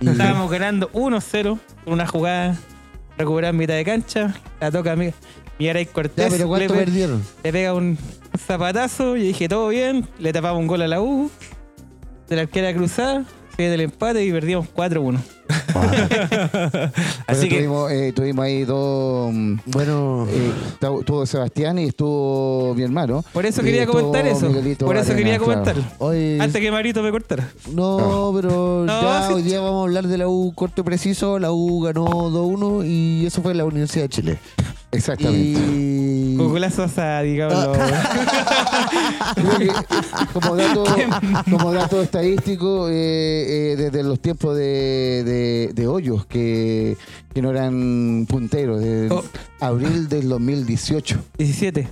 estábamos 0.00 0.50
ganando 0.50 0.90
1-0 0.92 1.58
con 1.84 1.92
una 1.92 2.06
jugada 2.06 2.56
recuperada 3.18 3.50
en 3.50 3.56
mitad 3.56 3.74
de 3.74 3.84
cancha, 3.84 4.34
la 4.60 4.70
toca 4.70 4.92
a 4.92 4.96
mí. 4.96 5.10
Y 5.58 5.66
ahora 5.68 5.80
hay 5.80 5.84
Ya, 5.86 5.92
Cortés 5.92 6.32
pero 6.32 6.48
¿cuánto 6.48 6.72
pe- 6.72 6.80
perdieron? 6.80 7.22
le 7.44 7.52
pega 7.52 7.74
un 7.74 7.98
zapatazo. 8.40 9.16
Y 9.16 9.22
dije, 9.28 9.48
todo 9.48 9.68
bien. 9.68 10.06
Le 10.18 10.32
tapaba 10.32 10.56
un 10.58 10.66
gol 10.66 10.82
a 10.82 10.88
la 10.88 11.00
U. 11.00 11.30
De 12.28 12.36
la 12.36 12.42
arquera 12.42 12.72
cruzada. 12.74 13.24
Se 13.56 13.62
del 13.68 13.80
empate 13.82 14.24
y 14.24 14.32
perdimos 14.32 14.66
4-1. 14.74 15.18
Así 17.26 17.48
que 17.48 17.56
tuvimos, 17.56 17.90
eh, 17.90 18.12
tuvimos 18.14 18.44
ahí 18.44 18.64
dos. 18.64 19.30
mm, 19.32 19.58
Bueno, 19.66 20.26
eh, 20.30 20.52
estuvo 20.72 21.00
estuvo 21.00 21.26
Sebastián 21.26 21.78
y 21.78 21.84
estuvo 21.86 22.74
mi 22.74 22.82
hermano. 22.84 23.22
Por 23.32 23.44
eso 23.44 23.60
Y 23.60 23.64
quería 23.66 23.86
comentar 23.86 24.26
eso. 24.26 24.46
Miguelito 24.48 24.86
Por 24.86 24.96
eso 24.96 25.14
quería 25.14 25.38
claro. 25.38 25.82
hoy. 25.98 26.38
Antes 26.40 26.60
que 26.60 26.70
Marito 26.70 27.02
me 27.02 27.10
cortara. 27.10 27.48
No, 27.72 28.32
pero 28.34 28.84
No, 28.86 29.02
ya 29.02 29.26
sí. 29.28 29.34
hoy 29.34 29.42
día 29.42 29.60
vamos 29.60 29.80
a 29.80 29.82
hablar 29.82 30.06
de 30.06 30.18
la 30.18 30.28
U 30.28 30.52
corto 30.54 30.80
y 30.80 30.84
preciso. 30.84 31.38
La 31.38 31.52
U 31.52 31.80
ganó 31.82 32.06
2-1 32.06 32.86
y 32.86 33.26
eso 33.26 33.42
fue 33.42 33.52
en 33.52 33.58
la 33.58 33.64
Universidad 33.64 34.04
de 34.04 34.08
Chile. 34.08 34.38
Exactamente. 34.92 35.60
Y. 35.60 36.36
Golazo 36.36 36.86
a, 36.96 37.22
digámoslo. 37.22 37.72
Creo 39.34 39.58
que, 39.58 39.68
como, 40.32 40.56
dato, 40.56 40.84
como 41.50 41.72
dato 41.72 42.02
estadístico, 42.02 42.88
eh, 42.88 43.72
eh, 43.72 43.76
desde 43.76 44.02
los 44.02 44.18
tiempos 44.20 44.56
de, 44.56 45.22
de, 45.24 45.70
de 45.74 45.86
Hoyos, 45.86 46.26
que, 46.26 46.96
que 47.32 47.42
no 47.42 47.50
eran 47.50 48.26
punteros, 48.28 48.80
de 48.80 49.08
Oh. 49.10 49.22
abril 49.60 50.08
del 50.08 50.28
2018. 50.28 51.18
17. 51.38 51.88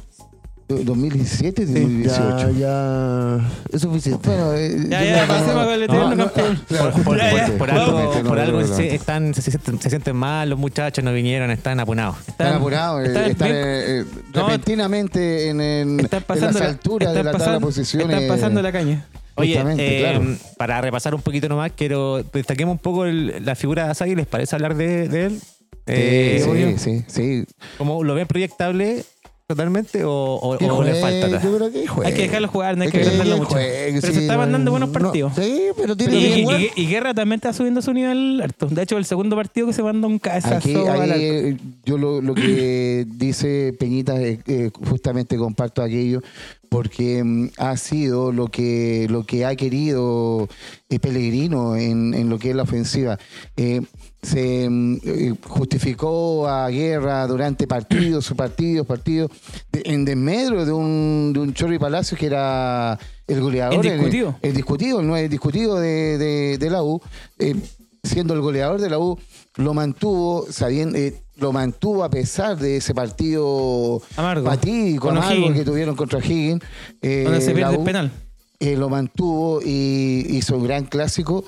2017, 0.69 1.65
Ya, 1.67 1.73
2018. 1.73 2.51
ya. 2.59 3.41
Es 3.73 3.81
suficiente. 3.83 4.29
Bueno, 4.29 4.53
eh, 4.53 4.87
Ya, 4.89 5.03
ya, 5.05 5.27
pasemos 5.27 5.65
con 5.65 5.73
el 5.75 5.83
eterno 5.85 6.09
no, 6.11 6.15
no, 6.17 6.25
campeón. 6.33 6.61
por, 7.05 7.17
Ya, 7.19 7.31
ya. 7.33 8.43
algo, 8.43 8.65
se, 8.67 8.95
están, 8.95 9.33
se, 9.35 9.43
sienten, 9.43 9.81
se 9.81 9.89
sienten 9.91 10.15
mal, 10.17 10.51
los 10.51 10.59
muchachos 10.59 11.03
no 11.03 11.13
vinieron, 11.13 11.51
están 11.51 11.81
apunados. 11.81 12.17
Están 12.29 12.55
apurados, 12.55 13.01
eh, 13.03 13.07
están 13.09 13.31
están 13.31 13.49
bien- 13.49 13.61
eh, 13.65 14.01
eh, 14.01 14.05
No, 14.35 14.47
repentinamente 14.47 15.49
en, 15.49 15.61
en- 15.61 16.01
Están 16.01 16.19
en 16.21 16.25
pasando 16.27 16.59
las 16.59 16.61
la- 16.61 16.69
alturas 16.75 17.15
de 17.15 17.25
la 17.25 17.33
tabla 17.33 17.53
de 17.53 17.61
posiciones. 17.61 18.21
Están 18.21 18.37
pasando 18.37 18.63
la 18.63 18.73
caña. 18.73 19.07
Oye, 19.37 19.53
Justamente, 19.55 19.97
eh, 19.97 20.01
claro. 20.01 20.25
para 20.57 20.81
repasar 20.81 21.15
un 21.15 21.23
poquito 21.23 21.49
nomás, 21.49 21.71
quiero 21.77 22.23
destaquemos 22.25 22.73
un 22.73 22.79
poco 22.79 23.07
el- 23.07 23.43
la 23.45 23.55
figura 23.55 23.85
de 23.85 23.91
Asagi, 23.93 24.15
¿les 24.17 24.27
parece 24.27 24.55
hablar 24.57 24.75
de, 24.77 25.09
de 25.09 25.27
él? 25.27 25.41
Eh, 25.91 26.43
Sí, 26.45 26.75
sí, 26.77 27.05
sí, 27.07 27.45
sí. 27.47 27.55
¿Cómo 27.79 28.03
lo 28.05 28.15
ven 28.15 28.27
proyectable 28.27 29.05
totalmente 29.49 30.05
o, 30.05 30.13
o- 30.35 30.59
Que 30.59 30.71
o 30.71 30.83
le 30.83 30.95
falta? 30.97 31.43
Yo 31.43 31.57
creo 31.57 31.73
que 31.73 31.87
juegue. 31.87 32.09
Hay 32.11 32.15
que 32.15 32.23
dejarlo 32.23 32.49
jugar, 32.49 32.77
no 32.77 32.83
hay 32.85 32.91
que 32.91 32.99
agrandarlo 32.99 33.35
que 33.35 33.41
mucho. 33.41 33.51
juegue, 33.53 33.89
Pero 33.95 34.07
sí, 34.07 34.13
se 34.13 34.21
está 34.21 34.37
mandando 34.37 34.71
buenos 34.71 34.91
no, 34.91 34.93
partidos. 34.93 35.33
sí, 35.35 35.63
pero 35.75 35.97
tiene 35.97 36.17
Y, 36.17 36.21
que 36.21 36.39
y- 36.39 36.43
jugar. 36.45 36.61
y- 36.61 36.71
y 36.77 36.87
Guerra 36.87 37.15
también 37.15 37.39
está 37.39 37.55
subiendo 37.55 37.81
su 37.81 37.95
nivel 37.95 38.43
harto. 38.43 38.67
De 38.67 38.83
hecho, 38.83 38.99
el 38.99 39.07
segundo 39.07 39.37
partido 39.37 39.67
que 39.67 39.73
se 39.73 39.83
mandó 39.83 40.07
un 40.07 40.19
cabezazo 40.19 40.57
Aquí, 40.57 40.75
ahí, 40.75 41.57
yo 41.87 41.97
lo, 41.97 42.21
lo 42.21 42.35
que 42.35 43.07
dice 43.17 43.75
Peñita 43.79 44.21
eh, 44.21 44.71
justamente 44.87 45.39
comparto 45.39 45.81
aquello 45.83 46.21
porque 46.69 47.25
mm, 47.25 47.49
ha 47.57 47.75
sido 47.79 48.31
lo 48.33 48.49
que 48.49 49.07
lo 49.09 49.25
que 49.25 49.47
ha 49.47 49.57
querido 49.57 50.47
eh, 50.91 50.99
Pellegrino 50.99 51.75
en, 51.77 52.13
en 52.13 52.29
lo 52.29 52.39
que 52.39 52.51
es 52.51 52.55
la 52.57 52.65
ofensiva. 52.65 53.19
Eh, 53.57 53.81
se 54.23 54.69
mm, 54.69 54.97
eh, 55.05 55.35
justificó 55.47 56.49
a 56.49 56.69
Guerra 56.69 57.27
durante 57.27 57.67
partidos, 57.67 58.33
partidos, 58.37 58.87
partidos, 58.87 59.31
en 59.73 60.05
desmedro 60.05 60.65
de 60.65 60.73
un, 60.73 61.33
de 61.33 61.41
un 61.41 61.55
Chorri 61.55 61.79
Palacio 61.79 62.17
que 62.17 62.27
era 62.27 62.99
el 63.27 63.41
goleador. 63.41 63.85
Indiscutido. 63.85 64.37
El, 64.43 64.51
el 64.51 64.57
discutido, 64.57 65.01
el 65.01 65.07
nueve 65.07 65.29
discutido 65.29 65.77
de, 65.79 66.19
de- 66.19 66.59
de 66.59 66.71
la 66.71 66.83
U. 66.83 67.01
eh, 67.39 67.55
siendo 68.03 68.33
el 68.33 68.41
goleador 68.41 68.81
de 68.81 68.89
la 68.89 68.99
U, 68.99 69.19
lo 69.57 69.75
mantuvo, 69.75 70.47
sabiendo, 70.51 70.97
eh, 70.97 71.15
lo 71.37 71.53
mantuvo 71.53 72.05
a 72.05 72.11
pesar 72.11 72.57
de 72.57 72.77
ese 72.79 72.95
partido 72.95 74.01
Amargo. 74.17 74.47
fatídico, 74.49 75.09
Con 75.09 75.19
amargo 75.19 75.53
que 75.53 75.65
tuvieron 75.65 75.95
contra 75.97 76.19
Higgins. 76.21 76.63
Eh, 77.03 77.23
Donde 77.25 77.41
se 77.41 77.53
pierde 77.53 77.75
el 77.77 77.83
penal. 77.85 78.11
lo 78.61 78.89
mantuvo 78.89 79.61
y 79.63 80.27
hizo 80.31 80.57
un 80.57 80.65
gran 80.65 80.85
clásico. 80.87 81.45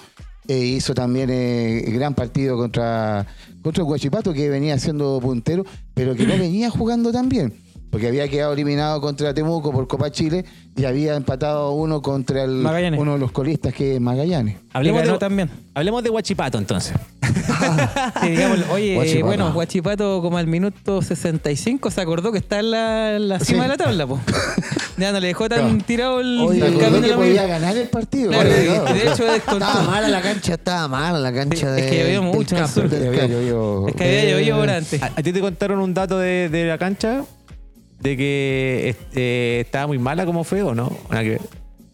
E 0.51 0.65
hizo 0.65 0.95
también 0.95 1.31
eh, 1.31 1.81
gran 1.93 2.13
partido 2.13 2.57
contra, 2.57 3.25
contra 3.63 3.83
el 3.83 3.87
Guachipato, 3.87 4.33
que 4.33 4.49
venía 4.49 4.77
siendo 4.81 5.21
puntero, 5.21 5.65
pero 5.95 6.17
que 6.17 6.27
no 6.27 6.37
venía 6.37 6.71
jugando 6.71 7.13
tan 7.13 7.29
bien. 7.29 7.55
Porque 7.91 8.07
había 8.07 8.29
quedado 8.29 8.53
eliminado 8.53 9.01
contra 9.01 9.35
Temuco 9.35 9.73
por 9.73 9.89
Copa 9.89 10.11
Chile 10.13 10.45
y 10.77 10.85
había 10.85 11.17
empatado 11.17 11.73
uno 11.73 12.01
contra 12.01 12.45
el, 12.45 12.51
Magallanes. 12.53 13.01
uno 13.01 13.15
de 13.15 13.19
los 13.19 13.33
colistas, 13.33 13.75
que 13.75 13.97
es 13.97 14.01
Magallanes. 14.01 14.57
Hablemos 14.73 15.03
de, 15.03 15.19
también. 15.19 15.51
hablemos 15.75 16.03
de 16.05 16.11
Huachipato 16.11 16.59
entonces. 16.59 16.95
Sí. 18.23 18.37
Oye, 18.73 18.93
eh, 18.93 18.95
Guachipato. 18.95 19.27
bueno, 19.27 19.53
Guachipato 19.53 20.21
como 20.23 20.39
al 20.39 20.47
minuto 20.47 21.03
65 21.03 21.91
se 21.91 22.01
acordó 22.01 22.33
que 22.33 22.39
está 22.39 22.59
en 22.61 22.71
la, 22.71 23.17
en 23.17 23.29
la 23.29 23.39
cima 23.41 23.59
Sí. 23.59 23.63
de 23.63 23.69
la 23.69 23.77
tabla, 23.77 24.07
po. 24.07 24.19
Ya 24.97 25.13
no 25.13 25.21
le 25.21 25.29
dejó 25.29 25.49
tan 25.49 25.81
tirado 25.83 26.21
el, 26.21 26.41
Oye, 26.41 26.67
el 26.67 26.79
camino 26.79 27.07
que 27.07 27.15
podía 27.15 27.47
ganar 27.47 27.77
el 27.77 27.89
partido. 27.89 28.31
Claro, 28.31 28.49
Claro, 28.51 28.95
de 28.95 29.09
hecho. 29.09 29.33
Estaba 29.35 29.83
mala 29.83 30.09
la 30.09 30.21
cancha, 30.23 30.55
estaba 30.55 30.89
mala 30.89 31.19
la 31.19 31.33
cancha 31.33 31.71
de. 31.73 31.81
es 31.85 31.91
que 31.91 32.01
había 32.03 32.13
del 32.21 32.23
mucho 32.23 32.57
en 32.57 32.63
el 32.63 32.69
campo. 32.69 32.81
Es 32.83 32.91
que 32.91 33.21
había 34.03 34.23
Eh, 34.25 34.31
llovido 34.33 34.59
por 34.59 34.71
antes. 34.71 35.03
¿A, 35.03 35.07
a 35.07 35.23
ti 35.23 35.33
te 35.33 35.41
contaron 35.41 35.81
un 35.81 35.95
dato 35.95 36.19
de, 36.19 36.49
de 36.49 36.65
la 36.67 36.79
cancha? 36.79 37.25
De 38.01 38.17
que 38.17 38.89
este, 38.89 39.61
estaba 39.61 39.87
muy 39.87 39.99
mala 39.99 40.25
como 40.27 40.43
fue 40.45 40.63
o 40.63 40.75
no? 40.75 40.91
Nada 41.11 41.23
que 41.23 41.31
ver. 41.31 41.41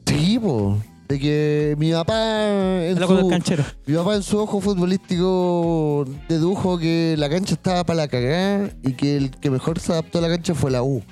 Sí, 0.06 0.38
po. 0.38 0.78
De 1.08 1.18
que 1.20 1.74
mi 1.78 1.92
papá 1.92 2.48
en 2.84 2.94
Habla 2.94 3.06
con 3.06 3.16
el 3.18 3.22
su, 3.24 3.28
canchero. 3.28 3.64
mi 3.86 3.94
papá 3.94 4.16
en 4.16 4.22
su 4.22 4.38
ojo 4.38 4.60
futbolístico 4.60 6.04
dedujo 6.28 6.78
que 6.78 7.14
la 7.16 7.28
cancha 7.28 7.54
estaba 7.54 7.84
para 7.84 7.98
la 7.98 8.08
cagada 8.08 8.70
y 8.82 8.92
que 8.94 9.16
el 9.16 9.30
que 9.30 9.50
mejor 9.50 9.78
se 9.78 9.92
adaptó 9.92 10.18
a 10.18 10.22
la 10.22 10.28
cancha 10.28 10.54
fue 10.54 10.70
la 10.70 10.82
U. 10.82 11.02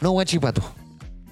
No 0.00 0.10
Guachipato. 0.10 0.62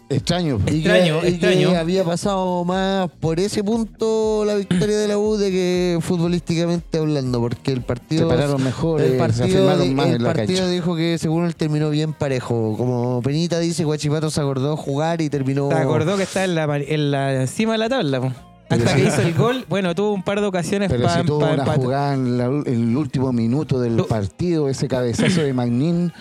Extraño. 0.09 0.61
Y 0.71 0.77
Extraño, 0.77 1.21
que, 1.21 1.27
y 1.31 1.39
que 1.39 1.47
extraño. 1.49 1.71
había 1.77 2.05
pasado 2.05 2.65
más 2.65 3.11
por 3.19 3.41
ese 3.41 3.65
punto 3.65 4.45
la 4.47 4.55
victoria 4.55 4.97
de 4.99 5.09
la 5.09 5.19
U 5.19 5.37
de 5.37 5.51
que 5.51 5.99
futbolísticamente 6.01 6.99
hablando, 6.99 7.41
porque 7.41 7.73
el 7.73 7.79
Se 7.79 7.85
partido. 7.85 8.29
pararon 8.29 8.63
mejor, 8.63 9.01
el 9.01 9.07
eh, 9.07 9.11
se 9.13 9.19
partido, 9.19 9.45
afirmaron 9.47 9.89
di- 9.89 9.95
más 9.95 10.07
el 10.09 10.15
en 10.17 10.23
la 10.23 10.29
partido 10.33 10.59
cancha. 10.61 10.71
dijo 10.71 10.95
que 10.95 11.19
según 11.19 11.45
él 11.47 11.57
terminó 11.57 11.91
bien 11.91 12.13
parejo. 12.13 12.77
Como 12.79 13.21
Penita 13.21 13.59
dice, 13.59 13.83
Guachipato 13.85 14.31
se 14.31 14.41
acordó 14.41 14.77
jugar 14.77 15.21
y 15.23 15.29
terminó. 15.29 15.69
Se 15.71 15.75
acordó 15.77 16.17
que 16.17 16.23
está 16.23 16.45
en 16.45 16.55
la, 16.55 16.77
en 16.77 17.11
la 17.11 17.35
encima 17.43 17.73
de 17.73 17.79
la 17.79 17.89
tabla, 17.89 18.21
po. 18.21 18.33
Hasta 18.69 18.95
que 18.97 19.05
hizo 19.05 19.23
el 19.23 19.35
gol, 19.35 19.65
bueno, 19.69 19.95
tuvo 19.95 20.13
un 20.13 20.25
par 20.25 20.41
de 20.41 20.47
ocasiones 20.47 20.91
para 20.93 21.21
si 21.21 21.27
tuvo 21.27 21.39
una 21.39 21.65
jugada 21.67 22.15
en, 22.15 22.39
la- 22.39 22.47
en 22.47 22.65
el 22.91 22.97
último 22.97 23.33
minuto 23.33 23.81
del 23.81 23.97
partido, 24.05 24.69
ese 24.69 24.87
cabezazo 24.89 25.41
de 25.43 25.53
Magnín. 25.53 26.13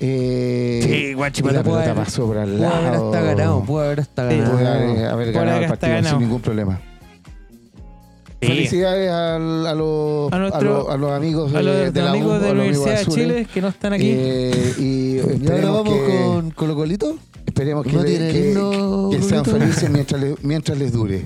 Eh, 0.00 0.80
Sí, 0.84 1.14
Guachipato 1.14 1.54
la 1.54 1.62
puede 1.62 1.76
pelota 1.82 1.90
haber- 1.92 2.04
pasó 2.04 2.26
por 2.26 2.38
al 2.38 2.50
Pudo 2.50 2.66
haber 2.68 2.90
lado. 2.92 3.06
hasta 3.06 3.20
ganado, 3.22 3.62
pudo 3.64 3.80
haber 3.84 4.00
hasta 4.00 4.24
ganado. 4.24 4.52
Puede 4.52 4.66
haber, 4.68 4.88
haber 5.06 5.14
Puede 5.14 5.32
ganado 5.32 5.60
el 5.60 5.68
partido 5.68 5.92
ganado. 5.92 6.14
sin 6.16 6.24
ningún 6.26 6.40
problema. 6.42 6.80
Sí. 8.40 8.48
Felicidades 8.48 9.10
al- 9.10 9.66
a, 9.66 9.74
los, 9.74 10.30
A 10.32 10.36
a, 10.54 10.60
los, 10.60 10.88
a 10.90 10.96
los 10.98 11.12
amigos 11.12 11.52
de, 11.52 11.58
a 11.58 11.62
los, 11.62 11.94
de 11.94 12.02
la 12.02 12.10
amigos 12.10 12.38
U, 12.38 12.42
de 12.42 12.46
la 12.48 12.52
Universidad 12.52 12.98
de. 12.98 13.14
Chile 13.14 13.46
que 13.54 13.60
no 13.62 13.68
están 13.68 13.92
aquí. 13.94 14.04
Eh, 14.06 14.74
y 14.78 15.18
ahora 15.50 15.70
vamos 15.70 15.94
que, 15.94 16.22
con 16.24 16.50
esperemos 17.46 17.86
que, 17.86 17.92
¿No 17.92 18.02
le- 18.02 18.08
tiene 18.10 18.32
que- 18.32 18.52
sean 19.22 19.44
felices 19.46 19.88
mientras, 19.90 20.20
les- 20.20 20.44
mientras 20.44 20.76
les 20.78 20.92
dure. 20.92 21.24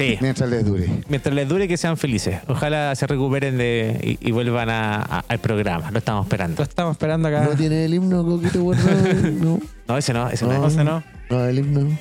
Sí. 0.00 0.18
Mientras 0.20 0.48
les 0.50 0.64
dure. 0.64 0.88
Mientras 1.08 1.34
les 1.34 1.48
dure, 1.48 1.68
que 1.68 1.76
sean 1.76 1.96
felices. 1.96 2.38
Ojalá 2.48 2.94
se 2.94 3.06
recuperen 3.06 3.58
de, 3.58 4.18
y, 4.20 4.28
y 4.28 4.32
vuelvan 4.32 4.70
a- 4.70 5.02
a- 5.02 5.24
al 5.28 5.38
programa. 5.40 5.90
Lo 5.90 5.98
estamos 5.98 6.20
Lo 6.20 6.24
esperando. 6.28 6.62
estamos 6.62 6.92
esperando 6.92 7.28
acá. 7.28 7.42
No 7.44 7.50
tiene 7.56 7.84
el 7.84 7.94
himno 7.94 8.24
Coquito 8.24 8.62
guardado. 8.62 8.90
No, 9.40 9.60
No, 9.88 9.98
ese 9.98 10.12
no, 10.12 10.28
ese 10.30 10.44
no. 10.46 10.52
No, 10.58 10.66
ese 10.68 10.84
no. 10.84 11.02
no, 11.30 11.44
el 11.44 11.58
himno. 11.58 11.96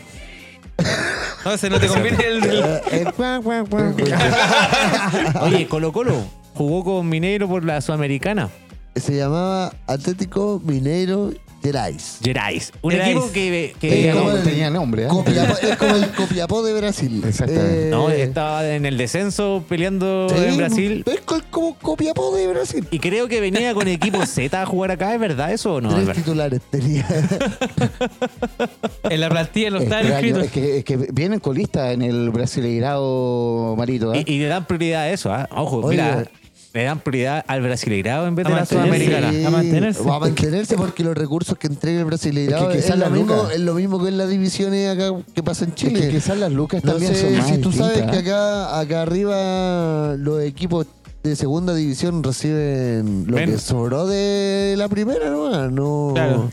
No, 1.46 1.52
ese 1.52 1.70
no 1.70 1.80
te 1.80 1.88
conviene 1.88 2.24
el, 2.26 2.44
el-. 2.92 3.14
Oye, 5.42 5.68
Colo 5.68 5.92
Colo 5.92 6.24
jugó 6.54 6.84
con 6.84 7.08
Mineiro 7.10 7.48
por 7.48 7.64
la 7.64 7.82
Sudamericana. 7.82 8.50
Se 8.96 9.16
llamaba 9.16 9.74
Atlético 9.88 10.62
Mineiro 10.66 11.32
Gerais. 11.62 12.20
Gerais. 12.24 12.72
Un 12.82 12.92
Gerais. 12.92 13.12
equipo 13.18 13.32
que, 13.34 13.76
que 13.80 14.12
como 14.14 14.32
el- 14.32 14.44
tenía 14.44 14.70
nombre, 14.70 15.04
¿eh? 15.04 15.08
Copiapó- 15.10 15.58
es 15.62 15.78
como 15.78 15.96
el 15.96 16.12
Copiapó 16.12 16.64
de 16.64 16.74
Brasil. 16.74 17.22
Exactamente. 17.28 17.88
Eh, 17.88 17.92
no, 17.92 18.10
estaba 18.10 18.68
en 18.68 18.86
el 18.86 18.98
descenso 18.98 19.64
peleando 19.68 20.28
sí, 20.30 20.36
en 20.46 20.58
Brasil. 20.58 21.04
Es 21.06 21.22
co- 21.22 21.42
como 21.52 21.76
Copiapó 21.78 22.36
de 22.36 22.48
Brasil. 22.48 22.88
Y 22.92 23.00
creo 23.00 23.28
que 23.28 23.42
venía 23.42 23.74
con 23.74 23.88
equipo 23.88 24.26
Z 24.26 24.62
a 24.62 24.66
jugar 24.66 24.92
acá, 24.92 25.14
¿es 25.14 25.20
verdad 25.20 25.52
eso 25.52 25.76
o 25.76 25.82
no? 25.82 25.94
Tres 25.94 26.16
titulares 26.18 26.62
tenía. 26.70 27.06
en 29.10 29.22
la 29.22 29.30
plantilla 29.30 29.70
no 29.72 29.80
Extraño, 29.80 30.10
inscritos. 30.10 30.44
es, 30.46 30.52
que, 30.52 30.78
es 30.80 30.84
que 30.86 30.98
vienen 31.12 31.40
colistas 31.40 31.94
en 31.94 32.02
el 32.02 32.30
Brasileirado 32.30 33.76
Marito. 33.78 34.14
¿eh? 34.14 34.24
Y, 34.26 34.34
y 34.34 34.40
le 34.40 34.48
dan 34.48 34.66
prioridad 34.66 35.02
a 35.04 35.10
eso, 35.12 35.34
¿ah? 35.34 35.48
Ojo, 35.56 35.78
Oye. 35.78 35.98
mira, 35.98 36.26
le 36.74 36.84
dan 36.84 37.00
prioridad 37.00 37.44
al 37.48 37.62
brasileirado 37.62 38.28
en 38.28 38.36
vez 38.36 38.46
A 38.46 38.50
de 38.50 38.56
la 38.56 38.60
mantenerse. 38.62 39.06
sudamericana. 39.06 39.32
Sí. 39.32 39.46
a 39.46 39.50
mantenerse. 39.50 40.04
Va 40.04 40.16
a 40.16 40.20
mantenerse 40.20 40.76
porque 40.78 41.04
los 41.04 41.18
recursos 41.18 41.58
que 41.58 41.68
entrega 41.68 42.00
el 42.00 42.06
Brasileirado 42.06 42.70
Es 42.72 42.86
que 42.86 42.92
es, 42.94 42.98
lo 43.00 43.10
mismo, 43.10 43.50
es 43.50 43.60
lo 43.60 43.74
mismo 43.74 44.02
que 44.02 44.10
en 44.10 44.18
las 44.18 44.30
divisiones 44.30 44.88
acá 44.90 45.12
que 45.34 45.42
pasa 45.42 45.64
en 45.66 45.72
Es 45.72 45.76
Chile. 45.76 46.00
que 46.02 46.10
quizás 46.10 46.38
las 46.38 46.52
lucas 46.52 46.84
No 46.84 46.92
también 46.92 47.16
sé 47.16 47.22
son 47.30 47.38
más 47.38 47.48
si 47.50 47.58
tú 47.58 47.72
sabes 47.72 48.04
que 48.04 48.18
¿eh? 48.18 48.20
acá, 48.20 48.80
acá 48.80 49.02
arriba 49.02 50.16
los 50.18 50.42
equipos 50.44 50.86
de 51.24 51.36
segunda 51.36 51.74
división 51.74 52.22
reciben 52.24 53.26
lo 53.28 53.36
Ven. 53.36 53.52
que 53.52 53.58
sobró 53.58 54.06
de 54.08 54.76
la 54.78 54.88
primera, 54.88 55.30
¿no? 55.32 55.70
no 55.70 56.12
Claro. 56.14 56.52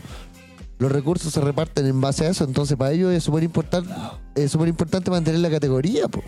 Los 0.79 0.91
recursos 0.91 1.31
se 1.33 1.41
reparten 1.41 1.85
en 1.87 2.01
base 2.01 2.25
a 2.25 2.29
eso, 2.29 2.43
entonces 2.43 2.75
para 2.77 2.91
ellos 2.91 3.11
es 3.13 3.23
súper 3.23 3.43
importante, 3.43 3.91
es 4.35 4.51
súper 4.51 4.67
importante 4.67 5.09
mantener 5.09 5.39
la 5.41 5.49
categoría. 5.49 6.07
po. 6.07 6.21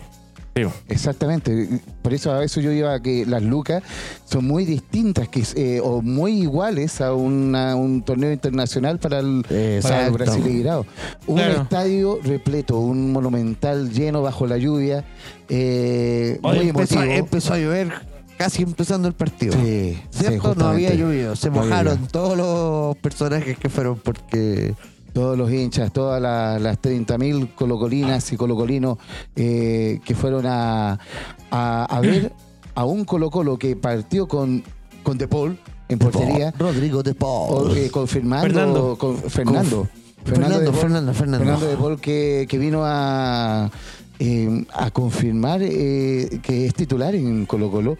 Sí, 0.56 0.62
Exactamente, 0.88 1.80
por 2.02 2.12
eso 2.12 2.32
a 2.32 2.44
eso 2.44 2.60
yo 2.60 2.72
iba 2.72 2.92
a 2.94 3.00
que 3.00 3.24
las 3.24 3.42
lucas 3.42 3.82
son 4.24 4.46
muy 4.46 4.64
distintas 4.64 5.28
que, 5.28 5.44
eh, 5.54 5.80
o 5.82 6.02
muy 6.02 6.42
iguales 6.42 7.00
a 7.00 7.14
una- 7.14 7.76
un 7.76 8.02
torneo 8.02 8.32
internacional 8.32 8.98
para 8.98 9.20
el, 9.20 9.44
para 9.82 10.06
el. 10.06 10.12
Brasil 10.12 10.62
Grado. 10.62 10.86
Un 11.28 11.36
Claro. 11.36 11.62
estadio 11.62 12.18
repleto, 12.24 12.78
un 12.80 13.12
monumental 13.12 13.90
lleno 13.92 14.22
bajo 14.22 14.46
la 14.46 14.58
lluvia, 14.58 15.04
eh, 15.48 16.38
Hoy 16.42 16.58
muy 16.58 16.68
empezó, 16.70 16.94
emotivo. 16.96 17.18
empezó 17.18 17.54
a 17.54 17.58
llover 17.58 17.92
casi 18.36 18.62
empezando 18.62 19.06
el 19.08 19.14
partido. 19.14 19.52
Sí, 19.52 19.98
sí, 20.10 20.24
¿Cierto? 20.26 20.54
no 20.56 20.66
había 20.66 20.94
llovido. 20.94 21.36
Se 21.36 21.50
mojaron 21.50 22.06
todos 22.08 22.36
los 22.36 22.96
personajes 22.96 23.56
que 23.58 23.68
fueron 23.68 23.96
porque 23.98 24.74
Todos 25.12 25.36
los 25.36 25.50
hinchas, 25.52 25.92
todas 25.92 26.20
las, 26.22 26.60
las 26.60 26.80
30.000 26.80 27.54
colocolinas 27.54 28.32
y 28.32 28.36
colocolinos 28.36 28.98
eh, 29.36 30.00
que 30.04 30.14
fueron 30.14 30.46
a, 30.46 30.98
a, 31.50 31.84
a 31.84 32.00
ver 32.00 32.32
a 32.74 32.84
un 32.84 33.04
Colo-Colo 33.04 33.58
que 33.58 33.74
partió 33.76 34.28
con, 34.28 34.62
con 35.02 35.18
De 35.18 35.26
Paul 35.28 35.58
en 35.88 35.98
portería. 35.98 36.54
Rodrigo 36.58 37.02
de 37.02 37.10
O, 37.10 37.14
Paul. 37.68 37.76
eh, 37.76 37.90
confirmando 37.90 38.46
Fernando. 38.46 38.96
con 38.98 39.16
Fernando. 39.16 39.88
Fernando, 40.24 40.56
Paul- 40.70 40.74
Fernando, 40.80 41.14
Fernando. 41.14 41.44
Fernando 41.44 41.66
de 41.66 41.76
Paul 41.76 42.00
que, 42.00 42.46
que 42.48 42.58
vino 42.58 42.82
a, 42.84 43.70
eh, 44.18 44.64
a 44.74 44.90
confirmar 44.90 45.60
eh, 45.62 46.38
que 46.42 46.66
es 46.66 46.74
titular 46.74 47.14
en 47.14 47.46
Colo 47.46 47.70
Colo, 47.70 47.96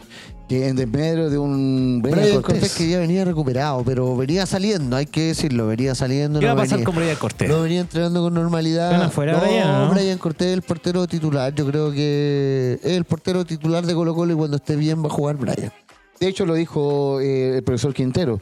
que 0.51 0.67
en 0.67 0.75
desmedro 0.75 1.31
de 1.31 1.39
un 1.39 2.01
Brian 2.03 2.19
Brian 2.19 2.43
Cortés. 2.43 2.61
Cortés 2.63 2.75
que 2.77 2.89
ya 2.91 2.99
venía 2.99 3.25
recuperado, 3.25 3.85
pero 3.85 4.17
venía 4.17 4.47
saliendo, 4.47 4.97
hay 4.97 5.07
que 5.07 5.29
decirlo, 5.29 5.69
venía 5.69 5.95
saliendo. 5.95 6.41
¿Qué 6.41 6.47
va 6.47 6.55
no 6.55 6.61
a 6.61 6.63
pasar 6.65 6.79
venía- 6.79 6.85
con 6.87 6.97
Brian 6.97 7.17
Cortés? 7.17 7.49
No 7.49 7.63
venía 7.63 7.81
entrenando 7.83 8.21
con 8.21 8.35
normalidad. 8.35 8.91
¿Están 8.91 9.07
afuera, 9.07 9.35
no, 9.35 9.41
Brian, 9.43 9.69
no? 9.69 9.91
Brian 9.95 10.19
Cortés 10.19 10.49
es 10.49 10.55
el 10.55 10.63
portero 10.63 11.07
titular. 11.07 11.55
Yo 11.55 11.65
creo 11.69 11.93
que 11.93 12.81
es 12.83 12.91
el 12.97 13.05
portero 13.05 13.45
titular 13.45 13.87
de 13.87 13.95
Colo 13.95 14.13
Colo 14.13 14.33
y 14.33 14.37
cuando 14.37 14.57
esté 14.57 14.75
bien 14.75 15.05
va 15.05 15.07
a 15.07 15.11
jugar 15.11 15.37
Brian. 15.37 15.71
De 16.19 16.27
hecho, 16.27 16.45
lo 16.45 16.55
dijo 16.55 17.21
eh, 17.21 17.59
el 17.59 17.63
profesor 17.63 17.95
Quintero, 17.95 18.41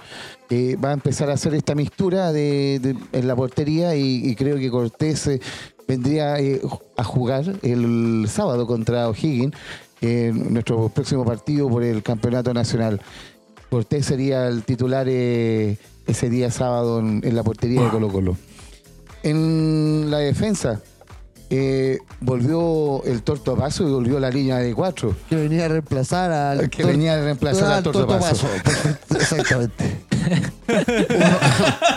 va 0.82 0.88
a 0.88 0.92
empezar 0.94 1.28
a 1.28 1.34
hacer 1.34 1.52
esta 1.54 1.74
mixtura 1.74 2.32
de, 2.32 2.80
de- 2.82 2.96
en 3.12 3.28
la 3.28 3.36
portería 3.36 3.94
y, 3.94 4.26
y 4.26 4.34
creo 4.34 4.56
que 4.56 4.70
Cortés 4.70 5.26
eh, 5.26 5.40
vendría 5.86 6.40
eh, 6.40 6.60
a 6.96 7.04
jugar 7.04 7.44
el 7.62 8.26
sábado 8.28 8.66
contra 8.66 9.08
O'Higgins 9.08 9.54
en 10.00 10.52
nuestro 10.52 10.88
próximo 10.88 11.24
partido 11.24 11.68
por 11.68 11.82
el 11.82 12.02
campeonato 12.02 12.52
nacional. 12.54 13.00
Cortés 13.70 14.06
sería 14.06 14.48
el 14.48 14.62
titular 14.64 15.06
eh, 15.08 15.76
ese 16.06 16.30
día 16.30 16.50
sábado 16.50 17.00
en, 17.00 17.20
en 17.24 17.36
la 17.36 17.42
portería 17.42 17.82
de 17.82 17.90
Colo 17.90 18.08
Colo. 18.08 18.36
En 19.22 20.10
la 20.10 20.18
defensa 20.18 20.80
eh, 21.50 21.98
volvió 22.20 23.02
el 23.04 23.22
Torto 23.22 23.56
Paso 23.56 23.88
y 23.88 23.90
volvió 23.90 24.20
la 24.20 24.30
línea 24.30 24.56
de 24.58 24.74
cuatro. 24.74 25.14
Que 25.28 25.36
venía 25.36 25.64
a 25.64 25.68
reemplazar 25.68 26.30
al. 26.30 26.68
Que 26.68 26.84
venía 26.84 27.14
a 27.14 27.22
reemplazar 27.22 27.72
al 27.72 27.82
Torto 27.82 28.06
Paso. 28.06 28.46
Perfecto, 28.62 29.14
Exactamente. 29.16 30.07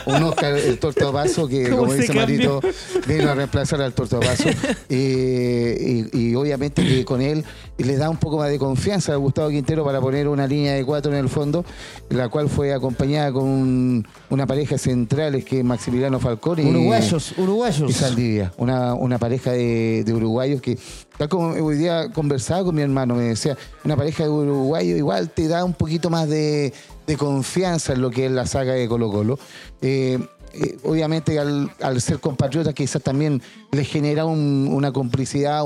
Un 0.05 0.23
Oscar 0.23 0.57
el 0.57 0.77
Torto 0.79 1.11
Vaso 1.11 1.47
que 1.47 1.63
¿Cómo 1.69 1.77
como 1.83 1.93
dice 1.93 2.13
Marito 2.13 2.59
vino 3.07 3.29
a 3.29 3.35
reemplazar 3.35 3.81
al 3.81 3.93
Torto 3.93 4.19
Vaso 4.19 4.49
Eh, 4.89 6.07
y, 6.13 6.19
y 6.31 6.35
obviamente 6.35 6.85
que 6.85 7.05
con 7.05 7.21
él 7.21 7.43
le 7.77 7.97
da 7.97 8.09
un 8.09 8.17
poco 8.17 8.37
más 8.37 8.49
de 8.49 8.59
confianza 8.59 9.13
a 9.13 9.15
Gustavo 9.15 9.49
Quintero 9.49 9.83
para 9.83 9.99
poner 9.99 10.27
una 10.27 10.45
línea 10.47 10.73
de 10.73 10.85
cuatro 10.85 11.11
en 11.11 11.17
el 11.17 11.29
fondo 11.29 11.65
la 12.09 12.29
cual 12.29 12.49
fue 12.49 12.73
acompañada 12.73 13.31
con 13.31 13.43
un- 13.43 14.07
una 14.29 14.45
pareja 14.45 14.77
centrales 14.77 15.45
que 15.45 15.59
es 15.59 15.65
Maximiliano 15.65 16.19
Falcón 16.19 16.59
y, 16.59 16.65
Uruguayos, 16.65 17.33
y 17.37 17.41
uruguayos. 17.41 17.93
Saldivia. 17.93 18.53
Una, 18.57 18.93
una 18.93 19.17
pareja 19.17 19.51
de, 19.51 20.03
de 20.05 20.13
uruguayos 20.13 20.61
que 20.61 20.77
tal 21.17 21.29
como 21.29 21.49
hoy 21.49 21.75
día 21.75 22.09
conversaba 22.11 22.63
con 22.63 22.75
mi 22.75 22.81
hermano 22.81 23.15
me 23.15 23.23
decía 23.23 23.57
una 23.83 23.95
pareja 23.95 24.23
de 24.23 24.29
uruguayos 24.29 24.97
igual 24.97 25.29
te 25.29 25.47
da 25.47 25.63
un 25.63 25.73
poquito 25.73 26.09
más 26.09 26.27
de, 26.29 26.73
de 27.11 27.17
confianza 27.17 27.93
en 27.93 28.01
lo 28.01 28.09
que 28.09 28.25
es 28.25 28.31
la 28.31 28.45
saga 28.45 28.73
de 28.73 28.87
Colo 28.87 29.11
Colo. 29.11 29.37
Eh, 29.81 30.17
eh, 30.53 30.77
obviamente 30.83 31.39
al, 31.39 31.69
ser 32.01 32.19
compatriotas 32.19 32.73
quizás 32.73 33.01
también 33.01 33.41
les 33.71 33.87
genera 33.87 34.25
un- 34.25 34.69
una 34.71 34.91
complicidad 34.91 35.63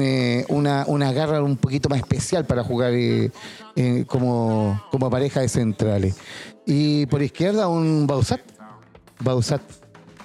eh, 0.00 0.44
una, 0.48 0.84
una 0.88 1.12
garra 1.12 1.42
un 1.42 1.56
poquito 1.56 1.88
más 1.88 1.98
especial 1.98 2.44
para 2.46 2.64
jugar 2.64 2.92
como, 4.06 4.82
como 4.90 5.10
pareja 5.10 5.40
de 5.40 5.48
centrales. 5.48 6.16
Y 6.66 7.06
por 7.06 7.22
izquierda 7.22 7.68
un 7.68 8.06
Bausat. 8.06 8.40
Bausat 9.20 9.62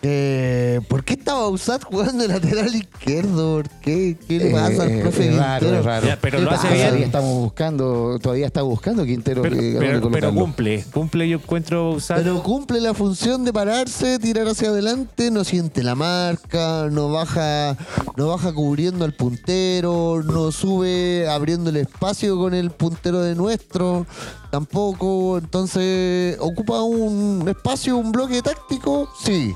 Eh, 0.04 0.80
¿Por 0.88 1.04
qué 1.04 1.14
estaba 1.14 1.48
Usat 1.48 1.84
jugando 1.84 2.24
de 2.24 2.28
lateral 2.30 2.74
izquierdo? 2.76 3.58
¿Por 3.58 3.70
qué? 3.82 4.18
¿Qué 4.28 4.40
le 4.40 4.50
pasa 4.52 4.84
al 4.84 4.92
Eh, 4.92 5.02
profe 5.02 5.30
es 5.30 5.36
raro, 5.38 5.60
Quintero? 5.60 5.80
es 5.80 5.86
raro. 5.86 6.08
Ya, 6.08 6.18
pero 6.20 6.38
¿Qué 6.40 6.44
lo 6.44 6.50
hace 6.52 6.58
pasa? 6.64 6.74
bien. 6.74 6.86
Todavía 6.88 7.06
estamos 7.06 7.34
buscando, 7.40 8.20
todavía 8.20 8.46
está 8.48 8.62
buscando 8.64 9.06
Quintero 9.06 9.42
Pero, 9.44 9.56
que- 9.58 10.32
cumple, 10.34 10.84
cumple 10.92 11.30
yo 11.30 11.38
encuentro 11.38 11.92
usar. 11.92 12.18
Pero 12.18 12.42
cumple 12.42 12.82
la 12.82 12.96
función 12.96 13.46
de 13.46 13.54
pararse, 13.54 14.18
tirar 14.18 14.48
hacia 14.48 14.70
adelante, 14.70 15.30
no 15.30 15.44
siente 15.44 15.84
la 15.84 15.94
marca, 15.94 16.88
no 16.92 17.10
baja, 17.12 17.78
no 18.18 18.28
baja 18.30 18.52
cubriendo 18.54 19.06
al 19.06 19.14
puntero, 19.14 20.24
no 20.24 20.52
sube 20.52 21.28
abriendo 21.30 21.70
el 21.70 21.78
espacio 21.78 22.38
con 22.40 22.56
el 22.56 22.72
puntero 22.72 23.22
de 23.22 23.36
nuestro, 23.36 24.08
tampoco. 24.50 25.38
Entonces, 25.38 26.38
ocupa 26.40 26.82
un 26.82 27.46
espacio, 27.48 27.98
un 27.98 28.12
bloque 28.12 28.42
táctico, 28.42 29.08
sí. 29.24 29.54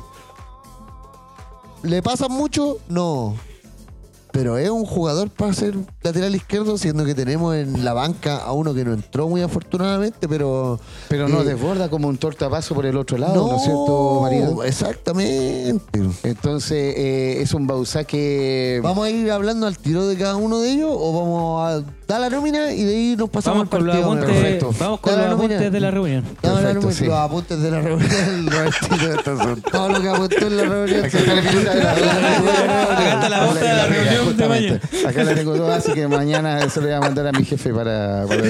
¿Le 1.85 2.01
pasa 2.01 2.27
mucho? 2.27 2.79
No. 2.89 3.35
Pero 4.35 4.57
es 4.57 4.69
un 4.69 4.85
jugador 4.85 5.29
para 5.29 5.53
ser 5.53 5.75
lateral 6.03 6.35
izquierdo, 6.35 6.77
siendo 6.77 7.05
que 7.05 7.15
tenemos 7.15 7.55
en 7.55 7.85
la 7.85 7.93
banca 7.93 8.35
a 8.37 8.51
uno 8.51 8.73
que 8.73 8.83
no 8.83 8.93
entró 8.93 9.29
muy 9.29 9.41
afortunadamente, 9.41 10.27
pero. 10.27 10.77
Pero 11.07 11.29
no 11.29 11.41
eh, 11.41 11.45
desborda 11.45 11.89
como 11.89 12.09
un 12.09 12.17
tortapaso 12.17 12.75
por 12.75 12.85
el 12.85 12.97
otro 12.97 13.17
lado, 13.17 13.47
¿no, 13.47 13.55
es 13.55 13.63
cierto, 13.63 14.19
marido? 14.21 14.61
Exactamente. 14.65 16.01
Entonces 16.23 16.95
eh, 16.97 17.41
es 17.41 17.53
un 17.53 17.65
Bausá 17.65 18.03
que... 18.03 18.81
¿Vamos 18.83 19.05
a 19.05 19.09
ir 19.09 19.31
hablando 19.31 19.67
al 19.67 19.77
tiro 19.77 20.05
de 20.05 20.17
cada 20.17 20.35
uno 20.35 20.59
de 20.59 20.71
ellos 20.71 20.91
o 20.91 21.13
vamos 21.13 21.69
a 21.69 21.83
dar 22.07 22.19
la 22.21 22.29
nómina 22.29 22.73
y 22.73 22.83
de 22.83 22.93
ahí 22.93 23.15
nos 23.17 23.29
pasamos 23.29 23.59
Vamos 23.59 23.69
con 23.69 23.79
al 23.79 23.85
partido? 23.87 24.05
apuntes, 24.05 24.29
Perfecto. 24.29 24.75
vamos 24.77 24.99
con 24.99 25.17
los 25.17 25.27
apuntes 25.27 25.71
de 25.71 25.79
la 25.79 25.91
reunión. 25.91 26.23
La 26.41 26.53
Perfecto, 26.53 26.73
nómina, 26.73 26.93
sí. 26.93 27.05
Los 27.05 27.15
apuntes 27.15 27.61
de 27.61 27.71
la 27.71 27.81
reunión. 27.81 28.09
Todo 29.71 29.89
lo 29.89 30.01
que 30.01 30.09
apuntó 30.09 30.47
en 30.47 30.57
la 30.57 30.63
reunión. 30.63 31.05
Acá 31.05 31.17
está 31.17 31.35
la 31.35 31.41
la 33.29 33.29
la 33.29 33.75
la 33.75 33.85
reunión 33.87 34.24
Justamente. 34.25 34.79
mañana. 34.91 35.09
Acá 35.09 35.23
la 35.23 35.35
tengo 35.35 35.55
todo, 35.55 35.71
así 35.71 35.91
que 35.93 36.07
mañana 36.07 36.69
se 36.69 36.79
lo 36.81 36.87
voy 36.87 36.95
a 36.95 36.99
mandar 36.99 37.27
a 37.27 37.31
mi 37.31 37.45
jefe 37.45 37.73
para, 37.73 38.25
para, 38.27 38.41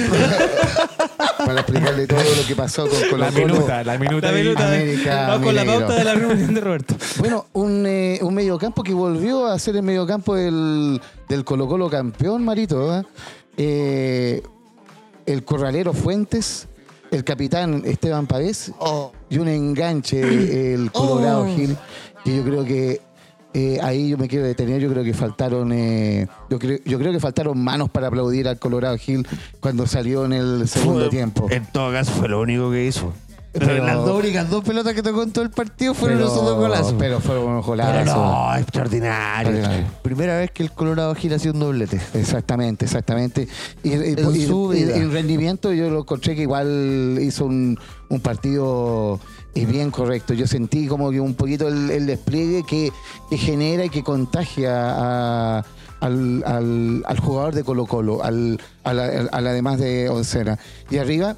para 1.46 1.60
explicarle 1.62 2.08
todo 2.08 2.20
lo 2.20 2.48
que 2.48 2.56
pasó 2.56 2.88
con 2.88 3.00
Colo 3.10 3.18
la 3.18 3.32
minuta, 3.32 3.84
la 3.84 3.98
minuta. 3.98 4.32
La 4.32 4.38
minuta 4.38 4.70
de- 4.70 4.82
América, 4.82 5.28
Vamos 5.28 5.46
con 5.48 5.56
la 5.56 5.66
pauta 5.66 5.94
de 5.96 6.04
la 6.04 6.14
reunión 6.16 6.54
de 6.54 6.62
Roberto. 6.62 6.96
Bueno, 7.20 7.46
un, 7.54 7.86
eh, 7.88 8.20
un 8.22 8.34
mediocampo 8.34 8.84
que 8.84 8.94
volvió 8.94 9.46
a 9.48 9.58
ser 9.60 9.76
el 9.76 9.84
mediocampo 9.84 10.36
del, 10.36 11.00
del 11.30 11.44
Colo 11.46 11.68
Colo 11.68 11.90
campeón, 11.90 12.44
Marito. 12.44 12.92
¿ah? 12.92 13.04
Eh, 13.58 14.42
el 15.26 15.44
corralero 15.44 15.94
Fuentes, 15.94 16.68
el 17.12 17.24
capitán 17.24 17.82
Esteban 17.86 18.28
Pavés 18.28 18.72
Oh, 18.80 19.12
y 19.30 19.38
un 19.38 19.48
enganche 19.48 20.74
el 20.74 20.92
Colorado 20.92 21.44
Oh. 21.44 21.56
Gil, 21.56 21.76
que 22.24 22.36
yo 22.38 22.44
creo 22.44 22.64
que 22.66 23.02
eh, 23.58 23.80
ahí 23.82 24.10
yo 24.10 24.18
me 24.18 24.28
quiero 24.28 24.46
detener, 24.46 24.82
yo 24.82 24.90
creo 24.92 25.04
que 25.04 25.14
faltaron 25.14 25.72
eh, 25.72 26.28
yo, 26.50 26.60
creo, 26.60 26.78
yo 26.84 27.00
creo 27.00 27.14
que 27.14 27.22
faltaron 27.22 27.58
manos 27.58 27.90
para 27.90 28.08
aplaudir 28.08 28.50
al 28.50 28.60
Colorado 28.60 28.98
Gil 28.98 29.26
cuando 29.62 29.88
salió 29.88 30.26
en 30.26 30.34
el 30.34 30.68
segundo 30.68 31.02
fue- 31.02 31.10
tiempo. 31.10 31.48
En 31.50 31.66
todo 31.72 31.92
caso 31.94 32.12
fue 32.12 32.28
lo 32.28 32.42
único 32.42 32.70
que 32.70 32.86
hizo. 32.86 33.14
Pero- 33.54 33.68
Pero 33.68 33.86
las 33.86 33.96
dos 33.96 34.20
únicas 34.22 34.50
dos 34.50 34.66
pelotas 34.66 34.94
que 34.94 35.02
tocó 35.02 35.24
en 35.24 35.32
todo 35.32 35.46
el 35.46 35.50
partido 35.52 35.94
fueron 35.94 36.18
Pero- 36.18 36.30
esos 36.30 36.44
dos 36.44 36.58
golazos. 36.58 36.94
Pero 37.00 37.22
fueron 37.22 37.46
unos 37.46 37.66
golazos. 37.66 38.06
no, 38.14 38.58
extraordinario. 38.58 39.50
Extraordinario. 39.54 39.92
Primera 40.02 40.38
vez 40.40 40.52
que 40.52 40.62
el 40.64 40.72
Colorado 40.74 41.16
gira 41.16 41.38
hacia 41.38 41.52
un 41.52 41.60
doblete. 41.62 42.02
Exactamente, 42.16 42.84
exactamente. 42.84 43.48
Y, 43.82 43.92
y- 43.94 43.94
en 43.94 45.12
rendimiento 45.14 45.72
yo 45.72 45.90
lo 45.90 46.00
encontré 46.00 46.36
que 46.36 46.42
igual 46.42 47.18
hizo 47.22 47.46
un, 47.46 47.80
un 48.10 48.20
partido 48.20 49.22
eh, 49.56 49.66
bien 49.66 49.90
correcto. 49.92 50.34
Yo 50.34 50.46
sentí 50.48 50.88
como 50.88 51.10
que 51.12 51.20
un 51.20 51.34
poquito 51.34 51.68
el, 51.68 51.90
el 51.90 52.06
despliegue 52.06 52.64
que, 52.68 52.92
que 53.30 53.38
genera 53.38 53.86
y 53.86 53.90
que 53.90 54.04
contagia 54.04 54.72
a- 55.60 55.66
al, 56.02 56.44
al- 56.46 57.04
al 57.06 57.20
jugador 57.20 57.56
de 57.56 57.64
Colo 57.64 57.86
Colo, 57.86 58.24
al, 58.24 58.60
al, 58.84 59.00
al- 59.00 59.30
al 59.32 59.48
además 59.48 59.80
de 59.80 60.10
Oncena. 60.10 60.60
Y 60.92 60.98
arriba, 60.98 61.36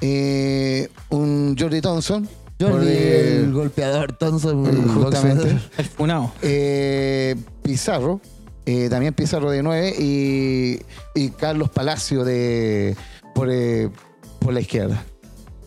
eh, 0.00 0.88
un 1.10 1.56
Jordi 1.58 1.80
Thompson. 1.80 2.28
Jordi, 2.60 2.86
eh, 2.88 3.36
el 3.38 3.52
golpeador 3.52 4.12
Thompson, 4.12 4.64
el 4.66 4.82
justamente. 4.88 5.58
eh, 6.42 7.34
Pizarro, 7.62 8.20
eh, 8.66 8.88
Damián 8.88 9.14
Pizarro 9.14 9.50
de 9.50 9.62
9 9.62 9.94
y, 9.98 10.80
y 11.14 11.30
Carlos 11.30 11.70
Palacio 11.70 12.24
de 12.24 12.96
por, 13.34 13.48
eh, 13.50 13.90
por 14.38 14.52
la 14.52 14.60
izquierda. 14.60 15.02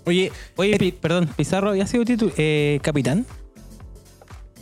Oye, 0.07 0.31
Oye, 0.55 0.77
Pi- 0.77 0.91
perdón, 0.93 1.29
Pizarro 1.35 1.69
había 1.69 1.85
sido 1.85 2.03
titu- 2.03 2.31
eh, 2.37 2.79
capitán 2.81 3.25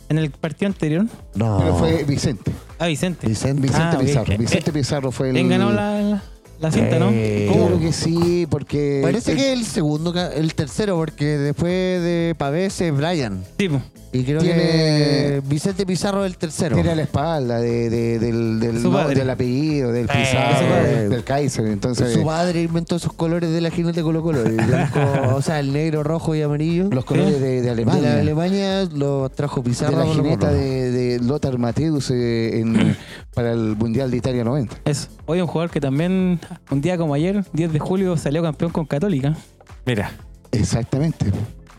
en 0.08 0.18
el 0.18 0.30
partido 0.30 0.68
anterior. 0.68 1.06
No. 1.34 1.58
Pero 1.58 1.76
fue 1.76 2.04
Vicente. 2.04 2.52
Ah, 2.78 2.86
Vicente. 2.86 3.26
Vicente. 3.26 3.62
Vicente 3.62 3.82
Ah, 3.84 3.94
ok. 3.98 4.00
Pizarro. 4.04 4.32
Eh, 4.32 4.36
Vicente 4.38 4.72
Pizarro 4.72 5.10
fue 5.12 5.28
el. 5.30 5.34
¿Quién 5.34 5.48
ganó 5.48 5.72
la, 5.72 6.00
la, 6.00 6.22
la 6.60 6.72
cinta, 6.72 6.98
no? 6.98 7.10
Eh, 7.12 7.50
Yo 7.52 7.66
creo 7.66 7.80
que 7.80 7.92
sí, 7.92 8.46
porque. 8.50 9.00
Parece 9.02 9.34
que 9.34 9.52
el 9.52 9.64
segundo, 9.64 10.12
ca- 10.12 10.32
el 10.32 10.54
tercero, 10.54 10.96
porque 10.96 11.24
después 11.38 11.72
de 12.02 12.34
Pavés 12.38 12.80
es 12.80 12.94
Brian. 12.96 13.42
Sí, 13.58 13.68
po. 13.68 13.80
Y 14.20 14.24
creo 14.24 14.40
Tiene- 14.40 14.56
que 14.62 15.42
Vicente 15.46 15.84
Pizarro 15.86 16.24
es 16.24 16.32
el 16.32 16.38
tercero. 16.38 16.74
Tiene 16.76 16.94
la 16.96 17.02
espalda 17.02 17.60
de, 17.60 17.90
de- 17.90 18.18
del, 18.18 18.60
del, 18.60 18.80
Su 18.80 18.90
no, 18.90 18.96
padre. 18.98 19.14
del 19.16 19.30
apellido, 19.30 19.92
del 19.92 20.06
Pizarro, 20.06 20.66
padre. 20.68 20.96
del, 21.00 21.10
del 21.10 21.24
Kaiser. 21.24 21.66
Entonces, 21.66 22.12
Su 22.14 22.24
padre 22.24 22.62
inventó 22.62 22.96
esos 22.96 23.12
colores 23.12 23.50
de 23.50 23.60
la 23.60 23.70
jinete 23.70 24.02
Colo 24.02 24.22
Colo. 24.22 24.42
El 24.44 24.52
blanco, 24.56 25.00
o 25.34 25.42
sea, 25.42 25.60
el 25.60 25.72
negro, 25.72 26.02
rojo 26.02 26.34
y 26.34 26.42
amarillo. 26.42 26.88
los 26.90 27.04
colores 27.04 27.40
de, 27.40 27.60
de 27.60 27.62
de 27.62 27.70
Alemania. 27.70 28.14
la 28.14 28.20
Alemania 28.20 28.84
los 28.94 29.30
trajo 29.32 29.60
de 29.62 29.70
Pizarro. 29.70 29.96
la 29.96 30.02
a 30.04 30.06
Colo 30.06 30.22
jineta 30.22 30.52
de, 30.52 30.90
de 30.90 31.18
Lothar 31.20 31.58
Matthäus 31.58 32.10
eh, 32.10 32.60
en- 32.60 32.96
para 33.34 33.52
el 33.52 33.76
Mundial 33.76 34.10
de 34.10 34.16
Italia 34.16 34.44
90. 34.44 34.76
Eso. 34.84 35.08
Hoy 35.26 35.40
un 35.40 35.46
jugador 35.46 35.70
que 35.70 35.80
también, 35.80 36.40
un 36.70 36.80
día 36.80 36.96
como 36.96 37.12
ayer, 37.14 37.44
10 37.52 37.72
de 37.72 37.78
julio, 37.78 38.16
salió 38.16 38.42
campeón 38.42 38.70
con 38.72 38.86
Católica. 38.86 39.36
mira. 39.84 40.10
Exactamente. 40.52 41.26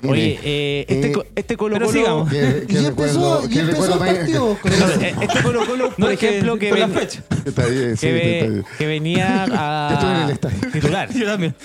Oye, 0.03 0.39
eh, 0.43 0.85
este, 0.87 1.07
Eh, 1.07 1.11
co- 1.11 1.25
este 1.35 1.57
Colo 1.57 1.73
Colo. 1.75 1.91
sigamos. 1.91 2.29
¿Qué- 2.29 2.63
Y 2.63 2.67
qué 2.67 2.73
ya 2.81 2.87
empezó, 2.89 3.39
recuerdo- 3.41 3.45
y 3.45 3.49
qué 3.53 3.59
empezó 3.61 3.81
recuerdo 3.81 4.05
el 4.05 4.15
partido. 4.17 4.57
con 4.61 4.71
eh, 5.03 5.15
este 5.21 5.43
Colo 5.43 5.65
Colo, 5.65 5.89
por 5.89 5.99
No, 5.99 6.09
ejemplo, 6.09 6.59
que, 6.59 6.69
por 6.69 6.79
la 6.79 6.87
ven- 6.87 6.95
fecha. 6.97 7.23
Está 7.45 7.65
bien, 7.65 7.97
sí, 7.97 8.07
que, 8.07 8.13
ve- 8.13 8.39
está 8.39 8.51
bien. 8.51 8.65
que 8.77 8.85
venía 8.85 9.45
a 9.51 10.49
titular. 10.71 11.09
Yo 11.13 11.25
también. 11.25 11.55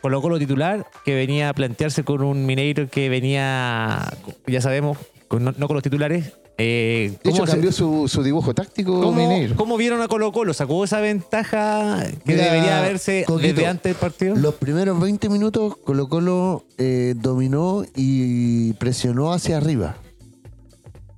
Colo 0.00 0.20
Colo 0.20 0.38
titular, 0.38 0.86
que 1.04 1.14
venía 1.14 1.48
a 1.48 1.54
plantearse 1.54 2.04
con 2.04 2.22
un 2.22 2.44
Mineiro 2.46 2.88
que 2.88 3.08
venía, 3.08 4.06
ya 4.46 4.60
sabemos, 4.60 4.98
con- 5.28 5.42
no, 5.44 5.54
no 5.56 5.66
con 5.66 5.74
los 5.74 5.82
titulares. 5.82 6.32
Eh, 6.56 7.18
De 7.24 7.30
hecho, 7.30 7.38
¿cómo 7.40 7.46
se- 7.46 7.52
cambió 7.52 7.72
su, 7.72 8.06
su 8.06 8.22
dibujo 8.22 8.54
táctico 8.54 9.00
¿Cómo, 9.00 9.12
Mineiro. 9.12 9.56
cómo 9.56 9.76
vieron 9.76 10.00
a 10.02 10.06
Colo 10.08 10.30
Colo? 10.30 10.54
¿Sacó 10.54 10.84
esa 10.84 11.00
ventaja 11.00 12.06
que 12.24 12.32
Mira, 12.32 12.44
debería 12.44 12.78
haberse 12.78 13.24
Coquito, 13.26 13.48
desde 13.54 13.66
antes 13.66 13.90
del 13.92 13.96
partido? 13.96 14.36
Los 14.36 14.54
primeros 14.54 15.00
20 15.00 15.28
minutos 15.28 15.76
Colo 15.84 16.08
Colo 16.08 16.64
eh, 16.78 17.14
dominó 17.16 17.84
y 17.96 18.72
presionó 18.74 19.32
hacia 19.32 19.56
arriba. 19.56 19.96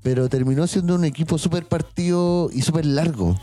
Pero 0.03 0.29
terminó 0.29 0.67
siendo 0.67 0.95
un 0.95 1.05
equipo 1.05 1.37
súper 1.37 1.67
partido 1.67 2.49
y 2.53 2.63
súper 2.63 2.87
largo. 2.87 3.39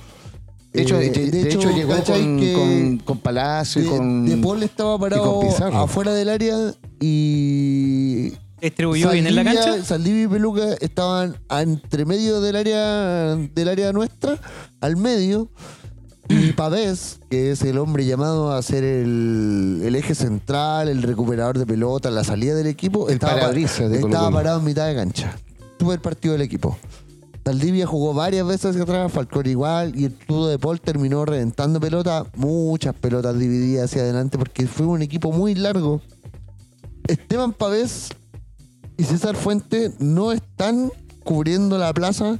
De 0.71 0.81
hecho, 0.81 0.99
Eh, 0.99 1.11
de, 1.11 1.29
de 1.29 1.41
hecho, 1.43 1.69
llegó 1.69 1.93
¿cachai 1.93 2.21
con, 2.23 2.39
que 2.39 2.53
con, 2.53 2.97
con 2.99 3.17
Palacio 3.19 3.81
y 3.81 3.85
de, 3.85 3.91
con. 3.91 4.25
De 4.25 4.37
Paul 4.37 4.63
estaba 4.63 4.97
parado 4.97 5.41
afuera 5.73 6.13
del 6.13 6.29
área 6.29 6.55
y 6.99 8.33
Distribuyó 8.64 9.11
bien 9.11 9.28
en 9.28 9.36
la 9.36 9.43
Saldivia- 9.43 9.64
cancha. 9.66 9.86
Saldivia 9.86 10.24
y 10.24 10.28
Peluca 10.28 10.74
estaban 10.82 11.36
entre 11.49 12.05
medio 12.05 12.41
del 12.41 12.55
área 12.55 13.36
del 13.36 13.68
área 13.68 13.91
nuestra, 13.91 14.39
al 14.82 14.95
medio. 14.97 15.49
Y 16.30 16.51
Pavés, 16.53 17.20
que 17.30 17.51
es 17.51 17.61
el 17.64 17.78
hombre 17.78 18.05
llamado 18.05 18.53
a 18.53 18.61
ser 18.61 18.84
el, 18.86 19.82
el 19.84 19.95
eje 19.95 20.16
central, 20.16 20.88
el 20.88 21.03
recuperador 21.03 21.59
de 21.59 21.66
pelota, 21.66 22.09
la 22.09 22.24
salida 22.24 22.55
del 22.55 22.68
equipo, 22.68 23.09
El 23.09 23.16
estaba, 23.16 23.34
pa- 23.34 23.39
parabrisas 23.41 23.89
de 23.89 23.95
estaba 23.97 24.09
Colo-Colo. 24.11 24.36
parado 24.38 24.59
en 24.59 24.66
mitad 24.66 24.88
de 24.88 24.95
cancha. 24.95 25.36
Tuvo 25.78 25.91
el 25.93 25.99
partido 25.99 26.32
del 26.34 26.41
equipo. 26.43 26.78
Saldivia 27.45 27.86
jugó 27.86 28.14
varias 28.14 28.47
veces 28.47 28.68
hacia 28.68 28.84
atrás, 28.84 29.11
Falcón 29.11 29.45
igual, 29.47 29.93
y 29.99 30.05
el 30.05 30.14
tudo 30.14 30.47
de 30.47 30.57
Paul 30.57 30.80
terminó 30.80 31.26
reventando 31.26 31.82
pelota, 31.82 32.26
muchas 32.38 32.95
pelotas 32.95 33.38
divididas 33.38 33.91
hacia 33.91 34.03
adelante, 34.03 34.38
porque 34.38 34.66
fue 34.66 34.86
un 34.86 35.01
equipo 35.01 35.34
muy 35.34 35.53
largo. 35.53 36.01
Esteban 37.05 37.51
Pavés 37.51 38.07
y 39.04 39.06
César 39.06 39.36
Fuente 39.36 39.91
no 39.99 40.32
están 40.32 40.89
cubriendo 41.26 41.78
la 41.78 41.93
plaza 41.93 42.39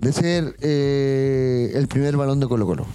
de 0.00 0.12
ser 0.12 0.56
eh, 0.60 1.70
el 1.74 1.86
primer 1.86 2.16
balón 2.16 2.40
de 2.40 2.48
Colo 2.48 2.66
Colo. 2.66 2.86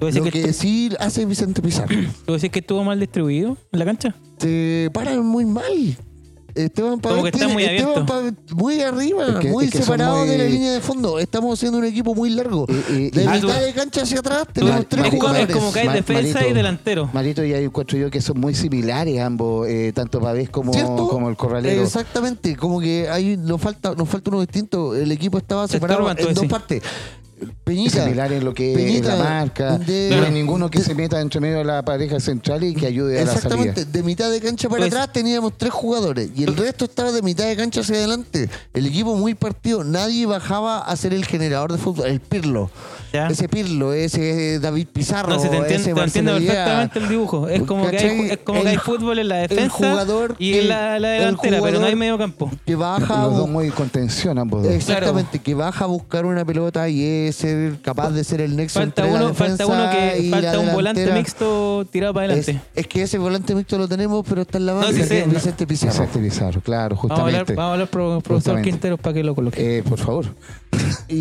¿Tú 0.00 0.06
decís 0.06 0.24
Lo 0.24 0.24
que, 0.24 0.42
que 0.42 0.52
sí 0.52 0.90
hace 0.98 1.24
Vicente 1.26 1.62
Pizarro. 1.62 1.94
tú 2.26 2.32
decís 2.32 2.50
que 2.50 2.58
estuvo 2.58 2.82
mal 2.82 2.98
distribuido 2.98 3.56
en 3.70 3.78
la 3.78 3.84
cancha? 3.84 4.16
Se 4.38 4.90
paran 4.92 5.24
muy 5.24 5.44
mal. 5.44 5.96
Esteban 6.64 7.00
Pavés 7.00 7.22
que 7.22 7.28
está 7.28 7.38
tiene- 7.38 7.52
muy 7.54 7.64
Esteban. 7.64 8.06
Pavés 8.06 8.32
muy 8.54 8.80
arriba, 8.82 9.26
Es 9.26 9.34
que- 9.36 9.48
muy 9.48 9.64
es 9.66 9.70
que 9.70 9.78
son 9.78 9.84
separado 9.86 10.18
muy- 10.18 10.28
de 10.28 10.38
la 10.38 10.44
línea 10.44 10.72
de 10.72 10.80
fondo. 10.80 11.18
Estamos 11.18 11.58
haciendo 11.58 11.78
un 11.78 11.84
equipo 11.84 12.14
muy 12.14 12.30
largo. 12.30 12.66
Y- 12.68 12.92
y- 12.94 13.10
de 13.10 13.22
y- 13.24 13.26
Ah, 13.26 13.30
mitad 13.34 13.40
tú- 13.58 13.64
de 13.64 13.72
cancha 13.72 14.02
hacia 14.02 14.18
atrás 14.20 14.46
tenemos 14.52 14.74
Mal- 14.76 14.86
tres 14.86 15.04
es 15.06 15.10
jugadores. 15.10 15.56
como 15.56 15.72
que 15.72 15.80
hay 15.80 15.88
defensa 15.88 16.32
Marito. 16.34 16.50
y 16.50 16.54
delantero. 16.54 17.10
Marito, 17.12 17.44
y 17.44 17.54
ahí 17.54 17.64
encuentro 17.64 17.98
yo 17.98 18.10
que 18.10 18.20
son 18.20 18.38
muy 18.40 18.54
similares 18.54 19.20
ambos, 19.20 19.66
eh, 19.68 19.92
tanto 19.94 20.20
Pavés 20.20 20.50
como, 20.50 20.72
¿Cierto? 20.72 21.08
como 21.08 21.28
el 21.28 21.36
Corralero. 21.36 21.82
Exactamente, 21.82 22.56
como 22.56 22.80
que 22.80 23.08
hay 23.08 23.36
nos 23.36 23.60
falta 23.60 23.94
nos 23.94 24.08
falta 24.08 24.30
uno 24.30 24.40
distinto. 24.40 24.94
El 24.94 25.10
equipo 25.12 25.38
estaba 25.38 25.66
Se 25.66 25.74
separado 25.74 26.00
estorban, 26.00 26.18
en 26.18 26.24
dos 26.26 26.34
decís. 26.34 26.50
partes. 26.50 26.82
Peñita, 27.64 28.04
similares 28.04 28.38
en 28.38 28.44
lo 28.44 28.54
que 28.54 28.72
es 28.72 28.76
Peñita, 28.78 29.14
la 29.16 29.24
marca. 29.24 29.78
de- 29.78 30.14
no 30.18 30.24
hay 30.26 30.32
ninguno 30.32 30.70
que 30.70 30.78
de- 30.78 30.84
se 30.84 30.94
meta 30.94 31.20
entre 31.20 31.40
medio 31.40 31.58
de 31.58 31.64
la 31.64 31.82
pareja 31.84 32.18
central 32.20 32.64
y 32.64 32.74
que 32.74 32.86
ayude 32.86 33.20
a 33.20 33.24
la 33.24 33.32
Exactamente, 33.32 33.80
salida. 33.82 33.92
de 33.92 34.02
mitad 34.02 34.30
de 34.30 34.40
cancha 34.40 34.68
para 34.68 34.80
Pues- 34.82 34.92
atrás 34.92 35.12
teníamos 35.12 35.52
tres 35.56 35.72
jugadores 35.72 36.30
y 36.34 36.44
el 36.44 36.56
resto 36.56 36.84
estaba 36.86 37.12
de 37.12 37.22
mitad 37.22 37.44
de 37.46 37.56
cancha 37.56 37.80
hacia 37.80 37.96
adelante. 37.96 38.48
El 38.72 38.86
equipo 38.86 39.14
muy 39.16 39.34
partido, 39.34 39.84
nadie 39.84 40.26
bajaba 40.26 40.78
a 40.80 40.96
ser 40.96 41.12
el 41.14 41.24
generador 41.26 41.72
de 41.72 41.78
fútbol, 41.78 42.06
el 42.06 42.20
Pirlo. 42.20 42.70
¿Ya? 43.10 43.26
Ese 43.28 43.48
Pirlo, 43.48 43.94
ese 43.94 44.58
David 44.60 44.88
Pizarro, 44.92 45.30
No, 45.30 45.40
si 45.40 45.48
te 45.48 45.56
entiendo, 45.56 45.74
ese 45.82 45.94
te 45.94 46.00
entiendo 46.18 46.32
perfectamente 46.34 46.98
el 46.98 47.08
dibujo. 47.08 47.48
Es 47.48 47.62
como, 47.62 47.88
que 47.88 47.96
hay, 47.96 48.36
como 48.44 48.60
que 48.62 48.68
hay 48.68 48.74
El- 48.74 48.80
fútbol 48.80 49.18
en 49.18 49.28
la 49.28 49.42
el 49.44 49.48
defensa 49.48 49.70
jugador 49.74 50.36
y 50.38 50.58
en 50.58 50.68
la, 50.68 50.98
la 50.98 51.14
el 51.14 51.20
delantera, 51.20 51.60
pero 51.62 51.80
no 51.80 51.86
hay 51.86 51.96
medio 51.96 52.18
campo. 52.18 52.50
que 52.66 52.74
baja 52.76 53.22
Los 53.22 53.36
dos 53.36 53.48
muy 53.48 53.70
contención, 53.70 54.38
ambos 54.38 54.62
dos. 54.64 54.72
Exactamente, 54.72 55.38
que 55.38 55.54
baja 55.54 55.84
a 55.84 55.88
buscar 55.88 56.26
una 56.26 56.44
pelota 56.44 56.86
y 56.90 57.02
es 57.02 57.27
ser 57.32 57.80
capaz 57.82 58.10
de 58.10 58.24
ser 58.24 58.40
el 58.40 58.56
nexo 58.56 58.80
Falta 58.80 59.02
entre 59.02 59.18
la 59.18 59.24
uno, 59.26 59.34
falta 59.34 59.66
uno 59.66 59.90
que 59.90 60.18
y 60.20 60.30
falta 60.30 60.52
la 60.52 60.58
un 60.58 60.72
volante 60.72 61.12
mixto 61.12 61.86
tirado 61.90 62.14
para 62.14 62.26
Es, 62.34 62.48
adelante. 62.48 62.66
es 62.74 62.86
que 62.86 63.02
ese 63.02 63.18
volante 63.18 63.54
mixto 63.54 63.78
lo 63.78 63.88
tenemos, 63.88 64.24
pero 64.28 64.42
está 64.42 64.58
en 64.58 64.66
la 64.66 64.72
banca, 64.74 64.88
sí 64.92 64.96
que 64.98 65.04
sé, 65.06 65.20
es 65.20 65.26
no. 65.26 65.34
Vicente 65.34 65.66
Pizarro. 65.66 65.92
Vicente 65.92 66.18
Pizarro, 66.18 66.60
claro, 66.60 66.96
Vamos 66.96 67.10
a 67.10 67.14
hablar, 67.22 67.40
justamente. 67.40 67.54
vamos 67.54 67.68
a 67.68 67.72
hablar 67.74 67.88
pro- 67.88 68.08
profesor 68.20 68.34
Justamente. 68.34 68.70
Quinteros 68.70 69.00
para 69.00 69.14
que 69.14 69.24
lo 69.24 69.34
coloque. 69.34 69.78
Eh, 69.78 69.82
por 69.82 69.98
favor. 69.98 70.26
Y, 71.08 71.20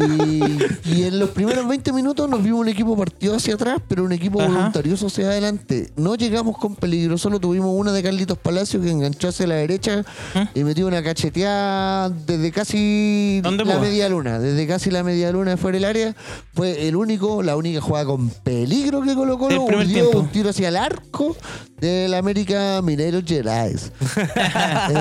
y 0.84 1.04
en 1.04 1.18
los 1.20 1.30
primeros 1.30 1.68
20 1.68 1.94
minutos 1.94 2.30
nos 2.30 2.44
vimos 2.44 2.60
un 2.60 2.68
equipo 2.68 2.98
partido 2.98 3.36
hacia 3.36 3.54
atrás, 3.54 3.80
pero 3.88 4.04
un 4.04 4.12
equipo 4.12 4.42
Ajá. 4.42 4.50
voluntarioso 4.52 5.08
hacia 5.08 5.28
adelante. 5.28 5.92
No 5.96 6.16
llegamos 6.16 6.58
con 6.58 6.76
peligro, 6.76 7.18
solo 7.18 7.40
tuvimos 7.40 7.70
una 7.74 7.94
de 7.94 8.04
Carlitos 8.04 8.38
Palacio 8.38 8.82
que 8.82 8.90
enganchó 8.92 9.30
hacia 9.30 9.48
la 9.48 9.56
derecha 9.56 10.04
Ajá. 10.32 10.52
y 10.54 10.64
metió 10.64 10.88
una 10.88 11.02
cacheteada 11.02 12.10
desde 12.10 12.52
casi 12.52 13.40
¿Dónde 13.42 13.64
la 13.64 13.80
media 13.80 14.10
luna. 14.10 14.40
Desde 14.40 14.68
casi 14.68 14.92
la 14.92 15.04
media 15.04 15.32
luna 15.32 15.56
fuera 15.56 15.78
del 15.78 15.86
área. 15.86 16.16
Fue 16.54 16.88
el 16.88 16.96
único, 16.96 17.42
la 17.42 17.56
única 17.56 17.80
jugada 17.80 18.06
con 18.06 18.30
peligro 18.30 19.02
que 19.02 19.16
colocó. 19.16 19.48
Un 19.48 20.28
tiro 20.30 20.50
hacia 20.50 20.68
el 20.68 20.76
arco 20.76 21.36
del 21.80 22.14
América 22.14 22.82
Mineiro 22.82 23.22
Gerais. 23.26 23.92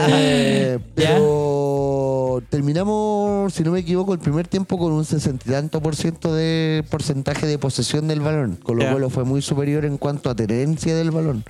Eh, 0.09 0.79
pero 0.95 2.43
terminamos, 2.51 3.53
si 3.53 3.63
no 3.63 3.73
me 3.73 3.81
equivoco, 3.81 4.13
el 4.13 4.19
primer 4.19 4.47
tiempo 4.49 4.79
con 4.79 4.93
un 4.93 5.05
sesenta 5.05 5.45
y 5.49 5.53
tanto 5.53 5.81
por 5.81 5.97
ciento 5.97 6.35
de 6.35 6.85
porcentaje 6.91 7.47
de 7.47 7.59
posesión 7.59 8.09
del 8.09 8.21
balón. 8.21 8.57
Colo 8.63 8.83
Ya. 8.83 8.93
Colo 8.93 9.11
fue 9.11 9.25
muy 9.25 9.43
superior 9.43 9.85
en 9.85 9.97
cuanto 9.97 10.31
a 10.31 10.35
tenencia 10.35 10.95
del 10.97 11.11
balón. 11.11 11.45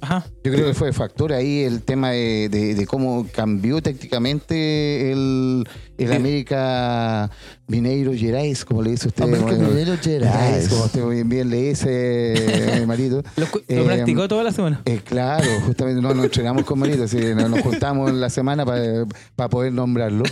Ajá. 0.00 0.26
Yo 0.44 0.52
creo 0.52 0.66
que 0.66 0.74
fue 0.74 0.92
factor 0.92 1.32
ahí 1.32 1.60
el 1.62 1.80
tema 1.82 2.10
de, 2.10 2.48
de- 2.50 2.74
de 2.74 2.86
cómo 2.86 3.26
cambió 3.34 3.80
tácticamente 3.80 5.10
el, 5.12 5.64
el 5.96 6.12
América 6.12 7.30
Mineiro 7.68 8.12
Gerais, 8.12 8.64
como 8.66 8.82
le 8.82 8.90
dice 8.90 9.08
usted. 9.08 9.24
América 9.24 9.46
bueno, 9.52 9.68
Mineiro 9.68 9.94
Gerais. 10.02 10.68
Como 10.68 10.84
usted 10.84 11.02
muy 11.04 11.22
bien 11.22 11.48
le 11.48 11.70
dice, 11.70 11.88
eh. 12.34 12.86
Lo, 13.36 13.46
cu- 13.50 13.62
lo 13.66 13.82
Eh, 13.82 13.84
practicó 13.84 14.28
toda 14.28 14.44
la 14.44 14.52
semana. 14.52 14.82
eh, 14.84 15.00
claro, 15.02 15.46
justamente 15.64 16.02
no 16.02 16.12
nos 16.12 16.24
entrenamos 16.26 16.64
con 16.64 16.78
Marito, 16.78 17.04
así 17.04 17.16
nos, 17.34 17.48
nos 17.48 17.60
juntamos 17.62 18.10
en 18.10 18.20
la 18.20 18.28
semana 18.30 18.64
para 18.66 19.48
poder 19.48 19.72
nombrarlo. 19.72 20.24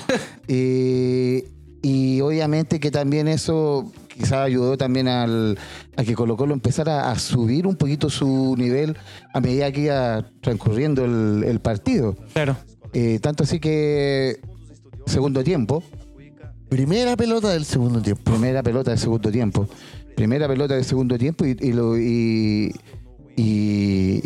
Y, 0.48 1.44
y 1.82 2.20
obviamente 2.20 2.78
que 2.78 2.90
también 2.90 3.26
eso 3.28 3.90
quizás 4.16 4.32
ayudó 4.44 4.76
también 4.76 5.08
al, 5.08 5.58
a 5.96 6.04
que 6.04 6.14
Colo 6.14 6.36
Colo 6.36 6.54
empezara 6.54 7.10
a 7.10 7.18
subir 7.18 7.66
un 7.66 7.76
poquito 7.76 8.10
su 8.10 8.54
nivel 8.56 8.96
a 9.32 9.40
medida 9.40 9.70
que 9.72 9.80
iba 9.82 10.24
transcurriendo 10.40 11.04
el, 11.04 11.44
el 11.44 11.60
partido. 11.60 12.16
Claro. 12.32 12.56
Eh, 12.92 13.18
tanto 13.20 13.44
así 13.44 13.58
que 13.60 14.40
segundo 15.06 15.42
tiempo, 15.42 15.82
Primera 16.68 17.18
pelota 17.18 17.50
del 17.50 17.66
segundo 17.66 18.00
tiempo. 18.00 18.22
primera 18.24 18.62
pelota 18.62 18.92
del 18.92 18.98
segundo 18.98 19.30
tiempo, 19.30 19.68
primera 20.16 20.48
pelota 20.48 20.74
del 20.74 20.86
segundo 20.86 21.18
tiempo 21.18 21.44
y, 21.44 21.54
y 21.60 21.72
lo 21.74 21.98
y, 21.98 22.74
y, 23.36 24.22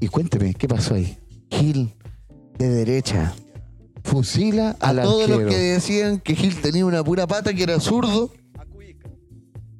y 0.00 0.08
cuénteme, 0.08 0.54
¿qué 0.54 0.66
pasó 0.66 0.94
ahí? 0.94 1.18
Gil 1.50 1.94
de 2.58 2.68
derecha. 2.70 3.34
Fusila 4.02 4.76
A 4.80 4.88
al 4.90 5.02
todos 5.02 5.28
los 5.28 5.40
que 5.40 5.56
decían 5.58 6.20
que 6.20 6.34
Gil 6.34 6.56
tenía 6.62 6.86
una 6.86 7.04
pura 7.04 7.26
pata, 7.26 7.52
que 7.52 7.62
era 7.62 7.78
zurdo, 7.80 8.32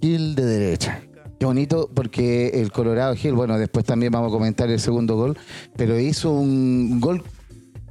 Gil 0.04 0.34
de 0.34 0.44
derecha. 0.44 1.00
Qué 1.40 1.46
bonito 1.46 1.88
porque 1.94 2.48
el 2.60 2.70
Colorado 2.72 3.14
Gil, 3.16 3.32
bueno, 3.32 3.56
después 3.58 3.86
también 3.86 4.12
vamos 4.12 4.28
a 4.28 4.32
comentar 4.32 4.68
el 4.68 4.78
segundo 4.78 5.16
gol, 5.16 5.34
pero 5.78 5.98
hizo 5.98 6.30
un 6.30 7.00
gol, 7.00 7.22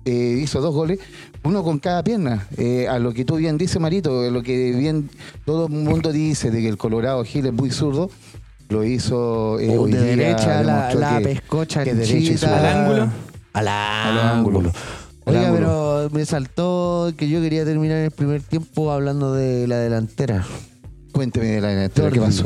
eh, 0.06 0.40
hizo 0.44 0.62
dos 0.62 0.76
goles, 0.76 1.00
uno 1.44 1.64
con 1.64 1.80
cada 1.80 2.04
pierna. 2.04 2.48
Eh, 2.58 2.88
a 2.88 3.00
lo 3.00 3.14
que 3.14 3.26
tú 3.26 3.38
bien 3.38 3.58
dices, 3.58 3.82
Marito, 3.82 4.30
lo 4.30 4.44
que 4.44 4.74
bien 4.74 5.10
todo 5.44 5.66
el 5.66 5.72
mundo 5.74 6.12
dice 6.12 6.52
de 6.52 6.62
que 6.62 6.70
el 6.70 6.78
Colorado 6.78 7.24
Gil 7.24 7.48
es 7.48 7.54
muy 7.54 7.72
zurdo, 7.72 8.12
lo 8.70 8.84
hizo 8.84 9.60
eh, 9.60 9.76
Uh, 9.76 9.82
hoy 9.82 9.92
de 9.94 10.04
día, 10.04 10.16
derecha 10.16 10.62
la, 10.62 10.74
demostró 10.90 11.00
la 11.00 11.18
que- 11.18 11.24
pescocha 11.24 11.84
que 11.84 12.06
zurdo. 12.06 12.56
¿Al 12.56 12.66
ángulo? 12.66 13.10
Al 13.54 13.68
ángulo. 14.20 14.72
Oiga, 15.26 15.52
pero 15.52 16.10
me 16.12 16.24
saltó 16.26 17.12
que 17.18 17.28
yo 17.28 17.42
quería 17.42 17.66
terminar 17.66 17.98
el 17.98 18.12
primer 18.12 18.44
tiempo 18.44 18.92
hablando 18.92 19.34
de 19.34 19.68
la 19.68 19.78
delantera. 19.80 20.46
Cuénteme 21.14 21.46
de 21.46 21.62
la 21.62 21.90
¿qué 21.90 22.02
Jordi. 22.02 22.20
pasó? 22.20 22.46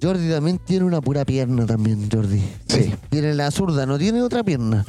Jordi 0.00 0.30
también 0.30 0.58
tiene 0.58 0.84
una 0.84 1.00
pura 1.00 1.24
pierna 1.24 1.66
también, 1.66 2.08
Jordi. 2.10 2.40
Sí. 2.68 2.94
Tiene 3.10 3.34
la 3.34 3.50
zurda, 3.50 3.84
no 3.86 3.98
tiene 3.98 4.22
otra 4.22 4.42
pierna. 4.42 4.86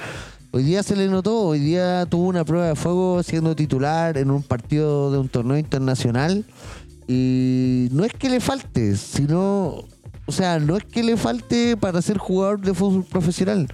Hoy 0.51 0.63
día 0.63 0.83
se 0.83 0.95
le 0.95 1.07
notó, 1.07 1.39
hoy 1.41 1.59
día 1.59 2.05
tuvo 2.05 2.27
una 2.27 2.45
prueba 2.45 2.67
de 2.67 2.75
fuego 2.75 3.23
siendo 3.23 3.55
titular 3.55 4.17
en 4.17 4.29
un 4.29 4.43
partido 4.43 5.11
de 5.11 5.17
un 5.17 5.27
torneo 5.27 5.57
internacional. 5.57 6.45
Y 7.07 7.89
no 7.91 8.05
es 8.05 8.13
que 8.13 8.29
le 8.29 8.39
falte, 8.39 8.95
sino, 8.95 9.83
o 10.25 10.31
sea, 10.31 10.59
no 10.59 10.77
es 10.77 10.83
que 10.85 11.01
le 11.03 11.17
falte 11.17 11.75
para 11.75 12.01
ser 12.01 12.19
jugador 12.19 12.61
de 12.61 12.73
fútbol 12.73 13.03
profesional, 13.03 13.67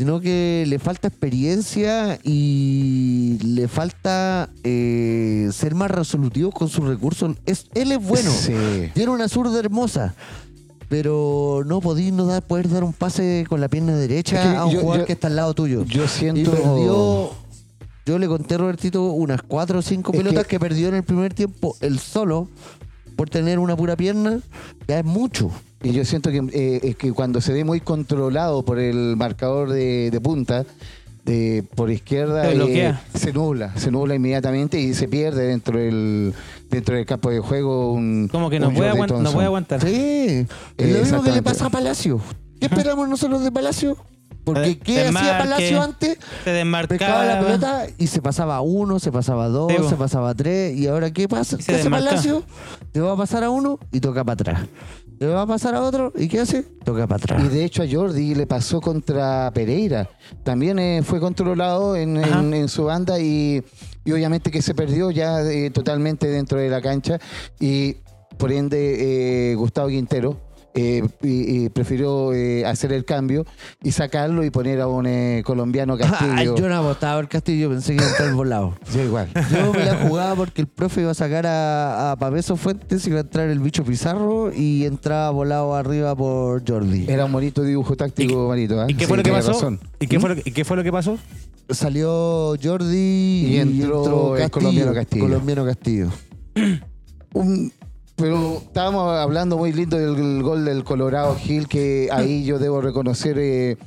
sino 0.00 0.18
que 0.18 0.64
le 0.66 0.78
falta 0.78 1.08
experiencia 1.08 2.18
y 2.24 3.36
le 3.44 3.68
falta 3.68 4.48
eh, 4.64 5.50
ser 5.52 5.74
más 5.74 5.90
resolutivo 5.90 6.50
con 6.52 6.70
sus 6.70 6.86
recursos. 6.88 7.36
Es, 7.44 7.66
él 7.74 7.92
es 7.92 8.02
bueno. 8.02 8.30
Sí. 8.30 8.54
Tiene 8.94 9.10
una 9.12 9.28
zurda 9.28 9.58
hermosa. 9.58 10.14
Pero 10.88 11.64
no 11.66 11.82
podís 11.82 12.14
no 12.14 12.24
dar, 12.24 12.42
poder 12.46 12.70
dar 12.70 12.82
un 12.82 12.94
pase 12.94 13.44
con 13.46 13.60
la 13.60 13.68
pierna 13.68 13.94
derecha 13.94 14.42
Es 14.42 14.48
que 14.48 14.56
a 14.56 14.64
un 14.64 14.72
yo- 14.72 14.80
jugador 14.80 15.00
yo- 15.02 15.06
que 15.06 15.12
está 15.12 15.26
al 15.26 15.36
lado 15.36 15.52
tuyo. 15.52 15.84
Yo 15.84 16.04
Y 16.04 16.08
siento... 16.08 16.50
perdió. 16.50 17.30
Yo 18.06 18.18
le 18.18 18.26
conté 18.26 18.54
a 18.54 18.58
Robertito 18.58 19.02
unas 19.12 19.42
cuatro 19.42 19.80
o 19.80 19.82
cinco 19.82 20.12
pelotas 20.12 20.44
que- 20.44 20.56
que... 20.56 20.60
perdió 20.60 20.88
en 20.88 20.94
el 20.94 21.02
primer 21.02 21.34
tiempo 21.34 21.76
él 21.82 21.98
solo 21.98 22.48
por 23.16 23.28
tener 23.28 23.58
una 23.58 23.76
pura 23.76 23.96
pierna. 23.96 24.40
Ya 24.88 25.00
es 25.00 25.04
mucho. 25.04 25.50
Y 25.82 25.92
yo 25.92 26.04
siento 26.04 26.30
que, 26.30 26.38
eh, 26.52 26.80
es 26.82 26.96
que 26.96 27.12
cuando 27.12 27.40
se 27.40 27.52
ve 27.52 27.64
muy 27.64 27.80
controlado 27.80 28.62
por 28.64 28.78
el 28.78 29.16
marcador 29.16 29.70
de, 29.70 30.10
de 30.10 30.20
punta, 30.20 30.64
de, 31.24 31.64
por 31.74 31.90
izquierda, 31.90 32.44
Se 32.50 32.86
eh, 32.88 32.94
se 33.14 33.32
nubla, 33.32 33.72
se 33.76 33.90
nubla 33.90 34.14
inmediatamente 34.14 34.78
y 34.80 34.94
se 34.94 35.08
pierde 35.08 35.46
dentro 35.46 35.78
del, 35.78 36.34
dentro 36.70 36.96
del 36.96 37.06
campo 37.06 37.30
de 37.30 37.40
juego 37.40 37.92
un. 37.92 38.28
Como 38.30 38.50
que 38.50 38.58
no 38.60 38.68
un 38.68 38.74
puede, 38.74 38.90
aguant- 38.92 39.20
no 39.22 39.32
puede 39.32 39.46
aguantar. 39.46 39.80
Sí. 39.80 40.46
Es 40.76 40.92
lo 40.92 40.98
mismo 41.00 41.22
que 41.22 41.32
le 41.32 41.42
pasa 41.42 41.66
a 41.66 41.70
Palacio. 41.70 42.20
¿Qué 42.58 42.66
esperamos 42.66 43.08
nosotros 43.08 43.42
de 43.42 43.50
Palacio? 43.52 43.96
Porque 44.44 44.70
Eh, 44.70 44.78
¿qué 44.78 45.00
hacía 45.08 45.38
Palacio 45.38 45.82
antes? 45.82 46.18
Se 46.44 46.50
desmarcaba. 46.50 47.24
la 47.26 47.40
pelota 47.40 47.86
y 47.98 48.06
se 48.06 48.20
pasaba 48.22 48.56
a 48.56 48.60
uno, 48.62 48.98
se 48.98 49.12
pasaba 49.12 49.44
a 49.44 49.48
dos, 49.48 49.72
se 49.88 49.96
pasaba 49.96 50.30
a 50.30 50.34
tres. 50.34 50.76
¿Y 50.76 50.86
ahora 50.88 51.10
qué 51.10 51.28
pasa? 51.28 51.56
¿Qué 51.58 51.74
hace. 51.74 51.88
Palacio? 51.90 52.42
Te 52.92 53.00
va 53.00 53.12
a 53.12 53.16
pasar 53.16 53.44
a 53.44 53.50
uno 53.50 53.78
y 53.92 54.00
toca 54.00 54.24
para 54.24 54.34
atrás. 54.34 54.60
Te 55.20 55.26
va 55.26 55.42
a 55.42 55.46
pasar 55.46 55.74
a 55.74 55.82
otro 55.82 56.14
y 56.16 56.28
¿qué 56.28 56.40
hace? 56.40 56.62
Toca 56.82 57.06
para 57.06 57.22
atrás. 57.22 57.44
Y 57.44 57.48
de 57.48 57.62
hecho 57.62 57.82
a 57.82 57.86
Jordi 57.86 58.34
le 58.34 58.46
pasó 58.46 58.80
contra 58.80 59.50
Pereira. 59.52 60.08
También 60.44 60.78
eh, 60.78 61.02
fue 61.04 61.20
controlado 61.20 61.94
en- 61.94 62.16
en 62.54 62.68
su 62.70 62.84
banda 62.84 63.20
y, 63.20 63.62
y 64.06 64.12
obviamente 64.12 64.50
que 64.50 64.62
se 64.62 64.74
perdió 64.74 65.10
ya 65.10 65.42
eh, 65.42 65.68
totalmente 65.68 66.26
dentro 66.26 66.58
de 66.58 66.70
la 66.70 66.80
cancha. 66.80 67.18
Y 67.60 67.96
por 68.38 68.50
ende 68.50 69.50
eh, 69.52 69.54
Gustavo 69.56 69.88
Quintero 69.88 70.40
eh, 70.74 71.02
y- 71.22 71.64
y 71.64 71.68
prefirió 71.68 72.32
eh, 72.32 72.64
hacer 72.64 72.92
el 72.92 73.04
cambio 73.04 73.44
y 73.82 73.92
sacarlo 73.92 74.44
y 74.44 74.50
poner 74.50 74.80
a 74.80 74.86
un 74.86 75.06
eh, 75.06 75.42
colombiano 75.44 75.94
Ay, 76.00 76.08
Castillo. 76.08 76.56
yo 76.56 76.68
no 76.68 76.76
apostaba 76.76 77.18
al 77.18 77.28
Castillo, 77.28 77.68
pensé 77.70 77.96
que 77.96 78.02
iba 78.02 78.06
a 78.06 78.10
entrar 78.10 78.34
volado. 78.34 78.74
Yo 78.94 79.02
igual. 79.02 79.28
Yo 79.50 79.72
me 79.72 79.84
la 79.84 79.96
jugaba 79.96 80.34
porque 80.36 80.60
el 80.62 80.68
profe 80.68 81.00
iba 81.02 81.10
a 81.10 81.14
sacar 81.14 81.46
a, 81.46 82.12
a 82.12 82.16
Paveso 82.16 82.56
Fuentes, 82.56 83.06
iba 83.06 83.18
a 83.18 83.22
entrar 83.22 83.48
el 83.48 83.58
bicho 83.58 83.84
Pizarro 83.84 84.52
y 84.54 84.84
entraba 84.84 85.30
volado 85.30 85.74
arriba 85.74 86.14
por 86.14 86.62
Jordi. 86.68 87.06
Era 87.08 87.24
un 87.24 87.32
bonito 87.32 87.62
dibujo 87.62 87.96
táctico, 87.96 88.48
Marito. 88.48 88.80
¿ah? 88.80 88.86
¿Y 88.88 88.94
qué 88.94 89.06
fue 89.06 89.16
lo 89.16 89.22
que 89.22 89.30
tiene 89.30 89.44
pasó? 89.44 89.78
¿Y 89.98 90.06
qué, 90.06 90.20
fue 90.20 90.28
lo 90.30 90.36
que, 90.36 90.42
y 90.48 90.52
que 90.84 90.92
pasó? 90.92 91.18
Salió 91.68 92.54
Jordi 92.62 93.46
Y 93.46 93.56
entró 93.58 94.36
el 94.36 94.50
colombiano 94.50 94.92
Castillo. 94.94 95.24
Colombiano 95.24 95.64
Castillo. 95.64 96.08
Un- 97.32 97.72
pero 98.20 98.58
estábamos 98.58 99.18
hablando 99.18 99.56
muy 99.56 99.72
lindo 99.72 99.96
del 99.96 100.42
gol 100.42 100.64
del 100.64 100.84
Colorado 100.84 101.34
Gil, 101.36 101.66
que 101.68 102.08
ahí 102.12 102.44
yo 102.44 102.58
debo 102.58 102.80
reconocer 102.80 103.38
eh, 103.38 103.78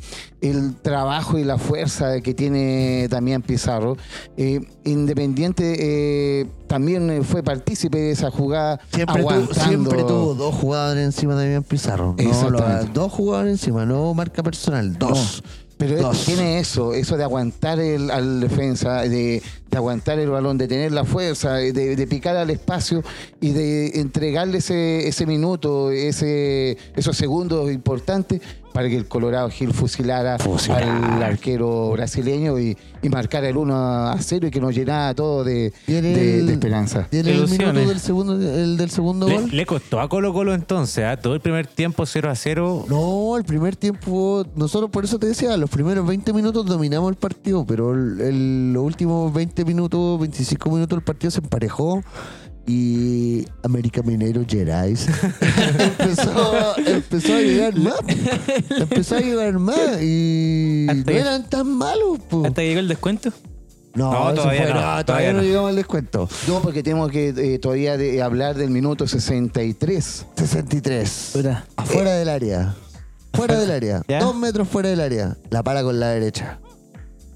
el 0.42 0.76
trabajo 0.76 1.38
y 1.38 1.44
la 1.44 1.58
fuerza 1.58 2.20
que 2.22 2.34
tiene 2.34 3.08
Damián 3.08 3.42
Pizarro. 3.42 3.98
Eh, 4.36 4.60
Independiente 4.84 5.76
eh, 5.80 6.48
también 6.68 7.10
eh, 7.10 7.24
fue 7.24 7.44
partícipe 7.44 7.98
de 7.98 8.12
esa 8.12 8.30
jugada. 8.30 8.82
Siempre, 8.94 9.24
tuvo, 9.24 9.54
siempre 9.54 10.04
tuvo 10.04 10.34
dos 10.34 10.54
jugadores 10.56 11.06
encima 11.06 11.36
de 11.36 11.44
Damián 11.44 11.64
Pizarro. 11.64 12.16
No, 12.18 12.84
dos 12.94 13.12
jugadores 13.12 13.54
encima, 13.54 13.86
no 13.86 14.14
marca 14.14 14.44
personal, 14.44 14.98
dos. 14.98 15.44
Pero 15.78 15.96
él 15.96 16.02
Dos. 16.02 16.26
tiene 16.26 16.60
eso, 16.60 16.94
eso 16.94 17.18
de 17.18 17.24
aguantar 17.24 17.80
el, 17.80 18.12
al 18.12 18.40
defensa, 18.40 19.02
de, 19.02 19.42
de 19.70 19.78
aguantar 19.78 20.20
el 20.20 20.30
balón, 20.30 20.58
de 20.58 20.68
tener 20.68 20.92
la 20.92 21.04
fuerza, 21.04 21.56
de, 21.56 21.74
de 21.74 22.08
picar 22.08 22.38
al 22.38 22.50
espacio 22.50 23.04
y 23.42 23.52
de 23.52 24.00
entregarle 24.00 24.60
ese, 24.60 25.08
ese 25.08 25.26
minuto, 25.26 25.92
ese, 25.92 26.78
esos 26.96 27.18
segundos 27.18 27.72
importantes 27.72 28.42
para 28.74 28.90
que 28.90 28.98
el 28.98 29.08
Colorado 29.08 29.50
Gil 29.50 29.72
fusilara 29.74 30.36
al 30.38 31.24
arquero 31.24 31.92
brasileño 31.92 32.60
y, 32.60 32.76
y 33.02 33.10
marcara 33.10 33.48
el 33.48 33.56
1 33.58 33.76
a 34.10 34.18
0 34.20 34.48
y 34.48 34.52
que 34.52 34.60
nos 34.60 34.74
llenara 34.76 35.14
todo 35.14 35.44
de, 35.44 35.72
Tiene 35.86 36.10
de- 36.16 36.40
el- 36.40 36.48
de 36.48 36.54
esperanza. 36.54 37.08
Tiene 37.10 37.30
el 37.32 37.38
Ilusiones. 37.38 37.74
minuto 37.74 37.90
del 37.90 38.00
segundo, 38.00 38.34
el 38.34 38.78
del 38.78 38.90
segundo 38.90 39.28
Le, 39.28 39.36
gol. 39.36 39.50
le 39.52 39.66
costó 39.66 40.00
a 40.02 40.10
Colo 40.10 40.34
Colo 40.34 40.54
entonces, 40.54 41.06
¿ah? 41.06 41.18
todo 41.18 41.36
el 41.36 41.42
primer 41.42 41.68
tiempo 41.68 42.06
0 42.06 42.30
a 42.30 42.36
0. 42.36 42.86
No, 42.90 43.38
el 43.38 43.44
primer 43.44 43.76
tiempo, 43.76 44.46
nosotros 44.56 44.90
por 44.90 45.04
eso 45.06 45.20
te 45.20 45.28
decía, 45.28 45.56
los 45.58 45.70
primeros 45.70 46.06
20 46.08 46.34
minutos 46.34 46.66
dominamos 46.66 47.10
el 47.12 47.16
partido, 47.18 47.66
pero 47.66 47.94
el- 47.94 48.20
el- 48.22 48.74
los 48.74 48.84
últimos 48.84 49.32
20 49.34 49.64
minutos, 49.66 50.20
25 50.20 50.70
minutos 50.72 50.98
el 50.98 51.04
partido 51.04 51.30
se 51.32 51.40
emparejó 51.40 52.02
y 52.66 53.46
América 53.64 54.02
Minero 54.04 54.44
Gerais 54.48 55.08
empezó, 55.80 56.78
empezó 56.86 57.34
a 57.34 57.40
llegar 57.42 57.76
más. 57.78 57.96
Empezó 58.70 59.16
a 59.18 59.20
llegar 59.20 59.60
más 59.60 60.02
y 60.02 60.88
no 61.06 61.12
eran 61.12 61.50
tan 61.50 61.68
malos. 61.78 62.20
po. 62.30 62.46
Hasta 62.46 62.62
que 62.62 62.68
llegó 62.70 62.80
el 62.80 62.88
descuento. 62.88 63.32
No, 63.96 64.12
No, 64.12 64.34
todavía 64.34 64.62
fue- 64.64 64.74
no, 64.74 64.80
todavía, 64.80 65.06
todavía 65.06 65.34
no 65.34 65.38
no. 65.40 65.44
llegamos 65.44 65.70
al 65.70 65.76
descuento. 65.76 66.30
No, 66.48 66.62
porque 66.62 66.82
tenemos 66.84 67.12
que 67.12 67.30
eh, 67.38 67.60
todavía 67.60 67.96
de 67.98 68.22
hablar 68.24 68.56
del 68.56 68.70
minuto 68.72 69.08
63. 69.08 70.26
63. 70.36 71.30
Puta. 71.34 71.66
Afuera 71.76 72.14
del 72.14 72.30
área. 72.30 72.76
Fuera 73.34 73.60
del 73.60 73.72
área. 73.72 74.02
¿Ya? 74.08 74.20
Dos 74.20 74.36
metros 74.36 74.68
fuera 74.68 74.90
del 74.90 75.02
área. 75.02 75.38
La 75.52 75.64
para 75.64 75.84
con 75.84 76.00
la 76.00 76.08
derecha. 76.10 76.60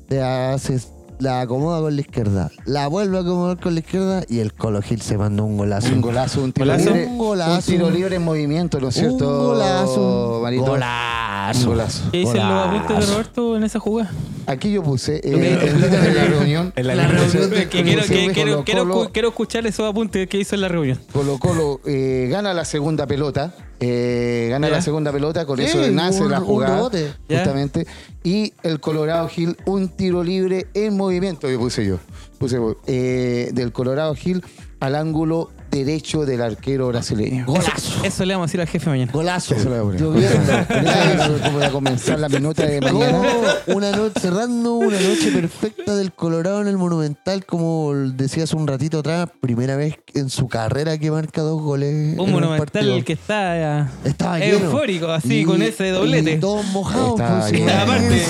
Le 0.09 0.23
hace- 0.23 0.79
la 1.19 1.41
acomoda 1.41 1.81
con 1.81 1.95
la 1.95 2.01
izquierda. 2.01 2.51
La 2.65 2.87
vuelve 2.87 3.17
a 3.17 3.21
acomodar 3.21 3.59
con 3.59 3.73
la 3.73 3.79
izquierda 3.79 4.23
y 4.27 4.39
el 4.39 4.53
Colo 4.53 4.81
Gil 4.81 5.01
se 5.01 5.17
mandó 5.17 5.45
un 5.45 5.57
golazo. 5.57 5.87
Un 5.93 6.01
golazo, 6.01 6.43
un 6.43 6.53
tiro, 6.53 6.65
Golazo. 6.67 6.89
Libre, 6.89 7.07
Un 7.07 7.17
golazo. 7.17 7.53
un 7.55 7.61
tiro 7.61 7.89
libre 7.89 8.15
en 8.17 8.23
movimiento, 8.23 8.79
¿no 8.79 8.89
es 8.89 8.95
cierto? 8.95 9.27
Un 9.27 9.45
golazo. 9.47 10.39
Marito? 10.43 10.65
Golazo. 10.65 11.16
Un 11.55 11.65
golazo. 11.65 12.03
¿Qué 12.11 12.19
dicen 12.19 12.35
los 12.37 12.67
apuntes 12.67 12.99
de 13.07 13.13
Roberto 13.13 13.55
en 13.57 13.63
esa 13.63 13.79
jugada? 13.79 14.11
Aquí 14.47 14.71
yo 14.71 14.81
puse 14.83 15.17
eh, 15.23 15.31
líder 15.35 15.89
de 15.89 16.13
la 16.13 16.25
reunión. 16.25 16.73
En 16.77 16.87
la, 16.87 16.95
La 16.95 17.07
reunión. 17.07 17.31
reunión 17.31 17.49
de- 17.51 17.69
que 17.69 17.83
quiero, 17.83 18.01
que- 18.03 18.07
Colo 18.07 18.33
quiero, 18.33 18.63
quiero, 18.63 18.81
Colo. 18.81 18.95
escu- 19.05 19.11
quiero 19.11 19.27
escuchar 19.29 19.65
esos 19.67 19.89
apuntes 19.89 20.27
que 20.27 20.37
hizo 20.39 20.55
en 20.55 20.61
la 20.61 20.67
reunión. 20.67 20.99
Colo 21.11 21.37
Colo 21.37 21.81
eh, 21.85 22.27
gana 22.31 22.53
la 22.53 22.65
segunda 22.65 23.05
pelota. 23.07 23.53
eh, 23.79 24.47
gana 24.49 24.67
Ya. 24.69 24.75
la 24.77 24.81
segunda 24.81 25.11
pelota, 25.11 25.45
con 25.45 25.59
eso 25.59 25.79
nace 25.91 26.23
un- 26.23 26.31
la 26.31 26.39
jugada. 26.39 26.89
Justamente. 27.29 27.85
Y 28.23 28.53
el 28.63 28.79
Colorado 28.79 29.27
Gil, 29.29 29.55
un 29.65 29.89
tiro 29.89 30.23
libre 30.23 30.67
en 30.73 30.97
movimiento, 30.97 31.47
que 31.47 31.57
puse 31.57 31.85
yo. 31.85 31.97
Puse 32.39 32.57
eh, 32.87 33.49
del 33.53 33.71
Colorado 33.71 34.13
Gil 34.15 34.43
al 34.79 34.95
ángulo 34.95 35.49
derecho 35.71 36.25
del 36.25 36.41
arquero 36.41 36.87
brasileño. 36.87 37.45
Golazo. 37.45 38.03
Eso 38.03 38.25
le 38.25 38.33
vamos 38.33 38.45
a 38.45 38.47
decir 38.47 38.61
al 38.61 38.67
jefe 38.67 38.89
mañana. 38.89 39.11
Golazo. 39.11 39.55
Eso 39.55 39.69
lo 39.69 39.85
voy 39.85 39.97
a 39.97 39.99
poner. 39.99 41.41
Como 41.43 41.59
a 41.61 41.69
comenzar 41.69 42.19
la 42.19 42.29
minuta 42.29 42.65
de 42.65 42.81
mañana. 42.81 43.21
Una 43.67 43.91
noche, 43.91 44.19
cerrando 44.19 44.73
una 44.75 44.99
noche 44.99 45.31
perfecta 45.31 45.95
del 45.95 46.11
Colorado 46.13 46.61
en 46.61 46.67
el 46.67 46.77
Monumental, 46.77 47.45
como 47.45 47.93
decía 47.93 48.43
hace 48.45 48.55
un 48.55 48.67
ratito 48.67 48.99
atrás, 48.99 49.29
primera 49.41 49.75
vez 49.75 49.95
en 50.13 50.29
su 50.29 50.47
carrera 50.47 50.97
que 50.97 51.11
marca 51.11 51.41
dos 51.41 51.61
goles. 51.61 52.13
en 52.13 52.19
Un 52.19 52.31
monumental 52.31 52.67
partido. 52.71 53.03
que 53.03 53.13
está 53.13 53.81
eh, 53.83 53.87
Estaba 54.05 54.39
eufórico, 54.39 55.07
así, 55.07 55.41
Y- 55.41 55.45
con 55.45 55.61
ese 55.61 55.89
doblete. 55.89 56.33
Y 56.33 56.39
todos 56.39 56.65
mojados. 56.67 57.19
Estaba 57.19 57.39
pues. 57.47 57.73
Aparte. 57.73 58.25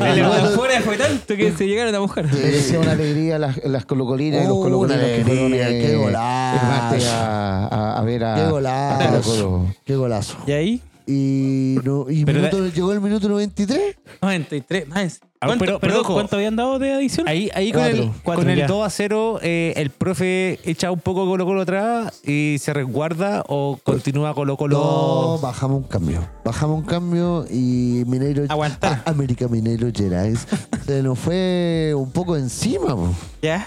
El 0.10 0.24
afuera 0.24 0.80
fue 0.82 0.96
tanto 0.96 1.36
que 1.36 1.52
se 1.52 1.66
llegaron 1.66 1.94
a 1.94 2.00
mojar. 2.00 2.24
Me 2.32 2.38
decía 2.38 2.78
una 2.80 2.92
alegría 2.92 3.38
las, 3.38 3.56
las 3.64 3.84
colocolinas 3.84 4.44
y 4.44 4.48
los 4.48 4.56
Oh, 4.56 4.62
colocolinos 4.62 5.02
que 5.04 5.24
fueron 5.24 5.44
alegría, 5.46 5.70
eh, 5.70 5.82
qué 5.86 5.96
golazo. 5.96 6.29
Golazo. 6.62 7.10
a, 7.12 7.66
a- 7.66 7.98
a 7.98 8.04
ver 8.04 8.24
a, 8.24 8.34
Qué 8.34 8.40
a 8.42 8.50
golazo. 8.50 9.66
Qué 9.84 9.96
golazo. 9.96 10.36
Y 10.46 10.52
ahí, 10.52 10.82
Y, 11.06 11.78
no, 11.82 12.06
y 12.08 12.24
Pero 12.24 12.38
minuto- 12.40 12.68
llegó 12.68 12.92
el 12.92 13.00
minuto 13.00 13.28
93. 13.28 13.96
93. 14.22 14.86
Más. 14.88 15.20
Ah, 15.40 15.46
¿Cuánto, 15.46 15.64
pero- 15.64 15.80
pero 15.80 16.00
ojo. 16.02 16.12
¿Cuánto 16.12 16.36
habían 16.36 16.54
dado 16.54 16.78
de 16.78 16.92
adición? 16.92 17.26
Ahí, 17.26 17.50
ahí 17.54 17.72
con, 17.72 17.82
el, 17.82 18.10
Cuatro. 18.22 18.42
Con 18.44 18.50
el 18.50 18.58
ya. 18.58 18.66
2 18.68 18.86
a 18.86 18.90
0, 18.90 19.38
eh, 19.42 19.72
el 19.76 19.88
profe 19.90 20.60
echa 20.64 20.92
un 20.92 21.00
poco 21.00 21.24
Colo 21.26 21.46
Colo 21.46 21.62
atrás 21.62 22.20
y 22.24 22.58
se 22.60 22.72
resguarda 22.74 23.42
o 23.48 23.78
continúa 23.82 24.34
Colo 24.34 24.52
No, 24.52 24.56
Colo. 24.58 25.38
bajamos 25.42 25.78
un 25.78 25.88
cambio. 25.88 26.20
Bajamos 26.44 26.78
un 26.80 26.84
cambio 26.84 27.46
y 27.50 28.04
Mineiro. 28.06 28.44
Aguantar. 28.48 29.02
Ah, 29.04 29.10
América 29.10 29.48
Mineiro 29.48 29.88
Gerais. 29.92 30.46
se 30.86 31.02
nos 31.02 31.18
fue 31.18 31.92
un 31.96 32.12
poco 32.12 32.36
encima. 32.36 32.94
Ya. 33.42 33.66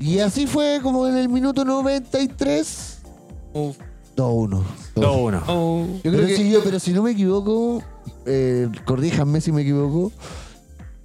Y 0.00 0.18
así 0.20 0.46
fue 0.46 0.80
como 0.82 1.06
en 1.06 1.16
el 1.16 1.28
minuto 1.28 1.64
93. 1.64 2.98
Uf. 3.54 3.76
2-1. 4.16 4.62
2-1. 4.96 5.42
Oh. 5.46 5.84
Yo 5.86 6.00
pero, 6.02 6.16
creo 6.16 6.26
que 6.26 6.36
si 6.36 6.50
yo, 6.50 6.60
pero 6.64 6.80
si 6.80 6.92
no 6.92 7.02
me 7.04 7.12
equivoco, 7.12 7.82
eh, 8.26 8.68
corríjanme 8.84 9.40
si 9.40 9.52
me 9.52 9.62
equivoco, 9.62 10.10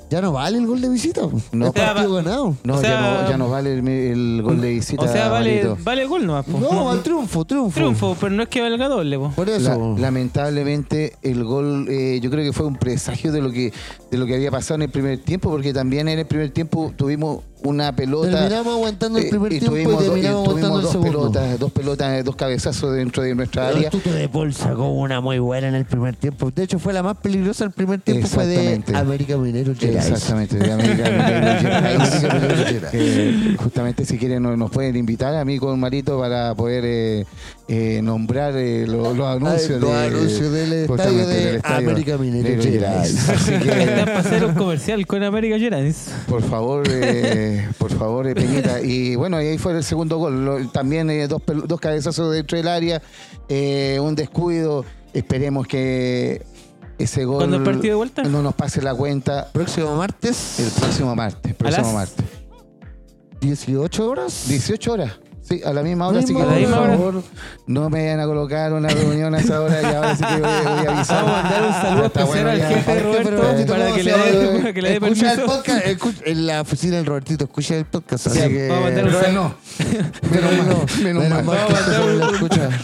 ya 0.10 0.20
no 0.22 0.32
vale 0.32 0.58
el 0.58 0.66
gol 0.68 0.82
de 0.82 0.89
visita. 0.89 1.22
No. 1.52 1.72
partido 1.72 2.14
ganado. 2.16 2.56
no, 2.64 2.74
O 2.76 2.80
sea, 2.80 2.89
ya 2.89 3.02
no, 3.24 3.30
ya 3.30 3.38
no 3.38 3.50
vale 3.50 3.74
el, 3.80 3.88
el 3.88 4.41
gol 4.44 4.60
de 4.62 4.70
visita. 4.70 5.04
O 5.04 5.08
sea, 5.08 5.30
vale, 5.30 5.64
vale 5.84 6.02
el 6.04 6.08
gol 6.08 6.26
nomás. 6.26 6.46
po. 6.46 6.58
No, 6.60 6.89
al 6.89 7.02
triunfo, 7.04 7.46
triunfo. 7.46 7.74
Triunfo, 7.76 8.18
pero 8.20 8.32
no 8.36 8.44
es 8.44 8.50
que 8.50 8.62
valga 8.62 8.88
doble. 8.88 9.18
po. 9.18 9.30
Por 9.32 9.50
eso. 9.50 9.96
La- 9.96 10.02
lamentablemente 10.02 11.16
el 11.22 11.44
gol 11.44 11.88
eh, 11.89 12.20
yo 12.22 12.30
creo 12.32 12.44
que 12.44 12.54
fue 12.54 12.66
un 12.66 12.76
presagio 12.78 13.32
de 13.32 13.41
lo 13.41 13.52
que 13.52 13.74
de 14.14 14.20
lo 14.20 14.26
que 14.28 14.36
había 14.36 14.51
pasado 14.51 14.76
en 14.76 14.82
el 14.84 14.89
primer 14.89 15.18
tiempo 15.18 15.49
porque 15.49 15.74
también 15.74 16.07
en 16.07 16.20
el 16.20 16.26
primer 16.28 16.51
tiempo 16.51 16.93
tuvimos 16.95 17.39
una 17.64 17.95
pelota 17.95 18.30
terminamos 18.30 18.74
aguantando 18.76 19.18
el 19.20 19.26
eh, 19.26 19.30
primer 19.30 19.53
y 19.53 19.59
tiempo 19.59 19.78
y 19.78 19.84
tuvimos, 19.84 19.93
do- 20.05 20.18
y 20.18 20.22
terminamos 20.22 20.47
aguantando 20.47 20.78
el 20.78 20.84
dos 20.84 20.91
segundo. 20.91 21.11
pelotas 21.32 21.59
dos 21.59 21.72
pelotas 21.72 22.26
dos 22.26 22.36
cabezazos 22.36 22.93
dentro 22.93 23.24
de 23.24 23.34
nuestra 23.36 23.70
El 23.72 23.78
área 23.78 23.89
Tuto 23.89 24.11
de 24.11 24.30
Paul 24.30 24.53
sacó 24.53 24.89
una 24.89 25.20
muy 25.22 25.39
buena 25.39 25.68
en 25.70 25.76
el 25.76 25.86
primer 25.86 26.16
tiempo. 26.16 26.51
De 26.51 26.64
hecho, 26.64 26.78
fue 26.78 26.93
la 26.93 27.01
más 27.01 27.18
peligrosa 27.18 27.64
el 27.66 27.72
primer 27.72 28.01
tiempo. 28.01 28.28
Fue 28.28 28.45
de. 28.45 28.84
América 28.93 29.38
Minero 29.38 29.74
Gerais. 29.76 30.09
Exactamente, 30.09 30.57
de 30.57 30.72
América 30.72 31.05
Gerais. 31.61 32.24
Eh, 32.93 33.55
justamente 33.57 34.05
si 34.05 34.18
quieren 34.18 34.43
nos, 34.43 34.57
nos 34.57 34.72
pueden 34.72 34.95
invitar 34.95 35.36
a 35.36 35.45
mí 35.45 35.57
con 35.59 35.80
Marito 35.80 36.20
para 36.20 36.53
poder 36.55 36.84
eh, 36.86 37.26
eh, 37.68 38.01
nombrar 38.03 38.55
eh, 38.57 38.86
lo- 38.86 39.14
los 39.14 39.26
anuncios, 39.28 39.80
los 39.80 39.91
de- 39.91 39.97
anuncios 40.05 40.51
del 40.51 40.88
justamente 40.88 41.22
estadio 41.22 41.28
de 41.28 41.45
del 41.45 41.55
estadio 41.55 41.89
América 41.91 42.18
Gerais. 42.61 43.30
Así 43.30 43.53
Está 43.53 43.59
que 43.76 44.01
para 44.05 44.20
hacer 44.20 44.45
un 44.45 44.53
comercial 44.53 45.07
con 45.07 45.24
América 45.24 45.57
Gerais. 45.57 46.07
por 46.28 46.43
favor, 46.43 46.84
eh, 46.89 47.68
por 47.78 47.91
favor, 47.91 48.28
eh, 48.28 48.36
Peñita. 48.36 48.82
Y 48.82 49.16
bueno, 49.16 49.41
y 49.41 49.47
ahí 49.47 49.57
fue 49.57 49.72
el 49.78 49.84
segundo 49.84 50.18
gol. 50.18 50.43
Lo- 50.45 50.68
también 50.72 51.09
eh, 51.09 51.28
dos, 51.28 51.41
dos 51.66 51.80
cabezazos 51.80 52.34
dentro 52.34 52.57
del 52.57 52.68
área, 52.68 53.01
eh, 53.49 53.97
un 54.01 54.14
descuido. 54.16 54.84
Esperemos 55.14 55.66
que 55.68 56.41
ese 56.97 57.24
gol 57.26 57.38
¿Cuándo 57.38 57.57
el 57.57 57.64
partido 57.64 57.89
de 57.91 57.95
vuelta? 57.95 58.24
no 58.24 58.41
nos 58.41 58.55
pase 58.55 58.82
la 58.82 58.93
cuenta 58.95 59.47
Próximo 59.53 59.95
martes, 59.95 60.59
el 60.59 60.70
próximo 60.72 61.16
martes. 61.16 61.53
Próximo 61.53 61.93
martes. 61.93 62.26
18 63.41 64.09
horas. 64.09 64.45
18 64.47 64.93
horas. 64.93 65.11
Sí, 65.44 65.62
a 65.66 65.74
la 65.74 65.84
misma 65.84 66.08
hora, 66.08 66.20
así 66.20 66.34
que 66.34 66.41
por 66.41 66.52
hora. 66.54 66.68
favor 66.96 67.22
no 67.68 67.89
me 67.89 68.02
vayan 68.04 68.20
a 68.22 68.26
colocar 68.26 68.72
una 68.72 68.88
reunión 68.88 69.36
a 69.36 69.39
esa 69.39 69.60
hora 69.62 69.82
y 69.82 69.86
ahora 69.94 70.16
sí 70.16 70.24
que 70.24 70.34
voy, 70.39 70.41
voy 70.41 70.86
a 70.88 70.91
avisar. 70.96 71.26
Vamos 71.26 71.39
a 71.39 71.44
mandar 71.44 71.64
un 71.68 71.74
saludo 71.74 72.06
especial 72.06 72.28
bueno 72.28 72.50
al 72.50 72.62
jefe 72.62 73.00
Roberto 73.02 73.30
para 73.68 73.84
¿cómo 73.84 73.96
que 73.96 74.04
le 74.04 74.12
dé, 74.12 74.58
para 74.60 74.74
que 74.74 74.82
le 74.82 74.89
dé 74.89 74.96
Escucha 74.96 75.32
el 75.34 75.38
permiso. 75.39 75.46
podcast, 75.58 75.86
escucha- 75.88 76.22
en 76.26 76.46
la 76.48 76.62
oficina 76.62 76.96
del 76.96 77.06
Robertito, 77.06 77.44
escucha 77.44 77.76
el 77.76 77.86
podcast. 77.86 78.28
Así 78.28 78.39
Ya, 78.39 78.48
que. 78.48 78.68
vamos 78.70 78.78
a 78.78 78.88
mandar 78.88 79.06
un 79.06 79.12
saludo. 79.12 79.34
no. 79.34 80.86
Menos 81.04 81.30
mal, 81.30 81.44
Vamos 81.46 81.58
a 81.58 81.74
mandar 81.74 82.02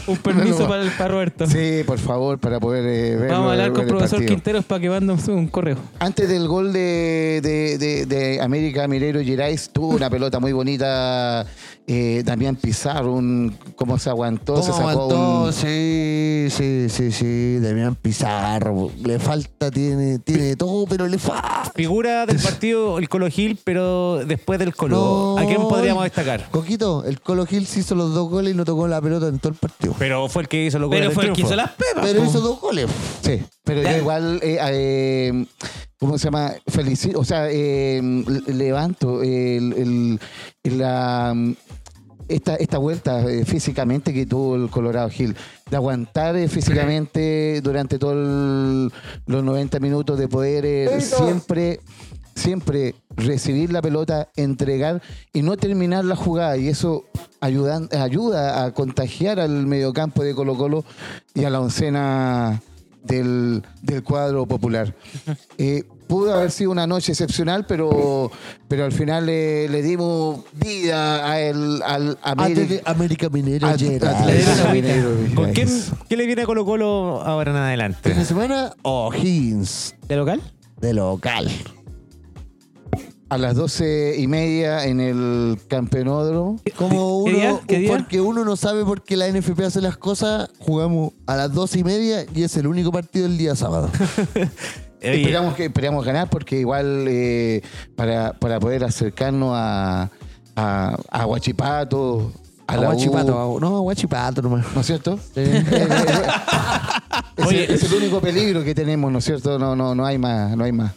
un- 0.07 0.17
permiso 0.17 0.67
para 0.67 0.83
el 0.83 0.89
para 0.91 1.07
Roberto. 1.13 1.47
Sí, 1.47 1.83
por 1.85 1.97
favor, 1.97 2.39
para 2.39 2.59
poder 2.59 2.85
eh, 2.85 3.15
verlo, 3.15 3.33
Vamos 3.35 3.49
a 3.49 3.51
hablar 3.53 3.71
con 3.71 3.81
el 3.83 3.87
profesor. 3.87 4.25
Quinteros 4.25 4.65
para 4.65 4.81
que 4.81 4.89
mande 4.89 5.13
un, 5.13 5.47
correo. 5.47 5.77
Antes 5.99 6.27
del 6.27 6.47
gol 6.47 6.73
de, 6.73 7.39
de- 7.41 7.77
de- 7.77 8.05
de 8.05 8.41
América 8.41 8.87
Mineiro 8.87 9.21
Gerais, 9.23 9.69
tuvo 9.71 9.95
una 9.95 10.09
pelota 10.09 10.39
muy 10.39 10.51
bonita. 10.51 11.45
Eh, 11.91 12.21
Damián 12.49 12.61
Pizarro, 12.63 13.13
un, 13.13 13.55
cómo 13.75 13.99
se 13.99 14.09
aguantó, 14.09 14.61
se 14.63 14.71
¿Cómo 14.71 14.87
sacó 14.87 14.89
aguantó? 15.03 15.43
un- 15.45 15.53
Sí, 15.53 16.47
sí, 16.49 16.87
sí, 16.89 17.11
sí. 17.11 17.59
Damián 17.59 17.93
Pizarro. 17.95 18.89
Le 19.05 19.19
falta, 19.19 19.69
tiene, 19.69 20.17
tiene 20.17 20.55
todo, 20.55 20.87
pero 20.87 21.07
le 21.07 21.19
falta. 21.19 21.71
Figura 21.75 22.25
del 22.25 22.37
partido 22.41 22.97
el 22.97 23.07
Colo 23.07 23.27
Gil, 23.29 23.59
pero 23.63 24.25
después 24.25 24.57
del 24.57 24.75
Colo. 24.75 25.35
No. 25.35 25.37
¿A 25.37 25.45
quién 25.45 25.61
podríamos 25.67 26.03
destacar? 26.05 26.49
Coquito, 26.49 27.03
el 27.05 27.21
Colo 27.21 27.45
Gil 27.45 27.67
se 27.67 27.81
hizo 27.81 27.93
los 27.93 28.15
dos 28.15 28.27
goles 28.29 28.53
y 28.53 28.57
no 28.57 28.65
tocó 28.65 28.87
la 28.87 28.99
pelota 28.99 29.27
en 29.27 29.37
todo 29.37 29.51
el 29.53 29.59
partido. 29.59 29.93
Pero 29.99 30.27
fue 30.27 30.41
el 30.43 30.47
que 30.47 30.65
hizo 30.65 30.79
los 30.79 30.89
goles 30.89 31.01
Pero 31.03 31.11
fue 31.13 31.25
el 31.27 31.33
que 31.33 31.41
hizo 31.41 31.55
las 31.55 31.69
pepas. 31.71 32.03
Pero 32.03 32.25
hizo 32.25 32.39
dos 32.41 32.59
goles. 32.59 32.87
Sí, 33.21 33.43
pero 33.63 33.83
yo 33.83 33.95
igual, 33.97 34.39
eh, 34.41 34.57
eh, 34.71 35.45
¿cómo 35.99 36.17
se 36.17 36.25
llama? 36.25 36.53
Felicito, 36.67 37.19
o 37.19 37.23
sea, 37.25 37.47
eh, 37.51 38.01
le- 38.01 38.53
levanto 38.55 39.21
el, 39.21 39.73
el- 39.73 40.19
el- 40.63 40.77
la, 40.79 41.35
esta, 42.29 42.55
esta 42.55 42.77
vuelta 42.77 43.21
eh, 43.29 43.43
físicamente 43.43 44.13
que 44.13 44.25
tuvo 44.25 44.55
el 44.55 44.69
Colorado 44.69 45.09
Hill, 45.15 45.35
de 45.69 45.75
aguantar 45.75 46.35
eh, 46.37 46.47
físicamente 46.47 47.59
durante 47.61 47.97
todos 47.97 48.91
los 49.25 49.43
90 49.43 49.79
minutos, 49.79 50.17
de 50.17 50.27
poder 50.27 50.65
eh, 50.65 51.01
siempre, 51.01 51.81
siempre 52.35 52.95
recibir 53.09 53.73
la 53.73 53.81
pelota, 53.81 54.29
entregar 54.35 55.01
y 55.33 55.41
no 55.41 55.57
terminar 55.57 56.05
la 56.05 56.15
jugada. 56.15 56.55
Y 56.57 56.67
eso 56.67 57.05
ayudan, 57.41 57.89
ayuda 57.91 58.63
a 58.63 58.73
contagiar 58.73 59.39
al 59.39 59.65
mediocampo 59.65 60.23
de 60.23 60.35
Colo 60.35 60.55
Colo 60.55 60.85
y 61.33 61.43
a 61.45 61.49
la 61.49 61.59
oncena 61.59 62.61
del, 63.03 63.63
del 63.81 64.03
cuadro 64.03 64.45
popular. 64.45 64.95
Pudo 66.09 66.33
haber 66.33 66.49
sido 66.49 66.71
una 66.71 66.87
noche 66.87 67.11
excepcional, 67.11 67.67
pero, 67.67 68.31
pero 68.67 68.83
al 68.83 68.91
final 68.91 69.27
le, 69.27 69.69
le 69.69 69.83
dimos 69.83 70.39
vida 70.53 71.29
a 71.29 71.39
el, 71.39 71.83
al 71.85 72.17
América. 72.23 72.81
América 72.89 73.29
Minero 73.29 73.67
At- 73.67 73.77
Gerais. 73.79 74.17
Atlético 74.19 74.69
Mineiro 74.73 75.09
¿Con 75.35 75.53
quién, 75.53 75.67
Gerais. 75.67 75.91
qué 76.09 76.17
le 76.17 76.25
viene 76.25 76.41
a 76.41 76.45
Colo 76.47 76.65
Colo 76.65 77.21
ahora 77.21 77.51
en 77.51 77.57
adelante? 77.57 78.09
Fin 78.09 78.17
de 78.17 78.25
semana, 78.25 78.73
O'Higgins, 78.81 79.93
¿De 80.07 80.15
local? 80.15 80.41
de 80.81 80.93
local. 80.95 81.47
A 83.29 83.37
las 83.37 83.55
doce 83.55 84.15
y 84.17 84.25
media 84.25 84.85
en 84.85 84.99
el 85.01 85.59
campeonódromo. 85.67 86.59
Como 86.75 87.25
¿Qué 87.25 87.29
uno, 87.35 87.37
día? 87.37 87.59
¿Qué 87.67 87.77
día? 87.77 87.89
porque 87.95 88.19
uno 88.19 88.43
no 88.43 88.55
sabe 88.55 88.83
por 88.83 89.03
qué 89.03 89.15
la 89.15 89.27
NFP 89.31 89.59
hace 89.61 89.79
las 89.81 89.95
cosas, 89.97 90.49
jugamos 90.57 91.11
a 91.27 91.35
las 91.35 91.53
dos 91.53 91.75
y 91.75 91.83
media 91.83 92.25
y 92.33 92.41
es 92.41 92.57
el 92.57 92.65
único 92.65 92.91
partido 92.91 93.27
del 93.27 93.37
día 93.37 93.55
sábado. 93.55 93.91
Esperamos 95.01 95.55
que 95.55 95.65
esperamos 95.65 96.05
ganar 96.05 96.29
porque 96.29 96.59
igual 96.59 97.05
eh, 97.07 97.61
para, 97.95 98.33
para 98.33 98.59
poder 98.59 98.83
acercarnos 98.83 99.51
a, 99.53 100.09
a, 100.55 100.97
a 101.09 101.25
Huachipato, 101.25 102.31
a, 102.67 102.77
Guachipato, 102.77 103.57
no, 103.59 103.77
a 103.77 103.79
Guachipato 103.79 104.41
nomás. 104.41 104.65
¿no 104.75 104.81
es 104.81 104.87
cierto? 104.87 105.19
Eh, 105.35 105.63
el, 107.37 107.55
es 107.55 107.83
el 107.83 107.93
único 107.93 108.21
peligro 108.21 108.63
que 108.63 108.75
tenemos, 108.75 109.11
¿no 109.11 109.19
es 109.19 109.25
cierto? 109.25 109.57
No, 109.57 109.75
no, 109.75 109.95
no 109.95 110.05
hay 110.05 110.17
más, 110.17 110.55
no 110.55 110.63
hay 110.63 110.71
más. 110.71 110.91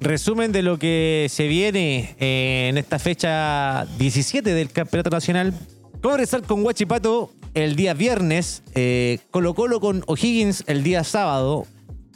Resumen 0.00 0.52
de 0.52 0.62
lo 0.62 0.78
que 0.78 1.26
se 1.30 1.46
viene 1.46 2.16
eh, 2.18 2.68
en 2.68 2.76
esta 2.76 2.98
fecha 2.98 3.86
17 3.98 4.52
del 4.52 4.70
Campeonato 4.70 5.10
Nacional. 5.10 5.54
Cobresal 6.02 6.42
con 6.42 6.64
Huachipato 6.64 7.30
el 7.54 7.76
día 7.76 7.94
viernes, 7.94 8.62
eh, 8.74 9.18
Colo 9.30 9.54
Colo 9.54 9.80
con 9.80 10.02
O'Higgins 10.06 10.64
el 10.66 10.82
día 10.82 11.04
sábado. 11.04 11.66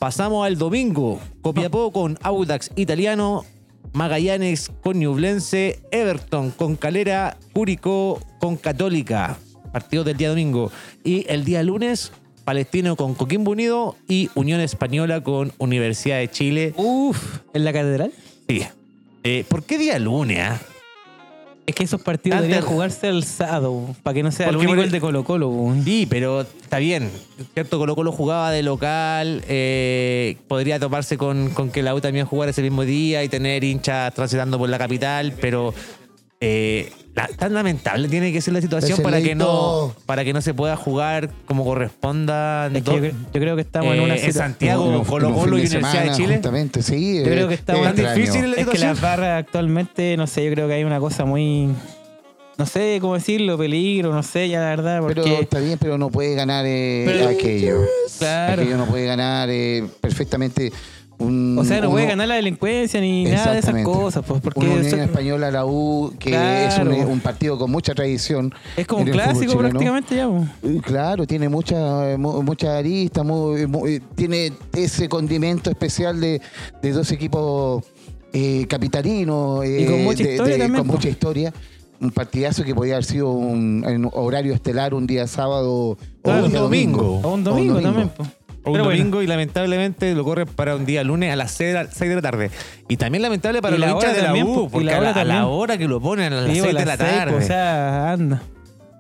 Pasamos 0.01 0.47
al 0.47 0.57
domingo, 0.57 1.21
Copiapó 1.43 1.93
con 1.93 2.19
Audax 2.23 2.71
Italiano, 2.75 3.45
Magallanes 3.93 4.73
con 4.83 4.99
Ñublense, 4.99 5.79
Everton 5.91 6.53
con 6.53 6.77
Calera, 6.77 7.37
Curicó 7.53 8.19
con 8.39 8.57
Católica. 8.57 9.37
Partidos 9.75 10.07
del 10.07 10.17
día 10.17 10.31
domingo. 10.31 10.73
Y 11.05 11.27
el 11.29 11.45
día 11.45 11.63
lunes, 11.63 12.13
Palestino 12.47 12.97
con 12.97 13.15
Coquimbo 13.15 13.51
Unido 13.51 13.95
y 14.09 14.31
Unión 14.35 14.63
Española 14.63 15.23
con 15.23 15.53
Universidad 15.59 16.17
de 16.17 16.31
Chile. 16.31 16.73
Uf, 16.79 17.41
¿en 17.53 17.65
la 17.67 17.75
catedral? 17.75 18.11
Sí. 18.49 18.63
Eh, 19.23 19.45
¿Por 19.47 19.65
qué 19.65 19.77
día 19.77 19.99
lunes? 19.99 20.41
ah? 20.41 20.59
Es 21.71 21.77
que 21.77 21.85
esos 21.85 22.03
partidos 22.03 22.39
Antes- 22.39 22.49
deberían 22.51 22.69
jugarse 22.73 23.09
el 23.09 23.23
sábado, 23.25 23.95
para 24.03 24.15
que 24.15 24.23
no 24.25 24.33
sea 24.33 24.49
el 24.49 24.57
único 24.57 24.75
el 24.83 24.91
de 24.91 25.01
Colo 25.01 25.23
Colo. 25.25 25.73
Sí, 25.85 26.07
pero 26.11 26.41
está 26.43 26.79
bien. 26.79 27.11
Cierto, 27.55 27.79
Colo 27.79 27.95
Colo 27.95 28.11
jugaba 28.13 28.51
de 28.51 28.63
local. 28.63 29.43
eh, 29.47 30.37
podría 30.49 30.79
toparse 30.81 31.17
con, 31.17 31.51
con 31.51 31.71
que 31.71 31.83
la 31.83 31.95
U 31.95 32.01
también 32.01 32.27
jugara 32.27 32.51
ese 32.51 32.63
mismo 32.63 32.85
día 32.85 33.23
y 33.23 33.29
tener 33.29 33.63
hinchas 33.63 34.13
transitando 34.15 34.59
por 34.59 34.69
la 34.69 34.79
capital, 34.79 35.33
pero 35.41 35.73
eh, 36.41 36.91
la- 37.15 37.27
tan 37.29 37.53
lamentable 37.53 38.09
tiene 38.09 38.33
que 38.33 38.41
ser 38.41 38.55
la 38.55 38.61
situación 38.63 38.93
Ese 38.95 39.03
para 39.03 39.21
que 39.21 39.35
no 39.35 39.95
para 40.07 40.25
que 40.25 40.33
no 40.33 40.41
se 40.41 40.55
pueda 40.55 40.75
jugar 40.77 41.31
como 41.45 41.65
corresponda. 41.65 42.69
Es 42.69 42.73
que 42.73 42.81
yo, 42.83 42.97
cre- 42.99 43.13
yo 43.35 43.41
creo 43.41 43.57
que 43.57 43.63
estamos 43.63 43.93
en 43.95 44.01
eh, 44.01 44.05
una 44.05 44.17
en. 44.17 44.33
Santiago, 44.33 44.85
un- 44.85 45.05
Colo 45.05 45.35
Colo 45.35 45.59
y 45.59 45.67
Universidad 45.67 46.05
de 46.05 46.13
Chile. 46.13 46.35
Justamente, 46.37 46.83
sí. 46.83 47.19
Yo 47.19 47.25
creo 47.25 47.49
que 47.49 47.55
está 47.55 47.75
es 47.77 47.83
tan 47.83 47.97
difícil 48.15 48.51
la 48.53 48.57
Es 48.57 48.67
que 48.69 48.79
las 48.79 49.01
barras 49.01 49.39
actualmente, 49.45 50.17
no 50.17 50.27
sé, 50.27 50.45
yo 50.47 50.53
creo 50.53 50.67
que 50.69 50.75
hay 50.75 50.85
una 50.85 50.99
cosa 51.01 51.25
muy. 51.25 51.69
no 52.57 52.67
sé 52.67 52.99
cómo 53.01 53.15
decirlo, 53.15 53.59
peligro, 53.59 54.13
no 54.13 54.23
sé, 54.23 54.49
ya 54.49 54.61
la 54.61 54.67
verdad, 54.69 55.03
Pero 55.07 55.25
está 55.25 55.59
bien, 55.61 55.79
pero 55.79 55.99
no 55.99 56.09
puede 56.11 56.35
ganar 56.35 56.65
eh, 56.67 57.05
Pero- 57.07 57.29
aquello. 57.29 57.83
claro. 58.19 58.63
Aquello 58.63 58.77
no 58.79 58.87
puede 58.87 59.05
ganar 59.07 59.49
eh, 59.51 59.85
perfectamente 60.01 60.73
un. 61.21 61.57
O 61.59 61.65
sea, 61.65 61.81
no 61.81 61.91
puede 61.91 62.07
ganar 62.07 62.27
la 62.29 62.35
delincuencia 62.35 63.01
ni 63.01 63.25
nada 63.25 63.53
de 63.53 63.59
esas 63.61 63.83
cosas, 63.85 64.25
pues, 64.27 64.41
porque 64.41 64.61
Una 64.61 64.75
Unión 64.75 65.01
Española, 65.01 65.51
la 65.51 65.65
U, 65.67 66.13
que 66.19 66.31
Claro. 66.31 66.91
es 66.93 67.03
un, 67.05 67.09
un 67.13 67.21
partido 67.21 67.59
con 67.59 67.71
mucha 67.71 67.95
tradición. 67.95 68.53
es 68.77 68.87
como 68.87 69.03
un 69.05 69.11
clásico 69.11 69.57
prácticamente 69.57 70.17
ya. 70.17 70.29
pues. 70.29 70.49
Eh, 70.63 70.81
Claro, 70.83 71.27
tiene 71.27 71.49
mucha, 71.49 72.17
mu- 72.19 72.43
mucha 72.43 72.79
arista, 72.79 73.23
eh, 73.87 74.01
tiene 74.15 74.53
ese 74.73 75.09
condimento 75.09 75.71
especial 75.71 76.21
de, 76.21 76.41
de 76.83 76.93
dos 76.93 77.11
equipos 77.13 77.85
eh, 78.33 78.67
capitalinos. 78.69 79.65
Y 79.67 79.85
con 79.87 79.95
eh, 79.95 80.03
mucha 80.05 80.25
de- 80.25 80.31
historia 80.33 80.55
de- 80.55 80.59
también, 80.61 80.79
Con 80.81 80.87
po. 80.89 80.93
mucha 80.95 81.09
historia. 81.09 81.53
Un 82.01 82.11
partidazo 82.13 82.65
que 82.65 82.75
podía 82.75 82.95
haber 82.95 83.05
sido 83.05 83.31
un, 83.31 83.85
en 83.87 84.09
horario 84.15 84.55
estelar 84.55 84.95
un 84.95 85.07
día 85.07 85.27
sábado 85.27 85.99
Claro, 86.23 86.43
o 86.43 86.47
un 86.47 86.51
día 86.51 86.61
domingo. 86.61 87.21
O 87.23 87.35
un 87.35 87.45
domingo, 87.45 87.79
también. 87.81 88.11
pues. 88.17 88.27
O 88.63 88.71
un 88.71 88.73
Pero 88.75 88.85
bueno. 88.85 88.99
domingo 88.99 89.23
y 89.23 89.27
lamentablemente 89.27 90.15
lo 90.15 90.23
corren 90.25 90.47
para 90.47 90.77
un 90.77 90.85
día 90.85 91.03
lunes 91.03 91.33
a 91.33 91.37
las 91.37 91.51
6 91.53 91.69
de 91.69 91.75
la, 91.75 91.91
6 91.91 92.09
de 92.11 92.15
la 92.17 92.23
tarde. 92.23 92.51
Y 92.89 92.97
también 92.99 93.23
lamentable 93.23 93.63
para 93.63 93.77
Y 93.77 93.79
los 93.79 93.89
la 93.89 93.95
hinchas 93.95 94.11
hora 94.11 94.17
de 94.19 94.23
la 94.41 94.45
U, 94.45 94.67
y 94.67 94.69
porque 94.69 94.85
la 94.87 94.97
a, 94.97 95.01
la, 95.01 95.01
hora 95.01 95.21
a 95.21 95.25
la 95.25 95.35
también. 95.35 95.59
hora 95.59 95.79
que 95.79 95.89
lo 95.89 96.01
ponen, 96.01 96.33
a 96.33 96.41
las 96.43 96.51
Sí, 96.53 96.61
6 96.61 96.65
a 96.75 96.79
de 96.79 96.85
la 96.87 96.97
seis, 96.97 97.11
tarde. 97.11 97.33
pues, 97.33 97.45
o 97.45 97.49
sea, 97.49 98.13
anda. 98.13 98.43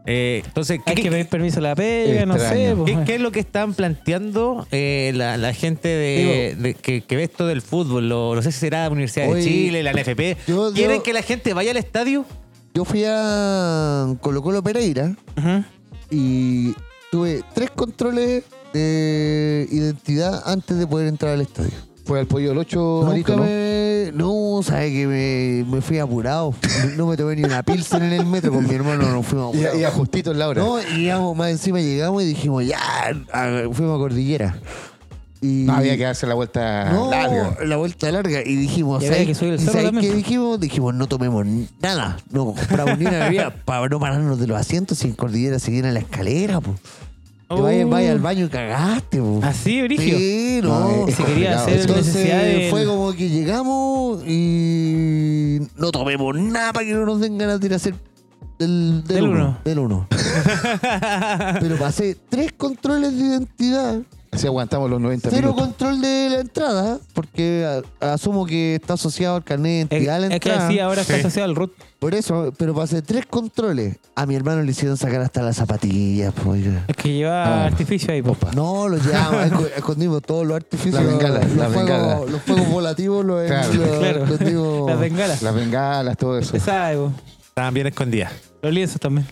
Eh, 0.07 0.41
entonces, 0.47 0.81
¿qué, 0.85 0.93
Hay 0.93 0.97
que 1.03 1.11
pedir 1.11 1.29
permiso 1.29 1.59
a 1.59 1.63
la 1.63 1.75
pega, 1.75 2.25
no 2.25 2.39
sé. 2.39 2.73
Pues. 2.75 2.97
qué- 2.97 3.05
qué 3.05 3.15
es 3.17 3.21
lo 3.21 3.31
que 3.33 3.41
están 3.41 3.75
planteando 3.75 4.67
eh, 4.73 5.13
la, 5.15 5.37
la 5.37 5.53
gente 5.53 5.89
de, 5.89 6.57
de- 6.59 6.73
que, 6.75 7.03
que 7.03 7.17
ve 7.17 7.25
esto 7.25 7.47
del 7.47 7.61
fútbol? 7.61 8.09
Lo- 8.09 8.35
no 8.35 8.41
sé 8.41 8.51
si 8.51 8.61
será 8.61 8.85
la 8.85 8.91
Universidad 8.91 9.31
de 9.31 9.43
Chile, 9.45 9.83
la 9.83 9.93
NFP. 9.93 10.39
yo- 10.49 10.73
¿Quieren 10.73 10.97
yo- 10.97 11.03
que 11.03 11.13
la 11.13 11.21
gente 11.21 11.53
vaya 11.53 11.71
al 11.73 11.77
estadio? 11.77 12.25
Yo 12.73 12.87
fui 12.87 13.05
a 13.07 14.07
Colo 14.23 14.43
Colo 14.43 14.63
Pereira 14.63 15.13
y 16.11 16.73
tuve 17.11 17.43
tres 17.55 17.71
controles 17.71 18.45
de 18.73 19.69
identidad 19.71 20.43
antes 20.47 20.79
de 20.79 20.87
poder 20.87 21.09
entrar 21.09 21.33
al 21.35 21.41
estadio. 21.41 21.73
Fue 22.05 22.19
al 22.19 22.27
pollo 22.27 22.49
del 22.49 22.59
8, 22.59 23.03
Marito, 23.07 23.37
¿no? 23.37 23.45
me... 23.45 24.11
No, 24.15 24.61
sabes 24.65 24.91
que 24.93 25.07
me, 25.07 25.65
me 25.71 25.81
fui 25.81 25.99
apurado. 25.99 26.53
No 26.97 27.07
me 27.07 27.17
tomé 27.17 27.37
ni 27.37 27.45
una 27.45 27.63
pilsen 27.63 28.03
en 28.03 28.13
el 28.15 28.27
metro 28.27 28.53
con 28.53 28.67
mi 28.67 28.75
hermano, 28.75 29.09
nos 29.11 29.25
fuimos 29.27 29.55
Y, 29.55 29.59
apurados. 29.59 29.81
y 29.81 29.85
a 29.85 29.91
justito 29.93 30.33
en 30.33 30.39
la 30.41 30.49
hora. 30.49 30.63
No, 30.63 30.81
y 30.81 31.03
llegamos, 31.03 31.37
más 31.37 31.51
encima 31.51 31.81
llegamos 31.81 32.23
y 32.23 32.27
dijimos, 32.27 32.65
ya, 32.67 32.79
a- 33.33 33.51
fuimos 33.73 33.95
a 33.97 33.99
Cordillera. 33.99 34.59
Y 35.43 35.65
No, 35.65 35.75
había 35.75 35.97
que 35.97 36.03
darse 36.05 36.27
la 36.27 36.35
vuelta 36.35 36.91
no, 36.93 37.11
larga. 37.11 37.57
la 37.65 37.77
vuelta 37.77 38.11
larga. 38.11 38.41
Y 38.45 38.57
dijimos, 38.57 39.03
Y 39.03 39.07
¿sabes- 39.07 39.27
que 39.27 39.35
subir 39.35 39.53
el 39.55 39.61
y 39.61 39.65
cerro 39.65 39.81
¿sabes 39.81 40.01
qué 40.01 40.13
dijimos? 40.15 40.59
Dijimos, 40.59 40.95
no 40.95 41.07
tomemos 41.07 41.47
nada. 41.81 42.19
No 42.31 42.47
compramos 42.47 42.99
ni 42.99 43.07
una 43.07 43.19
bebida 43.25 43.51
para 43.65 43.87
no 43.89 44.01
pararnos 44.01 44.39
de 44.41 44.47
los 44.49 44.59
asientos 44.59 44.99
si 44.99 45.07
en 45.09 45.15
Cordillera 45.15 45.59
se 45.61 45.71
viene 45.71 45.93
la 45.93 46.01
escalera, 46.01 46.61
po. 46.61 46.75
Te 47.55 47.61
vayas, 47.61 47.85
Oh. 47.85 47.89
vayas 47.89 48.13
al 48.13 48.19
baño 48.21 48.47
y 48.47 48.49
cagaste, 48.49 49.19
po. 49.19 49.41
Así, 49.43 49.83
Brigio. 49.83 50.17
Sí, 50.17 50.61
no. 50.63 51.07
Quería 51.27 51.61
hacer 51.61 51.81
Entonces 51.81 52.71
fue 52.71 52.87
como 52.87 53.13
que 53.13 53.29
llegamos 53.29 54.23
y 54.25 55.59
no 55.77 55.91
tomemos 55.91 56.37
nada 56.39 56.73
para 56.73 56.87
que 56.87 56.93
no 56.95 57.05
nos 57.05 57.21
den 57.21 57.39
ganas 57.39 57.59
de 57.59 57.67
ir 57.67 57.73
a 57.73 57.77
hacer 57.77 57.95
del, 58.57 59.03
del, 59.05 59.17
Del 59.17 59.25
uno, 59.25 59.33
uno. 59.35 59.59
Del 59.65 59.79
uno. 59.81 60.07
Pero 61.61 61.77
pasé 61.77 62.17
tres 62.29 62.53
controles 62.53 63.17
de 63.19 63.25
identidad, 63.25 64.01
Así 64.33 64.47
aguantamos 64.47 64.89
los 64.89 65.01
90 65.01 65.29
cero 65.29 65.49
minutos. 65.49 65.67
control 65.67 66.01
de 66.01 66.29
la 66.31 66.41
entrada, 66.41 66.99
porque 67.15 67.83
a- 68.01 68.13
asumo 68.13 68.47
que 68.47 68.77
está 68.77 68.95
asociado 68.95 69.35
al 69.37 69.43
carnet 69.45 69.89
de 69.89 69.97
Es, 69.97 70.03
identidad 70.05 70.17
a 70.17 70.19
la 70.21 70.27
es 70.27 70.41
que 70.41 70.49
entrada. 70.51 70.71
sí, 70.71 70.79
ahora 70.79 71.01
está 71.03 71.15
Sí. 71.15 71.21
asociado 71.21 71.49
al 71.51 71.57
RUT. 71.57 71.73
Por 71.99 72.15
eso, 72.15 72.53
pero 72.57 72.73
pasé 72.73 73.03
tres 73.03 73.27
controles. 73.27 73.97
A 74.15 74.27
mi 74.27 74.37
hermano 74.37 74.63
le 74.63 74.71
hicieron 74.71 74.97
sacar 74.97 75.21
hasta 75.21 75.43
las 75.43 75.57
zapatillas, 75.57 76.33
pues. 76.45 76.65
Es 76.87 76.97
que 76.97 77.13
lleva 77.13 77.45
Ah. 77.45 77.67
artificio 77.67 78.13
ahí, 78.13 78.23
popa. 78.23 78.53
No, 78.53 78.87
lo 78.89 78.99
llevamos, 78.99 79.35
esco- 79.51 79.71
escondimos 79.77 80.23
todos 80.23 80.47
los 80.47 80.57
artificios. 80.57 80.95
La 80.95 81.11
bengala, 81.11 81.41
los, 81.41 81.57
la 81.57 81.69
bengala. 81.69 82.05
fuegos, 82.17 82.31
los 82.31 82.43
fuegos 82.43 82.69
volativos 82.71 83.25
los, 83.25 83.47
Claro. 83.49 83.75
los 83.75 83.99
Claro. 83.99 84.25
escondimos. 84.27 84.91
Las 84.91 85.01
bengalas. 85.01 85.43
Las 85.43 85.55
bengalas, 85.57 86.17
todo 86.17 86.39
eso. 86.39 86.53
Se 86.53 86.61
sabe, 86.61 86.97
po. 86.99 87.13
Estaban 87.49 87.75
bien 87.75 87.89
escondidas. 87.89 88.33
Los 88.63 88.73
lienzos 88.73 89.01
también. 89.01 89.27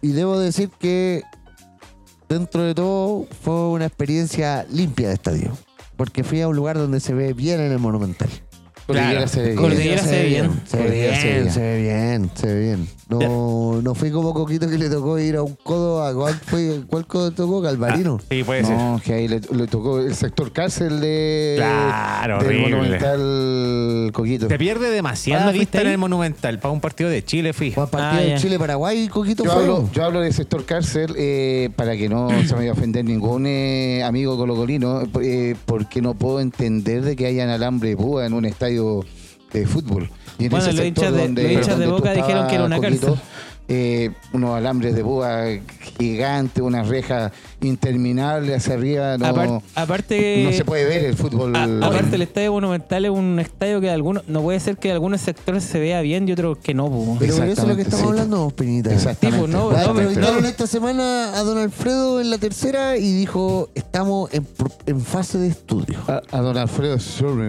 Y 0.00 0.08
debo 0.12 0.38
decir 0.38 0.70
que 0.80 1.22
dentro 2.28 2.62
de 2.62 2.74
todo 2.74 3.26
fue 3.42 3.68
una 3.70 3.86
experiencia 3.86 4.66
limpia 4.70 5.08
de 5.08 5.14
estadio. 5.14 5.56
Porque 5.96 6.22
fui 6.24 6.40
a 6.40 6.48
un 6.48 6.54
lugar 6.56 6.76
donde 6.78 7.00
se 7.00 7.12
ve 7.14 7.32
bien 7.32 7.60
en 7.60 7.72
el 7.72 7.78
Monumental. 7.78 8.28
Cordillera 8.86 9.10
Claro. 9.12 9.28
se 9.28 9.40
ve 9.40 9.46
bien. 9.48 9.56
Cordillera 9.58 10.02
se 10.02 10.10
ve 10.10 10.24
bien. 10.28 10.60
Se 10.66 10.76
ve 10.76 10.82
Cordillera 10.84 11.16
se 11.20 11.26
ve 11.26 11.32
bien, 11.32 11.42
bien. 11.42 11.52
se 11.54 11.60
ve 11.60 11.80
bien, 11.82 12.30
se 12.34 12.46
ve 12.46 12.60
bien. 12.60 12.88
No, 13.10 13.80
no 13.80 13.94
fui 13.94 14.10
como 14.10 14.34
Coquito 14.34 14.68
que 14.68 14.76
le 14.76 14.90
tocó 14.90 15.18
ir 15.18 15.36
a 15.36 15.42
un 15.42 15.54
codo. 15.62 16.02
¿A 16.04 16.12
cuál, 16.12 16.34
fue, 16.34 16.82
cuál 16.86 17.06
codo 17.06 17.30
tocó? 17.30 17.60
Galvarino. 17.62 18.18
Ah, 18.20 18.24
sí, 18.30 18.44
puede 18.44 18.64
ser. 18.64 18.76
No, 18.76 19.00
que 19.02 19.14
ahí 19.14 19.28
le, 19.28 19.40
le 19.40 19.66
tocó 19.66 20.00
el 20.00 20.14
sector 20.14 20.52
cárcel 20.52 21.00
de, 21.00 21.54
Claro, 21.56 22.38
del 22.38 22.46
horrible. 22.46 22.76
Monumental 22.76 24.10
Coquito. 24.12 24.48
Se 24.48 24.58
pierde 24.58 24.90
demasiada 24.90 25.44
¿Cuándo 25.44 25.58
vista 25.58 25.80
en 25.80 25.86
el 25.88 25.98
Monumental. 25.98 26.58
Para 26.58 26.72
un 26.72 26.80
partido 26.80 27.08
de 27.10 27.24
Chile 27.24 27.52
fui. 27.52 27.70
Fue 27.70 27.84
a 27.84 27.86
partido 27.86 28.22
Ah, 28.22 28.34
de. 28.34 28.40
Chile-Paraguay, 28.40 29.08
Coquito 29.08 29.44
Yo 29.44 29.50
fue. 29.52 29.62
hablo, 29.62 29.88
yo 29.92 30.04
hablo 30.04 30.20
de 30.20 30.32
sector 30.32 30.64
cárcel 30.64 31.14
eh, 31.16 31.70
para 31.76 31.96
que 31.96 32.08
no 32.08 32.28
se 32.44 32.52
me 32.52 32.58
vaya 32.60 32.70
a 32.70 32.72
ofender 32.74 33.04
ningún 33.04 33.46
eh, 33.46 34.02
amigo 34.04 34.36
colocolino, 34.36 35.02
eh, 35.22 35.54
porque 35.64 36.02
no 36.02 36.14
puedo 36.14 36.40
entender 36.40 37.02
de 37.02 37.16
que 37.16 37.26
hayan 37.26 37.48
alambre 37.48 37.90
de 37.90 37.96
púa 37.96 38.26
en 38.26 38.32
un 38.34 38.44
estadio 38.44 39.04
de 39.52 39.66
fútbol. 39.66 40.10
Y 40.38 40.44
en 40.44 40.50
Bueno, 40.50 40.66
ese 40.66 40.76
los 40.76 40.86
hinchas 40.86 41.12
de- 41.12 41.18
donde- 41.22 41.42
los 41.42 41.52
hinchas 41.52 41.78
de 41.78 41.86
Boca 41.86 42.12
dijeron 42.12 42.46
que 42.46 42.54
era 42.54 42.64
una 42.64 42.80
cárcel. 42.80 43.14
Eh, 43.68 44.10
unos 44.32 44.56
alambres 44.56 44.94
de 44.94 45.02
púa 45.04 45.44
gigantes, 45.98 46.62
una 46.62 46.82
reja 46.82 47.30
interminable 47.60 48.54
hacia 48.54 48.74
arriba. 48.74 49.18
No, 49.18 49.26
Apar- 49.26 49.62
aparte. 49.74 50.42
no 50.44 50.52
se 50.52 50.64
puede 50.64 50.84
ver 50.86 51.04
el 51.04 51.16
fútbol. 51.16 51.54
a- 51.54 51.64
aparte, 51.86 52.16
el 52.16 52.22
estadio 52.22 52.52
monumental 52.52 53.04
es 53.04 53.10
un 53.10 53.38
estadio 53.38 53.80
que 53.80 53.90
algunos. 53.90 54.26
No 54.28 54.42
puede 54.42 54.58
ser 54.60 54.76
que 54.78 54.90
algunos 54.92 55.20
sectores 55.20 55.64
se 55.64 55.78
vea 55.80 56.00
bien 56.00 56.28
y 56.28 56.32
otros 56.32 56.58
que 56.58 56.72
no, 56.74 56.88
po. 56.88 57.16
Pero 57.18 57.34
eso 57.34 57.44
es 57.44 57.68
lo 57.68 57.76
que 57.76 57.82
estamos 57.82 58.06
sí. 58.06 58.08
hablando, 58.12 58.50
Peñita. 58.50 58.92
Exactamente. 58.92 59.36
Sí, 59.46 59.52
pues, 59.52 59.52
no, 59.52 59.70
no, 59.70 59.94
pero- 59.94 60.48
esta 60.48 60.66
semana 60.66 61.38
a 61.38 61.42
don 61.42 61.58
Alfredo 61.58 62.20
en 62.20 62.30
la 62.30 62.38
tercera 62.38 62.96
y 62.96 63.12
dijo, 63.12 63.68
estamos 63.74 64.30
en, 64.32 65.00
fase 65.00 65.38
de 65.38 65.48
estudio. 65.48 65.98
a, 66.06 66.22
a 66.30 66.40
don 66.40 66.56
Alfredo. 66.56 66.96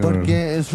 Porque 0.01 0.57
es 0.57 0.67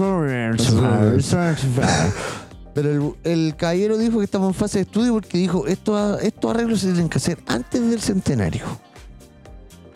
pero 2.75 3.17
el, 3.25 3.33
el 3.33 3.57
caballero 3.57 3.97
dijo 3.97 4.19
que 4.19 4.25
estamos 4.25 4.49
en 4.49 4.55
fase 4.55 4.79
de 4.79 4.83
estudio 4.83 5.13
porque 5.13 5.39
dijo 5.39 5.67
estos 5.67 6.23
estos 6.23 6.51
arreglos 6.51 6.81
se 6.81 6.89
tienen 6.89 7.09
que 7.09 7.19
hacer 7.19 7.39
antes 7.47 7.89
del 7.91 8.01
centenario. 8.01 8.65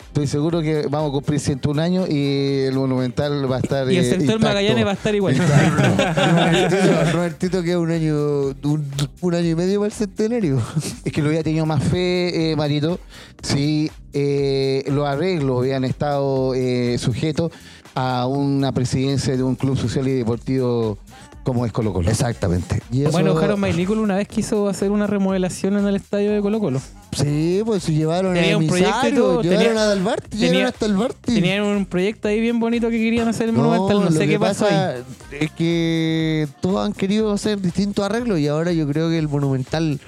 Estoy 0.09 0.25
seguro 0.25 0.61
que 0.61 0.87
vamos 0.89 1.09
a 1.09 1.11
cumplir 1.13 1.39
101 1.39 1.81
años 1.81 2.09
y 2.09 2.63
el 2.63 2.73
Monumental 2.73 3.49
va 3.49 3.57
a 3.57 3.59
estar. 3.59 3.91
Y 3.91 3.95
el 3.95 4.05
eh, 4.05 4.09
sector 4.09 4.35
intacto. 4.35 4.47
Magallanes 4.47 4.85
va 4.85 4.89
a 4.89 4.93
estar 4.93 5.15
igual. 5.15 5.37
Robertito, 5.37 7.11
Robertito 7.13 7.63
queda 7.63 7.79
un 7.79 7.91
año 7.91 8.15
un, 8.63 8.91
un 9.21 9.33
año 9.35 9.49
y 9.49 9.55
medio 9.55 9.79
para 9.79 9.87
el 9.87 9.93
centenario. 9.93 10.59
Es 11.05 11.13
que 11.13 11.21
lo 11.21 11.27
hubiera 11.27 11.43
tenido 11.43 11.67
más 11.67 11.83
fe, 11.83 12.51
eh, 12.51 12.55
Marito, 12.55 12.99
si 13.43 13.91
eh, 14.11 14.83
los 14.87 15.07
arreglos 15.07 15.61
hubieran 15.61 15.83
estado 15.83 16.55
eh, 16.55 16.97
sujetos 16.97 17.51
a 17.93 18.25
una 18.25 18.71
presidencia 18.71 19.37
de 19.37 19.43
un 19.43 19.55
club 19.55 19.77
social 19.77 20.07
y 20.07 20.13
deportivo 20.13 20.97
como 21.43 21.65
es 21.65 21.71
Colo 21.71 21.93
Colo. 21.93 22.09
Exactamente. 22.09 22.81
Y 22.91 23.01
eso- 23.03 23.11
Bueno, 23.11 23.33
Jaro 23.35 23.57
Maynícolo 23.57 24.01
una 24.01 24.15
vez 24.15 24.27
quiso 24.27 24.67
hacer 24.67 24.91
una 24.91 25.07
remodelación 25.07 25.77
en 25.77 25.87
el 25.87 25.95
estadio 25.95 26.31
de 26.31 26.41
Colo 26.41 26.59
Colo. 26.59 26.81
Sí, 27.17 27.61
pues 27.65 27.83
se 27.83 27.93
llevaron 27.93 28.35
Tenía 28.35 28.53
a 28.53 28.57
un 28.57 28.67
proyecto 28.67 29.07
y 29.07 29.13
todo, 29.13 29.41
llevaron 29.41 29.65
tenía- 29.67 29.81
a 29.81 29.85
Dalbarti, 29.87 30.29
tenía- 30.29 30.45
llegaron 30.47 30.67
hasta 30.67 30.85
el 30.85 30.95
Barti. 30.97 31.33
Tenían 31.35 31.63
un 31.63 31.85
proyecto 31.87 32.27
ahí 32.27 32.39
bien 32.39 32.59
bonito 32.59 32.89
que 32.89 32.97
querían 32.99 33.27
hacer 33.27 33.49
en 33.49 33.55
el 33.55 33.61
Monumental. 33.61 34.01
No 34.05 34.11
sé 34.11 34.27
qué 34.27 34.39
pasó 34.39 34.65
pasa 34.65 34.89
ahí. 34.91 35.03
Es 35.39 35.51
que 35.51 36.47
todos 36.61 36.85
han 36.85 36.93
querido 36.93 37.31
hacer 37.31 37.59
distintos 37.59 38.05
arreglos 38.05 38.37
y 38.39 38.47
ahora 38.47 38.71
yo 38.71 38.87
creo 38.87 39.09
que 39.09 39.17
el 39.17 39.27
Monumental, 39.27 39.99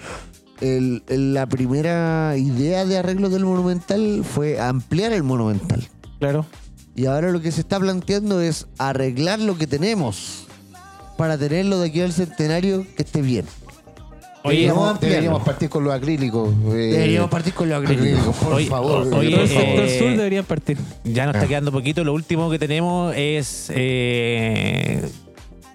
el- 0.61 1.01
el- 1.07 1.33
la 1.33 1.47
primera 1.47 2.35
idea 2.37 2.85
de 2.85 2.97
arreglo 2.99 3.29
del 3.29 3.45
Monumental 3.45 4.23
fue 4.23 4.59
ampliar 4.59 5.11
el 5.11 5.23
Monumental. 5.23 5.87
Claro. 6.19 6.45
Y 6.95 7.05
ahora 7.07 7.31
lo 7.31 7.41
que 7.41 7.51
se 7.51 7.61
está 7.61 7.79
planteando 7.79 8.41
es 8.41 8.67
arreglar 8.77 9.39
lo 9.39 9.57
que 9.57 9.65
tenemos 9.65 10.45
para 11.21 11.37
tenerlo 11.37 11.77
de 11.79 11.87
aquí 11.89 12.01
al 12.01 12.11
centenario 12.11 12.83
que 12.97 13.03
esté 13.03 13.21
bien. 13.21 13.45
Oye, 14.43 14.55
Deberíamos 14.55 14.63
Deberíamos, 14.63 14.89
ampliarlo. 14.89 15.13
deberíamos 15.13 15.43
partir 15.43 15.69
con 15.69 15.83
los 15.83 15.93
acrílicos. 15.93 16.49
eh, 16.49 16.73
Deberíamos 16.73 17.29
partir 17.29 17.53
con 17.53 17.69
los 17.69 17.77
acrílicos. 17.83 18.07
acrílicos, 18.07 18.35
por 18.37 18.53
Oye, 18.53 18.65
favor. 18.65 19.13
oye, 19.13 19.27
el 19.35 19.39
eh, 19.41 19.47
sector 19.47 19.89
sur 19.89 20.17
deberían 20.17 20.45
partir. 20.45 20.77
Ya 21.03 21.27
nos 21.27 21.35
está 21.35 21.47
quedando 21.47 21.71
poquito. 21.71 22.03
Lo 22.03 22.13
último 22.15 22.49
que 22.49 22.57
tenemos 22.57 23.13
es 23.15 23.67
eh, 23.69 25.07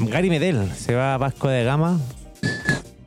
Gary 0.01 0.31
Medel. 0.31 0.69
Se 0.77 0.97
va 0.97 1.15
a 1.15 1.17
Vasco 1.19 1.47
de 1.47 1.63
Gama, 1.63 2.01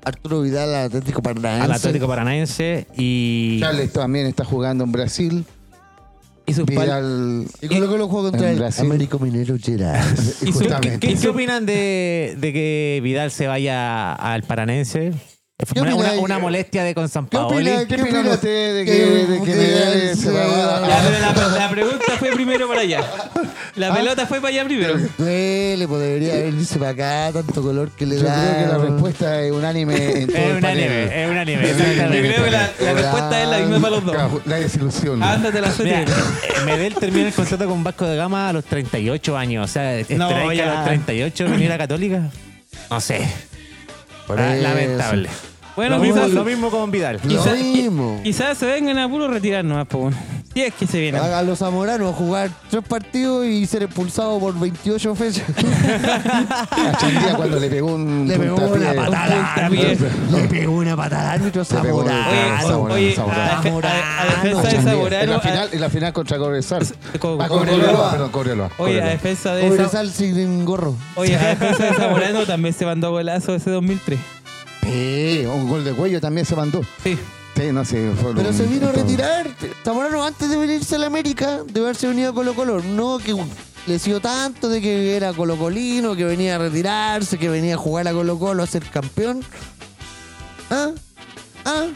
Arturo 0.05 0.41
Vidal, 0.43 0.73
Atlético 0.75 1.21
Paranaense. 1.21 1.65
al 1.65 1.71
Atlético 1.73 2.07
Paranaense. 2.07 2.87
Y 2.95 3.59
Charles 3.59 3.91
también 3.91 4.27
está 4.27 4.45
jugando 4.45 4.85
en 4.85 4.93
Brasil. 4.93 5.45
Pal- 6.65 6.85
Vidal. 6.85 7.45
Y 7.61 7.67
Colo 7.67 7.87
Colo 7.87 8.07
juega 8.07 8.31
contra 8.31 8.51
el. 8.51 8.57
Américo 8.81 9.19
Minero 9.19 9.57
su- 10.39 10.51
justamente. 10.51 10.99
¿Qué, 10.99 11.15
qué 11.15 11.27
opinan 11.29 11.65
de, 11.65 12.35
de 12.39 12.53
que 12.53 12.99
Vidal 13.03 13.31
se 13.31 13.47
vaya 13.47 14.13
al 14.13 14.43
Paranense? 14.43 15.13
¿Qué 15.73 15.81
Una, 15.81 15.93
una- 15.93 16.13
una 16.13 16.39
molestia 16.39 16.85
de 16.85 16.95
con 16.95 17.09
San 17.09 17.25
¿Qué 17.27 17.35
Paoli. 17.35 17.69
opina- 17.69 17.79
¿Qué 17.85 17.95
¿Qué 17.97 18.01
opina 18.01 18.19
opina 18.19 18.33
usted 18.33 18.75
de 18.75 18.85
que, 18.85 18.91
que- 18.91 19.05
de 19.27 19.39
que 19.39 19.45
que- 19.45 19.55
Medel 19.57 20.17
se 20.17 20.31
va 20.31 20.41
a- 20.77 21.01
pero 21.03 21.19
la, 21.19 21.57
la 21.59 21.69
pregunta 21.69 22.05
fue 22.17 22.31
primero 22.31 22.67
para 22.69 22.79
allá. 22.81 23.01
La 23.75 23.93
pelota 23.93 24.25
fue 24.25 24.37
para 24.39 24.53
allá 24.53 24.63
primero. 24.63 24.95
Duele, 25.17 25.85
pues 25.85 26.01
debería 26.01 26.35
venirse 26.35 26.79
para 26.79 26.91
acá, 26.91 27.31
tanto 27.33 27.61
color 27.61 27.91
que 27.91 28.05
le 28.05 28.17
Yo 28.19 28.23
da. 28.23 28.41
creo 28.41 28.55
que 28.55 28.71
la 28.71 28.77
respuesta 28.89 29.41
es 29.41 29.51
unánime 29.51 29.95
en 30.21 30.27
todo 30.27 30.37
Es 30.37 30.43
el 30.45 30.55
un 30.55 30.61
panel. 30.61 30.83
anime, 30.89 31.23
es 31.23 31.29
un 31.29 31.37
anime. 31.37 31.67
Yo 31.67 31.75
creo 31.75 32.43
que 32.45 32.51
la, 32.51 32.71
la 32.79 32.93
respuesta 32.93 33.41
es 33.43 33.49
la 33.49 33.57
misma 33.59 33.79
para 33.81 33.95
los 33.97 34.05
dos. 34.05 34.41
La 34.45 34.55
desilusión. 34.59 35.21
Ándate 35.21 35.59
la 35.59 35.67
eh, 35.77 36.05
Medel 36.65 36.95
termina 36.95 37.27
el 37.27 37.33
contrato 37.33 37.67
con 37.67 37.83
Vasco 37.83 38.05
de 38.05 38.15
Gama 38.15 38.47
a 38.47 38.53
los 38.53 38.63
38 38.63 39.37
años. 39.37 39.69
O 39.69 39.73
sea, 39.73 39.91
No, 40.09 40.29
¿esperáis 40.29 40.61
que 40.61 40.63
a 40.63 40.73
los 40.75 40.85
38 40.85 41.45
viniera 41.49 41.77
católica? 41.77 42.29
No 42.89 43.01
sé. 43.01 43.27
Por 44.29 44.39
Ah, 44.39 44.53
eso. 44.55 44.61
Lamentable. 44.61 45.27
Bueno, 45.75 45.95
lo, 45.95 46.01
mismo, 46.03 46.15
quizás, 46.21 46.31
lo 46.33 46.45
mismo 46.45 46.69
con 46.69 46.91
Vidal. 46.91 47.19
Lo 47.23 47.29
quizás, 47.29 47.57
mismo. 47.59 48.19
quizás 48.23 48.57
se 48.59 48.67
vengan 48.67 48.99
a 48.99 49.09
puro 49.09 49.27
retirar 49.27 49.65
nomás, 49.65 49.87
po, 49.87 49.97
bueno. 49.97 50.17
Es 50.61 50.73
que 50.73 50.87
se 50.87 50.99
vienen. 50.99 51.21
A, 51.21 51.39
a 51.39 51.43
los 51.43 51.59
zamoranos 51.59 52.13
a 52.13 52.17
jugar 52.17 52.49
tres 52.69 52.83
partidos 52.87 53.45
y 53.45 53.65
ser 53.65 53.83
expulsado 53.83 54.39
por 54.39 54.57
28 54.59 55.15
fechas. 55.15 55.43
A 56.71 56.97
Chandía 56.99 57.35
cuando 57.35 57.59
le 57.59 57.69
pegó 57.69 57.93
un 57.93 58.27
Le 58.27 58.37
pegó 58.37 58.55
una 58.67 58.93
patada. 58.93 59.69
Le 59.69 60.47
pegó 60.47 60.71
una 60.73 60.95
patada 60.95 61.31
al 61.33 61.39
árbitro 61.41 61.63
Zamorano. 61.65 62.27
Oye, 62.91 63.15
a, 63.15 63.61
defe- 63.61 63.85
a- 63.85 64.21
a 64.21 64.25
defensa 64.35 64.61
de 64.69 64.75
En 64.75 64.83
Zamorano. 64.83 65.31
la 65.33 65.39
final, 65.39 65.69
en 65.71 65.81
la 65.81 65.89
final 65.89 66.13
contra 66.13 66.37
Cobresal. 66.37 66.87
Co- 67.19 67.37
Ah, 67.41 67.47
Cobreloa. 67.47 68.11
Perdón, 68.11 68.31
Cobreloa. 68.31 68.69
Oye, 68.77 69.01
a 69.01 69.07
defensa 69.07 69.55
de 69.55 69.63
Pobre 69.67 69.83
Za- 69.85 69.89
Sal 69.89 70.09
sin 70.11 70.65
gorro. 70.65 70.95
Oye, 71.15 71.35
a 71.35 71.47
defensa 71.55 71.83
de 71.85 71.93
Zamorano 71.93 72.45
también 72.45 72.73
se 72.73 72.85
mandó 72.85 73.11
golazo 73.11 73.55
ese 73.55 73.69
2003. 73.69 74.19
Sí, 74.83 75.43
un 75.45 75.67
gol 75.69 75.83
de 75.83 75.91
cuello 75.93 76.19
también 76.21 76.45
se 76.45 76.55
mandó. 76.55 76.81
Sí. 77.03 77.17
Sí, 77.59 77.71
no 77.73 77.83
sé. 77.83 78.11
fue 78.21 78.33
Pero 78.35 78.49
un- 78.49 78.55
se 78.55 78.63
vino 78.67 78.87
a 78.87 78.91
todo. 78.91 79.03
retirar. 79.03 79.47
Zamorano 79.83 80.23
antes 80.23 80.49
de 80.49 80.55
venirse 80.57 80.95
a 80.95 80.99
la 80.99 81.07
América, 81.07 81.61
de 81.65 81.81
haberse 81.81 82.07
venido 82.07 82.31
a 82.31 82.33
Colo 82.33 82.53
Colo. 82.53 82.81
No 82.81 83.17
que 83.17 83.35
le 83.85 83.99
sido 83.99 84.19
tanto 84.21 84.69
de 84.69 84.81
que 84.81 85.15
era 85.17 85.33
colocolino, 85.33 86.15
que 86.15 86.23
venía 86.23 86.55
a 86.55 86.59
retirarse, 86.59 87.37
que 87.37 87.49
venía 87.49 87.75
a 87.75 87.77
jugar 87.77 88.07
a 88.07 88.13
Colo 88.13 88.39
Colo 88.39 88.63
a 88.63 88.67
ser 88.67 88.83
campeón. 88.85 89.41
¿Ah? 90.69 90.91
¿Ah? 91.65 91.87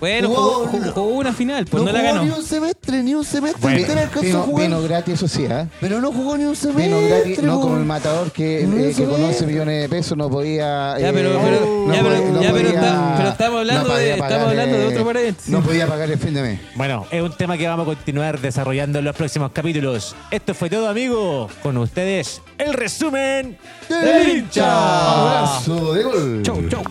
Bueno, 0.00 0.28
Jugó- 0.28 0.42
jugó, 0.42 0.66
jugó- 0.68 0.92
jugó 0.92 1.08
una 1.18 1.32
final, 1.32 1.64
pues 1.66 1.82
no, 1.82 1.90
la 1.92 1.98
jugó 2.00 2.12
ganó. 2.12 2.24
ni 2.24 2.30
un 2.30 2.42
semestre, 2.44 3.02
ni 3.02 3.14
un 3.14 3.24
semestre 3.24 3.60
Bueno, 3.60 3.78
entero 3.78 4.00
alcanzó 4.00 4.18
a 4.20 4.22
Vino, 4.24 4.42
jugar. 4.42 4.66
vino 4.68 4.82
gratis, 4.82 5.14
eso 5.14 5.28
sí, 5.28 5.44
¿eh? 5.50 5.66
Pero 5.80 6.00
no 6.00 6.12
jugó 6.12 6.36
ni 6.36 6.44
un 6.44 6.54
semestre. 6.54 6.84
Vino 6.86 7.00
gratis, 7.08 7.42
no 7.42 7.60
como 7.60 7.76
el 7.78 7.84
matador 7.84 8.30
que, 8.30 8.64
No 8.66 8.76
eh, 8.78 8.92
que 8.96 9.04
con 9.04 9.20
es. 9.20 9.26
11 9.26 9.46
millones 9.46 9.82
de 9.82 9.88
pesos 9.88 10.16
no 10.16 10.30
podía. 10.30 10.96
Ya, 10.98 11.08
eh, 11.08 11.12
pero, 11.12 11.30
pero, 11.42 11.84
no 11.86 11.92
ya, 11.94 12.02
pero, 12.02 12.14
podía- 12.16 12.30
no 12.32 12.42
ya, 12.42 12.52
pero, 12.52 12.64
podía- 12.68 12.80
está- 12.80 13.14
pero 13.16 13.28
estamos 13.30 13.58
hablando, 13.58 13.82
no 13.82 13.88
podía 13.88 14.04
de, 14.04 14.10
estamos 14.12 14.32
pagar, 14.34 14.48
hablando 14.50 14.76
de 14.78 14.84
eh, 14.84 14.88
otro 14.88 15.04
paréntesis. 15.04 15.48
No 15.52 15.62
podía 15.62 15.86
pagar 15.88 16.10
el 16.10 16.18
fin 16.18 16.34
de 16.34 16.42
mes. 16.42 16.60
Bueno, 16.76 17.06
es 17.10 17.22
un 17.22 17.32
tema 17.36 17.58
que 17.58 17.66
vamos 17.66 17.82
a 17.82 17.86
continuar 17.86 18.40
desarrollando 18.40 18.98
en 19.00 19.04
los 19.04 19.16
próximos 19.16 19.50
capítulos. 19.52 20.14
Esto 20.30 20.54
fue 20.54 20.70
todo, 20.70 20.88
amigo. 20.88 21.48
Con 21.62 21.76
ustedes, 21.76 22.40
el 22.58 22.72
resumen 22.72 23.58
del 23.88 24.28
hincha. 24.38 25.40
Abrazo 25.40 25.92
de 25.94 26.02
gol. 26.04 26.42
Chau, 26.44 26.68
chau. 26.68 26.82